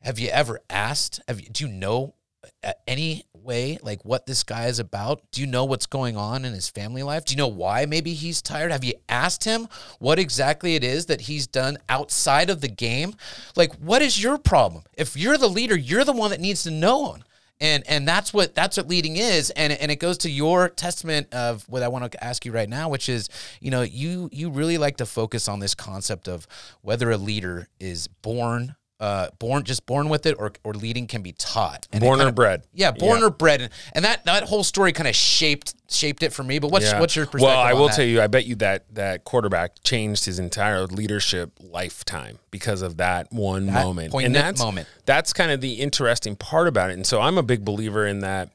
Have 0.00 0.18
you 0.18 0.28
ever 0.30 0.60
asked? 0.70 1.20
Have 1.28 1.40
you, 1.42 1.50
do 1.50 1.66
you 1.66 1.70
know 1.70 2.14
uh, 2.62 2.72
any 2.88 3.24
way 3.34 3.78
like 3.82 4.02
what 4.02 4.24
this 4.24 4.42
guy 4.42 4.68
is 4.68 4.78
about? 4.78 5.20
Do 5.30 5.42
you 5.42 5.46
know 5.46 5.66
what's 5.66 5.84
going 5.84 6.16
on 6.16 6.46
in 6.46 6.54
his 6.54 6.70
family 6.70 7.02
life? 7.02 7.26
Do 7.26 7.32
you 7.32 7.38
know 7.38 7.46
why 7.48 7.84
maybe 7.84 8.14
he's 8.14 8.40
tired? 8.40 8.72
Have 8.72 8.84
you 8.84 8.94
asked 9.10 9.44
him 9.44 9.68
what 9.98 10.18
exactly 10.18 10.74
it 10.74 10.82
is 10.82 11.04
that 11.06 11.22
he's 11.22 11.46
done 11.46 11.76
outside 11.90 12.48
of 12.48 12.62
the 12.62 12.68
game? 12.68 13.14
Like, 13.56 13.74
what 13.74 14.00
is 14.00 14.22
your 14.22 14.38
problem? 14.38 14.84
If 14.94 15.18
you're 15.18 15.36
the 15.36 15.50
leader, 15.50 15.76
you're 15.76 16.04
the 16.04 16.12
one 16.12 16.30
that 16.30 16.40
needs 16.40 16.62
to 16.62 16.70
know 16.70 17.12
him 17.12 17.24
and 17.60 17.84
and 17.88 18.06
that's 18.06 18.32
what 18.32 18.54
that's 18.54 18.76
what 18.76 18.88
leading 18.88 19.16
is. 19.16 19.50
And 19.50 19.72
and 19.72 19.90
it 19.90 19.96
goes 19.96 20.18
to 20.18 20.30
your 20.30 20.68
testament 20.68 21.32
of 21.32 21.68
what 21.68 21.82
I 21.82 21.88
want 21.88 22.10
to 22.10 22.24
ask 22.24 22.44
you 22.44 22.52
right 22.52 22.68
now 22.68 22.88
which 22.88 23.08
is 23.08 23.28
you 23.60 23.70
know 23.70 23.82
you 23.82 24.28
you 24.32 24.50
really 24.50 24.78
like 24.78 24.96
to 24.98 25.06
focus 25.06 25.48
on 25.48 25.60
this 25.60 25.74
concept 25.74 26.28
of 26.28 26.46
whether 26.82 27.10
a 27.10 27.16
leader 27.16 27.68
is 27.80 28.08
born 28.08 28.76
uh, 29.00 29.28
born 29.38 29.64
just 29.64 29.84
born 29.86 30.08
with 30.08 30.24
it 30.24 30.36
or, 30.38 30.52
or 30.62 30.72
leading 30.72 31.06
can 31.06 31.20
be 31.20 31.32
taught 31.32 31.88
and 31.92 32.00
Born 32.00 32.20
or 32.20 32.24
kinda- 32.24 32.32
bred. 32.32 32.62
yeah 32.72 32.92
born 32.92 33.20
Yeah. 33.20 33.26
or 33.26 33.30
bred 33.30 33.60
and, 33.60 33.70
and 33.92 34.04
that 34.04 34.24
that 34.24 34.44
whole 34.44 34.62
story 34.62 34.92
kind 34.92 35.08
of 35.08 35.16
shaped 35.16 35.74
shaped 35.90 36.22
it 36.22 36.32
for 36.32 36.44
me 36.44 36.60
but 36.60 36.70
what's 36.70 36.86
Yeah. 36.86 37.00
what's 37.00 37.16
your 37.16 37.26
perspective 37.26 37.48
Well, 37.56 37.58
I 37.58 37.72
will 37.72 37.88
that? 37.88 37.96
tell 37.96 38.04
you, 38.04 38.22
I 38.22 38.28
bet 38.28 38.46
you 38.46 38.54
that 38.56 38.84
that 38.94 39.24
quarterback 39.24 39.82
changed 39.82 40.24
his 40.26 40.38
entire 40.38 40.86
leadership 40.86 41.50
lifetime 41.60 42.38
because 42.52 42.82
of 42.82 42.96
that 42.98 43.32
one 43.32 43.66
That 43.66 43.84
moment. 43.84 44.14
and 44.14 44.34
that's 44.34 44.60
moment. 44.60 44.86
that's 45.06 45.32
kind 45.32 45.50
of 45.50 45.60
the 45.60 45.74
interesting 45.74 46.36
part 46.36 46.68
about 46.68 46.90
it. 46.90 46.94
And 46.94 47.06
so 47.06 47.20
I'm 47.20 47.36
a 47.36 47.42
big 47.42 47.64
believer 47.64 48.06
in 48.06 48.20
that. 48.20 48.50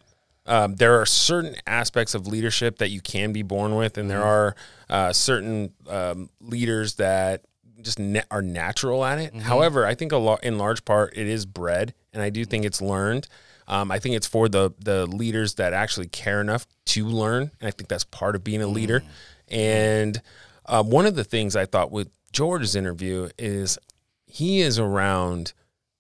Um, 0.45 0.75
there 0.75 0.99
are 0.99 1.05
certain 1.05 1.55
aspects 1.67 2.15
of 2.15 2.25
leadership 2.25 2.79
that 2.79 2.89
you 2.89 3.01
can 3.01 3.31
be 3.33 3.43
born 3.43 3.75
with, 3.75 3.99
and 3.99 4.09
there 4.09 4.23
are 4.23 4.55
uh, 4.89 5.13
certain 5.13 5.73
um, 5.87 6.31
leaders 6.41 6.95
that 6.95 7.43
just 7.81 7.99
na- 7.99 8.21
are 8.29 8.41
natural 8.41 9.03
at 9.05 9.19
it. 9.19 9.35
However, 9.35 9.85
I 9.85 9.95
think 9.95 10.11
a 10.11 10.17
lot, 10.17 10.43
in 10.43 10.57
large 10.57 10.85
part, 10.85 11.17
it 11.17 11.27
is 11.27 11.45
bred, 11.45 11.93
and 12.13 12.21
I 12.21 12.29
do 12.29 12.45
think 12.45 12.65
it's 12.65 12.81
learned. 12.81 13.27
Um, 13.67 13.91
I 13.91 13.99
think 13.99 14.15
it's 14.15 14.27
for 14.27 14.49
the 14.49 14.71
the 14.79 15.05
leaders 15.05 15.55
that 15.55 15.73
actually 15.73 16.07
care 16.07 16.41
enough 16.41 16.65
to 16.87 17.05
learn, 17.05 17.51
and 17.59 17.67
I 17.67 17.71
think 17.71 17.87
that's 17.87 18.03
part 18.03 18.35
of 18.35 18.43
being 18.43 18.61
a 18.61 18.67
leader. 18.67 19.03
And 19.47 20.21
um, 20.65 20.89
one 20.89 21.05
of 21.05 21.15
the 21.15 21.23
things 21.23 21.55
I 21.55 21.65
thought 21.65 21.91
with 21.91 22.09
George's 22.31 22.75
interview 22.75 23.29
is 23.37 23.77
he 24.25 24.61
is 24.61 24.79
around 24.79 25.53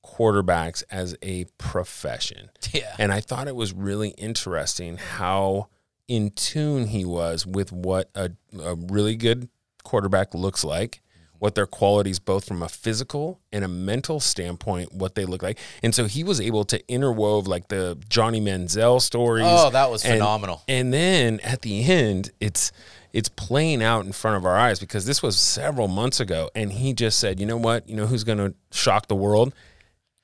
quarterbacks 0.05 0.83
as 0.89 1.15
a 1.21 1.45
profession. 1.57 2.49
Yeah. 2.71 2.95
And 2.97 3.11
I 3.11 3.21
thought 3.21 3.47
it 3.47 3.55
was 3.55 3.73
really 3.73 4.09
interesting 4.09 4.97
how 4.97 5.67
in 6.07 6.31
tune 6.31 6.87
he 6.87 7.05
was 7.05 7.45
with 7.45 7.71
what 7.71 8.09
a, 8.15 8.31
a 8.59 8.75
really 8.75 9.15
good 9.15 9.49
quarterback 9.83 10.33
looks 10.33 10.63
like, 10.63 11.01
what 11.39 11.55
their 11.55 11.65
qualities, 11.65 12.19
both 12.19 12.45
from 12.45 12.61
a 12.61 12.69
physical 12.69 13.39
and 13.51 13.63
a 13.63 13.67
mental 13.67 14.19
standpoint, 14.19 14.93
what 14.93 15.15
they 15.15 15.25
look 15.25 15.41
like. 15.41 15.57
And 15.81 15.95
so 15.95 16.05
he 16.05 16.23
was 16.23 16.39
able 16.39 16.65
to 16.65 16.81
interwove 16.83 17.47
like 17.47 17.69
the 17.69 17.97
Johnny 18.09 18.39
Manziel 18.41 19.01
stories. 19.01 19.45
Oh, 19.47 19.69
that 19.71 19.89
was 19.89 20.03
And- 20.05 20.13
phenomenal. 20.19 20.61
And 20.67 20.93
then 20.93 21.39
at 21.41 21.61
the 21.61 21.83
end, 21.89 22.31
it's 22.39 22.71
it's 23.11 23.27
playing 23.29 23.81
out 23.81 24.05
in 24.05 24.11
front 24.11 24.37
of 24.37 24.45
our 24.45 24.55
eyes 24.55 24.79
because 24.79 25.05
this 25.05 25.23
was 25.23 25.35
several 25.35 25.87
months 25.87 26.19
ago, 26.19 26.51
and 26.53 26.71
he 26.71 26.93
just 26.93 27.17
said, 27.17 27.39
"You 27.39 27.47
know 27.47 27.57
what? 27.57 27.89
You 27.89 27.95
know 27.95 28.05
who's 28.05 28.23
going 28.23 28.37
to 28.37 28.53
shock 28.71 29.07
the 29.07 29.15
world? 29.15 29.51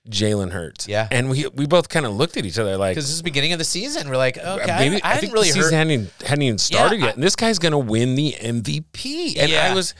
Jalen 0.07 0.51
Hurts." 0.51 0.87
Yeah. 0.87 1.07
and 1.09 1.29
we 1.31 1.47
we 1.55 1.65
both 1.65 1.89
kind 1.89 2.05
of 2.05 2.13
looked 2.13 2.37
at 2.37 2.45
each 2.45 2.59
other 2.59 2.77
like, 2.77 2.91
because 2.91 3.05
this 3.05 3.13
is 3.13 3.17
the 3.17 3.23
beginning 3.23 3.53
of 3.53 3.57
the 3.59 3.65
season 3.65 4.07
we're 4.07 4.17
like 4.17 4.37
okay 4.37 4.71
I, 4.71 4.79
maybe 4.87 5.01
I, 5.03 5.13
think 5.13 5.21
didn't 5.21 5.33
really 5.33 5.47
the 5.47 5.53
season 5.53 5.73
hadn't 5.73 5.91
even, 5.91 6.09
hadn't 6.23 6.41
even 6.43 6.57
started 6.59 6.99
Yeah, 6.99 7.05
yet, 7.07 7.15
and 7.15 7.23
this 7.23 7.35
guy's 7.35 7.57
going 7.57 7.71
to 7.71 7.79
win 7.79 8.13
the 8.13 8.35
MVP. 8.39 9.35
And 9.37 9.49
Yeah. 9.51 9.71
I 9.71 9.73
was, 9.73 9.95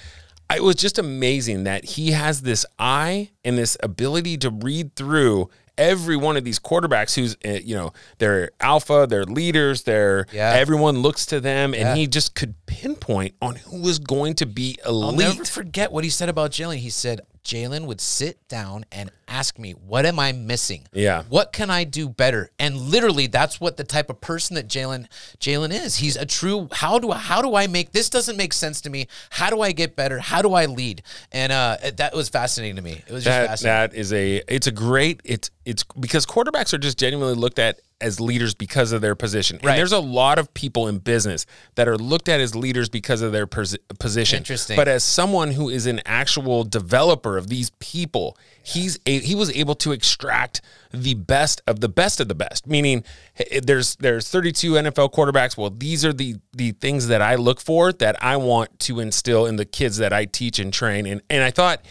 I 0.49 0.59
was 0.59 0.75
just 0.75 0.99
amazing 0.99 1.63
that 1.63 1.85
he 1.85 2.11
has 2.11 2.41
this 2.43 2.65
eye 2.77 3.31
and 3.43 3.57
this 3.57 3.77
ability 3.81 4.37
to 4.39 4.49
read 4.49 4.95
through 4.95 5.49
every 5.77 6.15
one 6.15 6.37
of 6.37 6.43
these 6.45 6.57
quarterbacks 6.59 7.15
who's 7.15 7.35
uh, 7.45 7.59
you 7.61 7.75
know 7.75 7.91
they're 8.19 8.49
alpha 8.61 9.05
they're 9.09 9.25
leaders 9.25 9.83
they're 9.83 10.25
Yeah. 10.31 10.53
everyone 10.55 10.99
looks 10.99 11.25
to 11.27 11.41
them 11.41 11.73
Yeah. 11.73 11.89
and 11.89 11.97
he 11.99 12.07
just 12.07 12.33
could 12.33 12.53
pinpoint 12.65 13.35
on 13.41 13.55
who 13.57 13.81
was 13.81 13.99
going 13.99 14.35
to 14.35 14.45
be 14.45 14.77
elite 14.85 15.05
I'll 15.05 15.11
never 15.33 15.43
forget 15.43 15.91
what 15.91 16.05
he 16.05 16.09
said 16.09 16.29
about 16.29 16.51
Jalen. 16.51 16.77
He 16.77 16.89
said 16.89 17.19
Jalen 17.45 17.85
would 17.85 18.01
sit 18.01 18.45
down 18.47 18.85
and 18.91 19.11
ask 19.27 19.57
me, 19.57 19.71
"What 19.71 20.05
am 20.05 20.19
I 20.19 20.31
missing? 20.31 20.87
Yeah. 20.91 21.23
what 21.29 21.53
can 21.53 21.69
I 21.69 21.83
do 21.83 22.09
better?" 22.09 22.49
And 22.59 22.75
literally, 22.75 23.27
that's 23.27 23.61
what 23.61 23.77
the 23.77 23.83
type 23.83 24.09
of 24.09 24.19
person 24.19 24.55
that 24.55 24.67
Jalen 24.67 25.07
Jalen 25.39 25.71
is. 25.71 25.97
He's 25.97 26.17
a 26.17 26.25
true. 26.25 26.67
How 26.71 26.99
do 26.99 27.11
I, 27.11 27.17
how 27.17 27.41
do 27.41 27.55
I 27.55 27.67
make 27.67 27.91
this 27.91 28.09
doesn't 28.09 28.35
make 28.35 28.51
sense 28.51 28.81
to 28.81 28.89
me? 28.89 29.07
How 29.29 29.49
do 29.49 29.61
I 29.61 29.71
get 29.71 29.95
better? 29.95 30.19
How 30.19 30.41
do 30.41 30.53
I 30.53 30.65
lead? 30.65 31.03
And 31.31 31.51
uh, 31.51 31.77
that 31.97 32.13
was 32.15 32.29
fascinating 32.29 32.75
to 32.77 32.81
me. 32.81 33.03
It 33.07 33.13
was 33.13 33.23
just 33.23 33.37
that 33.37 33.47
fascinating. 33.47 33.91
that 33.91 33.99
is 33.99 34.11
a 34.11 34.41
it's 34.47 34.67
a 34.67 34.71
great 34.71 35.21
it's 35.23 35.51
it's 35.65 35.83
because 35.99 36.25
quarterbacks 36.25 36.73
are 36.73 36.79
just 36.79 36.97
genuinely 36.97 37.35
looked 37.35 37.59
at 37.59 37.79
as 38.01 38.19
leaders 38.19 38.53
because 38.53 38.91
of 38.91 39.01
their 39.01 39.15
position. 39.15 39.57
Right. 39.63 39.71
And 39.71 39.79
there's 39.79 39.93
a 39.93 39.99
lot 39.99 40.37
of 40.37 40.53
people 40.53 40.87
in 40.87 40.97
business 40.97 41.45
that 41.75 41.87
are 41.87 41.97
looked 41.97 42.27
at 42.27 42.41
as 42.41 42.53
leaders 42.53 42.89
because 42.89 43.21
of 43.21 43.31
their 43.31 43.47
pos- 43.47 43.77
position. 43.99 44.37
Interesting. 44.37 44.75
But 44.75 44.87
as 44.87 45.03
someone 45.03 45.51
who 45.51 45.69
is 45.69 45.85
an 45.85 46.01
actual 46.05 46.65
developer 46.65 47.37
of 47.37 47.47
these 47.47 47.69
people, 47.79 48.37
he's 48.63 48.99
a, 49.05 49.19
he 49.19 49.33
was 49.33 49.49
able 49.55 49.75
to 49.75 49.93
extract 49.93 50.61
the 50.91 51.13
best 51.13 51.61
of 51.67 51.79
the 51.79 51.89
best 51.89 52.19
of 52.19 52.27
the 52.27 52.35
best. 52.35 52.67
Meaning, 52.67 53.05
eh, 53.37 53.61
there's 53.63 53.95
there's 53.97 54.29
32 54.29 54.73
NFL 54.73 55.13
quarterbacks. 55.13 55.57
Well, 55.57 55.69
these 55.69 56.03
are 56.03 56.13
the 56.13 56.35
the 56.53 56.71
things 56.73 57.07
that 57.07 57.21
I 57.21 57.35
look 57.35 57.61
for 57.61 57.93
that 57.93 58.21
I 58.21 58.35
want 58.35 58.77
to 58.81 58.99
instill 58.99 59.45
in 59.45 59.55
the 59.55 59.65
kids 59.65 59.97
that 59.97 60.11
I 60.11 60.25
teach 60.25 60.59
and 60.59 60.73
train. 60.73 61.05
And 61.05 61.21
and 61.29 61.43
I 61.43 61.51
thought 61.51 61.85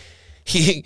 he 0.44 0.84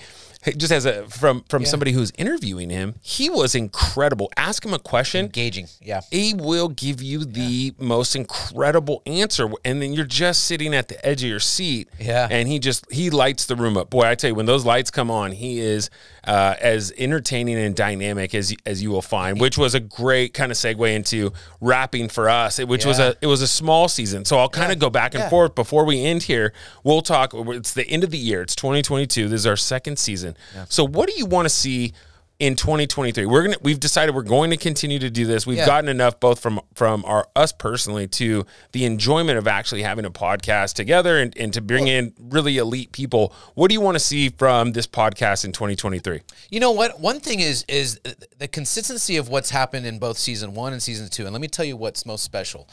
just 0.57 0.73
as 0.73 0.85
a 0.87 1.07
from 1.09 1.45
from 1.49 1.65
somebody 1.65 1.93
who's 1.93 2.11
interviewing 2.19 2.71
him, 2.71 2.95
he 3.03 3.29
was 3.31 3.55
incredible. 3.55 4.31
Ask 4.37 4.65
him 4.65 4.73
a 4.75 4.79
question, 4.79 5.27
engaging. 5.27 5.67
Yeah. 5.83 6.01
he 6.11 6.35
will 6.35 6.69
give 6.69 7.03
you 7.03 7.25
the 7.25 7.75
most 7.79 8.15
incredible 8.17 9.03
answer 9.07 9.49
and 9.65 9.81
then 9.83 9.93
you're 9.93 10.05
just 10.07 10.45
sitting 10.45 10.75
at 10.75 10.89
the 10.89 11.05
edge 11.07 11.23
of 11.23 11.29
your 11.29 11.41
seat 11.41 11.89
Yeah. 11.99 12.29
and 12.31 12.49
he 12.49 12.59
just 12.59 12.91
he 12.91 13.11
lights 13.11 13.47
the 13.47 13.57
room 13.57 13.77
up 13.77 13.91
boy 13.91 14.03
i 14.05 14.15
tell 14.15 14.29
you 14.29 14.35
when 14.35 14.47
those 14.47 14.65
lights 14.65 14.91
come 14.91 15.11
on 15.11 15.33
he 15.33 15.59
is 15.61 15.91
uh, 16.29 16.55
as 16.61 16.93
entertaining 16.99 17.57
and 17.57 17.75
dynamic 17.75 18.35
as 18.35 18.55
as 18.67 18.83
you 18.83 18.91
will 18.91 19.03
find 19.03 19.41
which 19.41 19.57
was 19.59 19.75
a 19.75 19.81
great 19.81 20.35
kind 20.35 20.53
of 20.53 20.59
segue 20.59 20.95
into 20.95 21.33
rapping 21.61 22.09
for 22.09 22.29
us 22.29 22.59
which 22.61 22.85
was 22.85 22.99
a 22.99 23.17
it 23.21 23.27
was 23.27 23.43
a 23.43 23.49
small 23.49 23.89
season. 23.89 24.25
So 24.25 24.39
i'll 24.39 24.49
kind 24.49 24.71
of 24.71 24.79
go 24.79 24.91
back 24.91 25.15
and 25.15 25.23
Yeah. 25.23 25.31
forth. 25.31 25.55
Before 25.55 25.85
we 25.85 26.05
end 26.05 26.23
here 26.25 26.53
we'll 26.85 27.03
talk 27.03 27.33
it's 27.35 27.73
the 27.73 27.89
end 27.89 28.05
of 28.05 28.11
the 28.11 28.19
year. 28.19 28.43
It's 28.43 28.55
2022 28.55 29.29
this 29.29 29.41
is 29.41 29.47
our 29.47 29.57
second 29.57 29.99
season. 29.99 30.37
So 30.69 30.87
what 30.87 31.09
do 31.09 31.15
you 31.17 31.27
want 31.27 31.47
to 31.47 31.51
see 31.51 31.95
in 32.39 32.55
2023. 32.55 33.27
We're 33.27 33.43
gonna 33.43 33.57
we've 33.63 33.81
decided 33.81 34.15
we're 34.15 34.23
going 34.23 34.51
to 34.51 34.57
continue 34.57 34.99
to 35.01 35.11
do 35.11 35.27
this. 35.27 35.45
We've 35.47 35.59
Yeah. 35.59 35.67
gotten 35.67 35.89
enough 35.89 36.21
both 36.21 36.39
from 36.39 36.61
from 36.75 37.05
our 37.05 37.27
us 37.35 37.51
personally 37.53 38.07
to 38.09 38.47
the 38.73 38.85
enjoyment 38.85 39.39
of 39.39 39.49
actually 39.49 39.83
having 39.83 40.05
a 40.05 40.11
podcast 40.11 40.75
together 40.75 41.19
and, 41.19 41.37
and 41.37 41.53
to 41.55 41.61
bring 41.61 41.89
in 41.89 42.13
really 42.19 42.59
elite 42.59 42.93
people. 42.93 43.33
What 43.55 43.69
do 43.69 43.75
you 43.75 43.81
want 43.81 43.97
to 43.97 44.01
see 44.01 44.29
from 44.29 44.73
this 44.73 44.87
podcast 44.87 45.45
in 45.45 45.51
2023? 45.53 46.21
You 46.51 46.61
know 46.61 46.71
what? 46.71 47.01
One 47.01 47.19
thing 47.19 47.41
is 47.41 47.65
is 47.67 47.99
the 48.39 48.47
consistency 48.49 49.17
of 49.17 49.29
what's 49.29 49.51
happened 49.51 49.87
in 49.87 49.99
both 49.99 50.17
season 50.19 50.55
one 50.55 50.73
and 50.73 50.83
season 50.83 51.09
two. 51.09 51.25
And 51.25 51.33
let 51.33 51.41
me 51.41 51.49
tell 51.49 51.65
you 51.65 51.77
what's 51.77 52.07
most 52.07 52.23
special. 52.23 52.69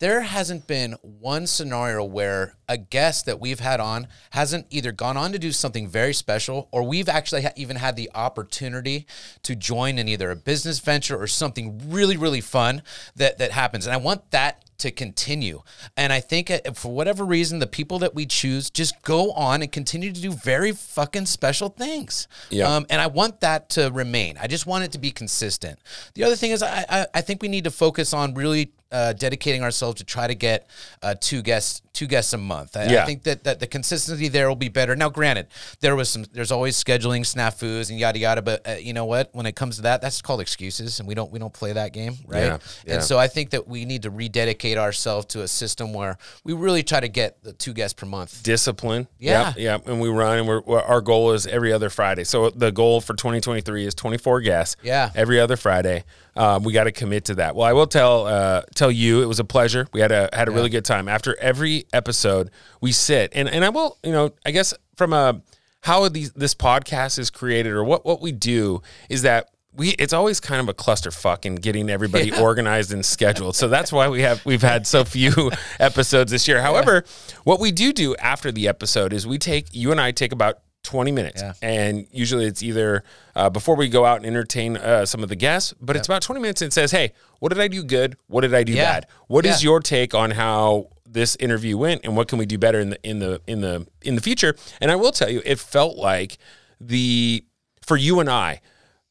There 0.00 0.22
hasn't 0.22 0.66
been 0.66 0.96
one 1.02 1.46
scenario 1.46 2.02
where 2.02 2.56
a 2.66 2.78
guest 2.78 3.26
that 3.26 3.38
we've 3.38 3.60
had 3.60 3.80
on 3.80 4.08
hasn't 4.30 4.66
either 4.70 4.92
gone 4.92 5.18
on 5.18 5.32
to 5.32 5.38
do 5.38 5.52
something 5.52 5.86
very 5.86 6.14
special 6.14 6.68
or 6.72 6.82
we've 6.82 7.08
actually 7.08 7.42
ha- 7.42 7.52
even 7.54 7.76
had 7.76 7.96
the 7.96 8.10
opportunity 8.14 9.06
to 9.42 9.54
join 9.54 9.98
in 9.98 10.08
either 10.08 10.30
a 10.30 10.36
business 10.36 10.80
venture 10.80 11.20
or 11.20 11.26
something 11.26 11.82
really, 11.90 12.16
really 12.16 12.40
fun 12.40 12.82
that, 13.14 13.36
that 13.36 13.52
happens. 13.52 13.86
And 13.86 13.92
I 13.92 13.98
want 13.98 14.30
that 14.30 14.64
to 14.78 14.90
continue. 14.90 15.60
And 15.98 16.14
I 16.14 16.20
think 16.20 16.50
uh, 16.50 16.60
for 16.72 16.90
whatever 16.92 17.24
reason, 17.26 17.58
the 17.58 17.66
people 17.66 17.98
that 17.98 18.14
we 18.14 18.24
choose 18.24 18.70
just 18.70 19.02
go 19.02 19.32
on 19.32 19.60
and 19.60 19.70
continue 19.70 20.12
to 20.12 20.20
do 20.20 20.32
very 20.32 20.72
fucking 20.72 21.26
special 21.26 21.68
things. 21.68 22.26
Yeah. 22.48 22.74
Um, 22.74 22.86
and 22.88 23.02
I 23.02 23.06
want 23.06 23.40
that 23.40 23.68
to 23.70 23.90
remain. 23.90 24.38
I 24.40 24.46
just 24.46 24.66
want 24.66 24.84
it 24.84 24.92
to 24.92 24.98
be 24.98 25.10
consistent. 25.10 25.78
The 26.14 26.24
other 26.24 26.36
thing 26.36 26.52
is, 26.52 26.62
I, 26.62 26.86
I, 26.88 27.06
I 27.14 27.20
think 27.20 27.42
we 27.42 27.48
need 27.48 27.64
to 27.64 27.70
focus 27.70 28.14
on 28.14 28.32
really 28.32 28.72
uh, 28.92 29.12
dedicating 29.12 29.62
ourselves 29.62 29.98
to 29.98 30.04
try 30.04 30.26
to 30.26 30.34
get 30.34 30.68
uh, 31.02 31.14
two 31.20 31.42
guests 31.42 31.82
two 31.92 32.06
guests 32.06 32.32
a 32.32 32.38
month. 32.38 32.76
I, 32.76 32.86
Yeah. 32.86 33.02
I 33.02 33.06
think 33.06 33.24
that, 33.24 33.44
that 33.44 33.60
the 33.60 33.66
consistency 33.66 34.28
there 34.28 34.48
will 34.48 34.56
be 34.56 34.68
better. 34.68 34.96
Now, 34.96 35.08
granted, 35.08 35.48
there 35.80 35.96
was 35.96 36.08
some 36.08 36.24
there's 36.32 36.52
always 36.52 36.82
scheduling 36.82 37.22
snafus 37.22 37.90
and 37.90 37.98
yada 37.98 38.18
yada, 38.18 38.42
but 38.42 38.66
uh, 38.66 38.72
you 38.72 38.92
know 38.92 39.04
what? 39.04 39.30
When 39.32 39.46
it 39.46 39.56
comes 39.56 39.76
to 39.76 39.82
that, 39.82 40.00
that's 40.00 40.22
called 40.22 40.40
excuses, 40.40 41.00
and 41.00 41.08
we 41.08 41.14
don't 41.14 41.30
we 41.32 41.38
don't 41.38 41.52
play 41.52 41.72
that 41.72 41.92
game, 41.92 42.14
right? 42.26 42.44
Yeah, 42.44 42.58
yeah. 42.86 42.94
And 42.94 43.02
so 43.02 43.18
I 43.18 43.28
think 43.28 43.50
that 43.50 43.68
we 43.68 43.84
need 43.84 44.02
to 44.02 44.10
rededicate 44.10 44.78
ourselves 44.78 45.26
to 45.26 45.42
a 45.42 45.48
system 45.48 45.92
where 45.92 46.18
we 46.44 46.52
really 46.52 46.82
try 46.82 47.00
to 47.00 47.08
get 47.08 47.42
the 47.42 47.52
two 47.52 47.72
guests 47.72 47.94
per 47.94 48.06
month. 48.06 48.42
discipline. 48.42 49.08
Yeah. 49.18 49.52
yeah. 49.56 49.72
yep. 49.72 49.88
And 49.88 50.00
we 50.00 50.08
run, 50.08 50.38
and 50.38 50.48
we're, 50.48 50.80
our 50.80 51.00
goal 51.00 51.32
is 51.32 51.46
every 51.46 51.72
other 51.72 51.90
Friday. 51.90 52.24
So 52.24 52.50
the 52.50 52.72
goal 52.72 53.00
for 53.00 53.14
2023 53.14 53.86
is 53.86 53.94
24 53.94 54.40
guests. 54.40 54.76
Yeah. 54.82 55.10
Every 55.14 55.40
other 55.40 55.56
Friday. 55.56 56.04
Um, 56.36 56.62
we 56.62 56.72
got 56.72 56.84
to 56.84 56.92
commit 56.92 57.26
to 57.26 57.34
that. 57.36 57.56
Well, 57.56 57.66
I 57.66 57.72
will 57.72 57.86
tell 57.86 58.26
uh, 58.26 58.62
tell 58.74 58.90
you, 58.90 59.22
it 59.22 59.26
was 59.26 59.40
a 59.40 59.44
pleasure. 59.44 59.88
We 59.92 60.00
had 60.00 60.12
a 60.12 60.28
had 60.32 60.48
a 60.48 60.52
really 60.52 60.70
good 60.70 60.84
time. 60.84 61.08
After 61.08 61.38
every 61.40 61.79
episode, 61.92 62.50
we 62.80 62.92
sit 62.92 63.32
and 63.34 63.48
and 63.48 63.64
I 63.64 63.68
will, 63.68 63.98
you 64.02 64.12
know, 64.12 64.30
I 64.46 64.50
guess 64.50 64.74
from 64.96 65.12
a 65.12 65.40
how 65.82 66.08
these 66.08 66.32
this 66.32 66.54
podcast 66.54 67.18
is 67.18 67.30
created 67.30 67.72
or 67.72 67.84
what 67.84 68.04
what 68.04 68.20
we 68.20 68.32
do 68.32 68.82
is 69.08 69.22
that. 69.22 69.50
We, 69.72 69.90
it's 69.90 70.12
always 70.12 70.40
kind 70.40 70.60
of 70.60 70.68
a 70.68 70.74
clusterfuck 70.74 71.46
in 71.46 71.54
getting 71.54 71.88
everybody 71.90 72.32
organized 72.32 72.92
and 72.92 73.06
scheduled. 73.06 73.54
So 73.54 73.68
that's 73.68 73.92
why 73.92 74.08
we 74.08 74.22
have 74.22 74.44
we've 74.44 74.60
had 74.62 74.84
so 74.84 75.04
few 75.04 75.30
episodes 75.78 76.32
this 76.32 76.48
year. 76.48 76.60
However, 76.60 77.04
what 77.44 77.60
we 77.60 77.70
do 77.70 77.92
do 77.92 78.16
after 78.16 78.50
the 78.50 78.66
episode 78.66 79.12
is 79.12 79.28
we 79.28 79.38
take 79.38 79.68
you 79.70 79.92
and 79.92 80.00
I 80.00 80.10
take 80.10 80.32
about 80.32 80.58
20 80.82 81.12
minutes 81.12 81.40
Yeah. 81.40 81.52
and 81.62 82.06
usually 82.10 82.46
it's 82.46 82.64
either 82.64 83.04
uh, 83.36 83.48
before 83.48 83.76
we 83.76 83.88
go 83.88 84.04
out 84.04 84.16
and 84.16 84.26
entertain 84.26 84.76
uh, 84.76 85.06
some 85.06 85.22
of 85.22 85.28
the 85.28 85.36
guests 85.36 85.72
but 85.80 85.94
it's 85.94 86.08
about 86.08 86.22
20 86.22 86.40
minutes 86.40 86.62
and 86.62 86.68
it 86.70 86.72
says 86.72 86.90
hey 86.90 87.12
what 87.38 87.50
did 87.50 87.60
i 87.60 87.68
do 87.68 87.84
good 87.84 88.16
what 88.28 88.40
did 88.40 88.54
i 88.54 88.62
do 88.64 88.72
Yeah. 88.72 88.84
bad 88.94 89.06
What 89.28 89.44
is 89.44 89.62
Yeah. 89.62 89.68
your 89.70 89.80
take 89.80 90.14
on 90.14 90.30
how 90.30 90.88
this 91.12 91.36
interview 91.40 91.76
went 91.76 92.00
and 92.04 92.16
what 92.16 92.28
can 92.28 92.38
we 92.38 92.46
do 92.46 92.56
better 92.58 92.78
in 92.80 92.90
the 92.90 92.98
in 93.02 93.18
the 93.18 93.40
in 93.46 93.60
the 93.60 93.86
in 94.02 94.14
the 94.14 94.20
future 94.20 94.54
and 94.80 94.90
i 94.90 94.96
will 94.96 95.10
tell 95.12 95.28
you 95.28 95.42
it 95.44 95.58
felt 95.58 95.96
like 95.96 96.38
the 96.80 97.44
for 97.84 97.96
you 97.96 98.20
and 98.20 98.30
i 98.30 98.60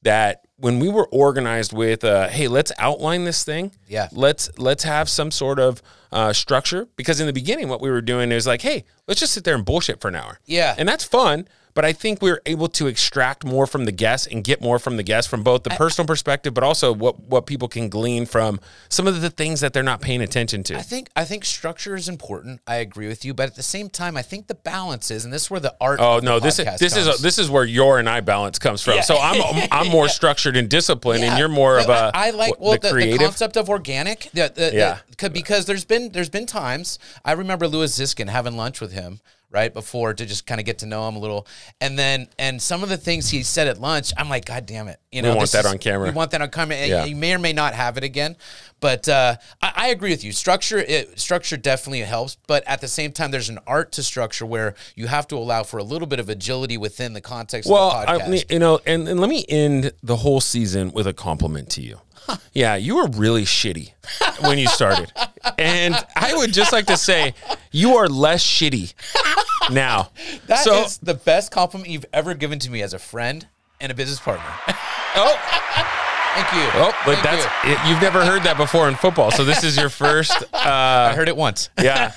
that 0.04 0.46
when 0.56 0.80
we 0.80 0.88
were 0.90 1.08
organized 1.08 1.74
with 1.74 2.04
uh, 2.04 2.28
hey 2.30 2.48
let's 2.48 2.72
outline 2.78 3.26
this 3.26 3.44
thing 3.44 3.72
Yeah. 3.88 4.08
let's 4.14 4.50
let's 4.58 4.84
have 4.84 5.10
some 5.10 5.30
sort 5.32 5.60
of 5.60 5.82
uh, 6.12 6.32
structure 6.34 6.88
because 6.96 7.20
in 7.20 7.28
the 7.28 7.34
beginning 7.34 7.68
what 7.68 7.82
we 7.82 7.90
were 7.90 8.02
doing 8.02 8.32
is 8.32 8.48
like 8.48 8.62
hey 8.62 8.86
let's 9.08 9.20
just 9.20 9.34
sit 9.34 9.44
there 9.44 9.56
and 9.56 9.66
bullshit 9.66 10.00
for 10.02 10.08
an 10.08 10.16
hour 10.16 10.40
Yeah. 10.46 10.76
and 10.78 10.88
that's 10.88 11.04
fun 11.04 11.48
but 11.80 11.86
i 11.86 11.94
think 11.94 12.22
we 12.22 12.30
are 12.30 12.42
able 12.46 12.68
to 12.68 12.88
extract 12.88 13.46
more 13.46 13.66
from 13.66 13.86
the 13.86 13.92
guests 13.94 14.28
and 14.28 14.44
get 14.44 14.60
more 14.62 14.78
from 14.80 14.98
the 14.98 15.04
guests 15.04 15.30
from 15.30 15.44
both 15.44 15.64
the 15.64 15.70
personal 15.72 16.06
perspective 16.06 16.54
but 16.54 16.62
also 16.62 16.92
what 16.94 17.18
what 17.24 17.46
people 17.46 17.70
can 17.70 17.88
glean 17.88 18.26
from 18.26 18.60
some 18.90 19.08
of 19.08 19.22
the 19.22 19.30
things 19.30 19.62
that 19.62 19.72
they're 19.72 19.82
not 19.94 20.02
paying 20.02 20.22
attention 20.22 20.62
to 20.64 20.76
I 20.78 20.82
think 20.82 21.08
I 21.16 21.24
think 21.24 21.46
structure 21.46 21.96
is 21.96 22.10
important. 22.10 22.60
I 22.68 22.76
agree 22.78 23.08
with 23.08 23.24
you, 23.24 23.34
but 23.34 23.48
at 23.48 23.56
the 23.56 23.64
same 23.64 23.90
time, 23.90 24.18
I 24.18 24.22
think 24.22 24.48
the 24.48 24.56
balance 24.56 25.10
is, 25.12 25.24
and 25.24 25.34
this 25.34 25.44
is 25.44 25.52
where 25.52 25.60
the 25.62 25.76
art. 25.80 26.00
Oh 26.02 26.20
the 26.20 26.26
no! 26.26 26.40
This 26.40 26.60
is 26.60 26.66
this 26.80 26.96
is 26.98 27.06
comes. 27.08 27.22
this 27.22 27.38
is 27.40 27.50
where 27.50 27.64
your 27.66 28.00
and 28.00 28.10
I 28.10 28.20
balance 28.22 28.60
comes 28.60 28.82
from. 28.82 28.96
Yeah. 28.96 29.02
So 29.02 29.18
I'm 29.18 29.42
I'm 29.72 29.88
more 29.90 30.10
structured 30.20 30.56
and 30.58 30.70
disciplined, 30.70 31.24
and 31.24 31.38
you're 31.40 31.48
more 31.50 31.78
of 31.80 31.88
a 31.90 32.12
I, 32.14 32.28
I 32.28 32.30
like 32.32 32.60
well 32.60 32.74
the, 32.74 32.80
the 32.80 32.92
creative. 32.92 33.20
concept 33.20 33.56
of 33.58 33.70
organic. 33.70 34.30
The, 34.34 34.52
the, 34.54 34.72
Yeah. 34.74 34.98
the- 35.10 35.16
'cause- 35.16 35.30
because 35.30 35.66
there's 35.66 35.86
been 35.86 36.10
there's 36.10 36.30
been 36.30 36.46
times 36.46 37.00
I 37.24 37.32
remember 37.34 37.68
Louis 37.68 37.92
Ziskin 37.98 38.28
having 38.30 38.56
lunch 38.58 38.80
with 38.82 38.92
him 38.92 39.20
right 39.52 39.74
before 39.74 40.14
to 40.14 40.26
just 40.26 40.46
kind 40.46 40.60
of 40.60 40.66
get 40.66 40.80
to 40.80 40.86
know 40.86 41.08
him 41.08 41.16
a 41.16 41.20
little, 41.20 41.48
and 41.82 41.98
then 41.98 42.28
and 42.38 42.62
some 42.62 42.84
of 42.84 42.90
the 42.90 42.98
things 42.98 43.30
he 43.30 43.44
said 43.44 43.68
at 43.68 43.80
lunch, 43.80 44.12
I'm 44.18 44.30
like, 44.30 44.46
God 44.46 44.66
damn 44.66 44.88
it, 44.88 45.00
you 45.12 45.22
know, 45.22 45.30
want 45.30 45.42
this 45.42 45.52
that 45.54 45.66
is- 45.66 45.72
on 45.72 45.78
camera. 45.78 46.08
We 46.10 46.14
want 46.14 46.32
that 46.32 46.42
on 46.42 46.50
camera. 46.50 46.78
Yeah. 46.78 47.06
You 47.06 47.16
may 47.16 47.34
or 47.34 47.40
may 47.40 47.54
not 47.54 47.74
have 47.74 47.98
it 47.98 48.04
again, 48.04 48.36
but 48.80 49.10
uh, 49.10 49.36
I, 49.62 49.74
I 49.76 49.88
agree 49.88 50.12
with 50.12 50.24
you. 50.24 50.32
Structure 50.32 50.78
it, 50.80 51.20
structure 51.20 51.58
definitely 51.58 52.02
helps, 52.02 52.38
but 52.48 52.64
at 52.68 52.82
the 52.82 52.88
same 52.88 53.12
time, 53.12 53.32
there's 53.32 53.50
an 53.50 53.60
art 53.68 53.92
to 53.94 54.04
structure 54.04 54.46
where 54.46 54.76
you 54.96 55.08
have 55.08 55.28
to 55.30 55.36
allow 55.36 55.64
for 55.64 55.78
a 55.78 55.84
little 55.84 56.08
bit 56.08 56.20
of 56.20 56.30
agility 56.30 56.78
within 56.78 57.14
the 57.14 57.22
context 57.22 57.70
Well, 57.70 57.92
of 57.92 58.06
the 58.06 58.12
podcast. 58.12 58.46
I 58.50 58.54
you 58.54 58.60
know, 58.60 58.80
and, 58.86 59.08
and 59.08 59.20
let 59.20 59.30
me 59.30 59.46
end 59.50 59.92
the 60.04 60.18
whole 60.18 60.42
season 60.42 60.92
with 60.92 61.08
a 61.08 61.14
compliment 61.14 61.70
to 61.72 61.82
you. 61.82 62.00
Yeah, 62.54 62.76
you 62.76 62.96
were 62.96 63.08
really 63.08 63.44
shitty 63.44 63.94
when 64.42 64.58
you 64.58 64.68
started. 64.68 65.12
And 65.58 65.96
I 66.16 66.34
would 66.36 66.54
just 66.54 66.72
like 66.72 66.86
to 66.88 66.98
say 66.98 67.34
you 67.72 67.96
are 67.96 68.08
less 68.08 68.44
shitty 68.44 68.94
now. 69.72 70.12
That 70.48 70.66
is 70.66 70.94
so, 70.94 71.00
the 71.04 71.14
best 71.14 71.52
compliment 71.52 71.90
you've 71.90 72.06
ever 72.14 72.34
given 72.34 72.60
to 72.60 72.72
me 72.72 72.82
as 72.82 72.94
a 72.94 73.00
friend 73.00 73.48
and 73.80 73.92
a 73.92 73.96
business 73.96 74.20
partner. 74.20 74.46
oh, 75.16 76.06
Thank 76.36 76.54
you. 76.54 76.82
Oh, 76.82 76.92
but 77.06 77.18
Thank 77.18 77.24
that's 77.24 77.66
you. 77.66 77.72
It, 77.72 77.80
you've 77.88 78.02
never 78.02 78.26
heard 78.26 78.44
that 78.44 78.58
before 78.58 78.88
in 78.88 78.96
football. 78.96 79.32
So 79.32 79.44
this 79.44 79.64
is 79.64 79.78
your 79.78 79.90
first. 79.90 80.32
Uh, 80.60 81.10
I 81.12 81.16
heard 81.16 81.30
it 81.30 81.38
once. 81.38 81.70
Yeah, 81.82 82.12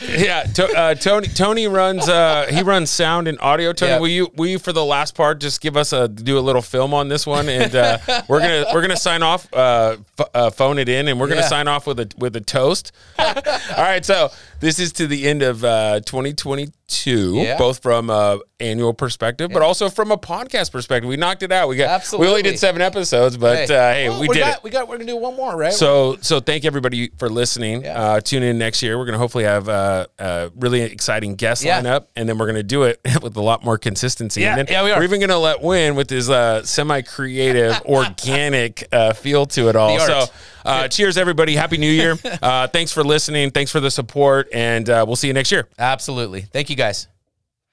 yeah. 0.00 0.42
To, 0.42 0.66
uh, 0.76 0.94
Tony 0.94 1.28
Tony 1.28 1.68
runs. 1.68 2.08
Uh, 2.08 2.46
he 2.50 2.62
runs 2.62 2.90
sound 2.90 3.28
and 3.28 3.38
audio. 3.40 3.72
Tony, 3.72 3.92
yep. 3.92 4.00
will 4.00 4.08
you 4.08 4.30
will 4.34 4.48
you 4.48 4.58
for 4.58 4.72
the 4.72 4.84
last 4.84 5.14
part 5.14 5.40
just 5.40 5.60
give 5.60 5.76
us 5.76 5.92
a 5.92 6.08
do 6.08 6.36
a 6.36 6.40
little 6.40 6.62
film 6.62 6.92
on 6.92 7.08
this 7.08 7.26
one, 7.26 7.48
and 7.48 7.74
uh, 7.74 7.98
we're 8.28 8.40
gonna 8.40 8.66
we're 8.74 8.82
gonna 8.82 8.96
sign 8.96 9.22
off, 9.22 9.46
uh, 9.54 9.96
f- 10.18 10.28
uh, 10.34 10.50
phone 10.50 10.78
it 10.78 10.88
in, 10.88 11.06
and 11.08 11.20
we're 11.20 11.28
gonna 11.28 11.42
yeah. 11.42 11.48
sign 11.48 11.68
off 11.68 11.86
with 11.86 12.00
a 12.00 12.10
with 12.18 12.34
a 12.34 12.40
toast. 12.40 12.92
All 13.18 13.34
right. 13.78 14.04
So 14.04 14.30
this 14.60 14.78
is 14.78 14.92
to 14.94 15.06
the 15.06 15.26
end 15.26 15.42
of 15.42 15.60
2020 15.60 16.68
two, 16.94 17.34
yeah. 17.34 17.58
both 17.58 17.82
from 17.82 18.08
a 18.08 18.38
annual 18.60 18.94
perspective, 18.94 19.50
yeah. 19.50 19.54
but 19.54 19.62
also 19.62 19.88
from 19.88 20.10
a 20.12 20.16
podcast 20.16 20.70
perspective. 20.70 21.08
We 21.08 21.16
knocked 21.16 21.42
it 21.42 21.50
out. 21.50 21.68
We 21.68 21.76
got 21.76 21.90
Absolutely. 21.90 22.26
we 22.26 22.30
only 22.30 22.42
did 22.42 22.58
seven 22.58 22.80
episodes, 22.80 23.36
but 23.36 23.68
hey, 23.68 23.74
uh, 23.74 23.92
hey 23.92 24.08
well, 24.08 24.20
we, 24.20 24.28
did 24.28 24.40
got, 24.40 24.58
it. 24.58 24.62
We 24.62 24.70
got 24.70 24.88
we're 24.88 24.96
gonna 24.96 25.10
do 25.10 25.16
one 25.16 25.34
more, 25.34 25.56
right? 25.56 25.72
So 25.72 26.16
so 26.20 26.40
thank 26.40 26.64
everybody 26.64 27.10
for 27.18 27.28
listening. 27.28 27.82
Yeah. 27.82 28.00
Uh, 28.00 28.20
tune 28.20 28.42
in 28.42 28.58
next 28.58 28.82
year. 28.82 28.96
We're 28.96 29.06
gonna 29.06 29.18
hopefully 29.18 29.44
have 29.44 29.68
uh, 29.68 30.06
a 30.18 30.50
really 30.56 30.82
exciting 30.82 31.34
guest 31.34 31.64
lineup, 31.64 32.06
and 32.16 32.28
then 32.28 32.38
we're 32.38 32.46
gonna 32.46 32.62
do 32.62 32.84
it 32.84 33.00
with 33.22 33.36
a 33.36 33.42
lot 33.42 33.64
more 33.64 33.78
consistency. 33.78 34.42
Yeah, 34.42 34.56
and 34.56 34.68
then 34.68 34.72
yeah, 34.72 34.84
we 34.84 34.92
are. 34.92 34.98
We're 34.98 35.04
even 35.04 35.20
gonna 35.20 35.38
let 35.38 35.62
Win 35.62 35.96
with 35.96 36.10
his 36.10 36.30
uh, 36.30 36.64
semi 36.64 37.02
creative, 37.02 37.80
organic 37.84 38.88
feel 39.16 39.46
to 39.46 39.68
it 39.68 39.76
all. 39.76 39.98
So 39.98 40.26
uh, 40.64 40.88
cheers, 40.88 41.16
everybody. 41.18 41.54
Happy 41.56 41.78
New 41.78 41.90
Year. 41.90 42.16
Uh, 42.42 42.66
thanks 42.66 42.92
for 42.92 43.02
listening. 43.02 43.50
Thanks 43.50 43.70
for 43.70 43.80
the 43.80 43.90
support. 43.90 44.48
And 44.52 44.88
uh, 44.90 45.04
we'll 45.06 45.16
see 45.16 45.28
you 45.28 45.32
next 45.32 45.50
year. 45.52 45.68
Absolutely. 45.78 46.42
Thank 46.42 46.68
you, 46.68 46.76
guys. 46.76 47.08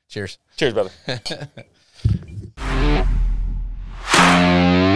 Cheers. 0.08 0.38
Cheers, 0.56 0.74
brother. 0.74 0.92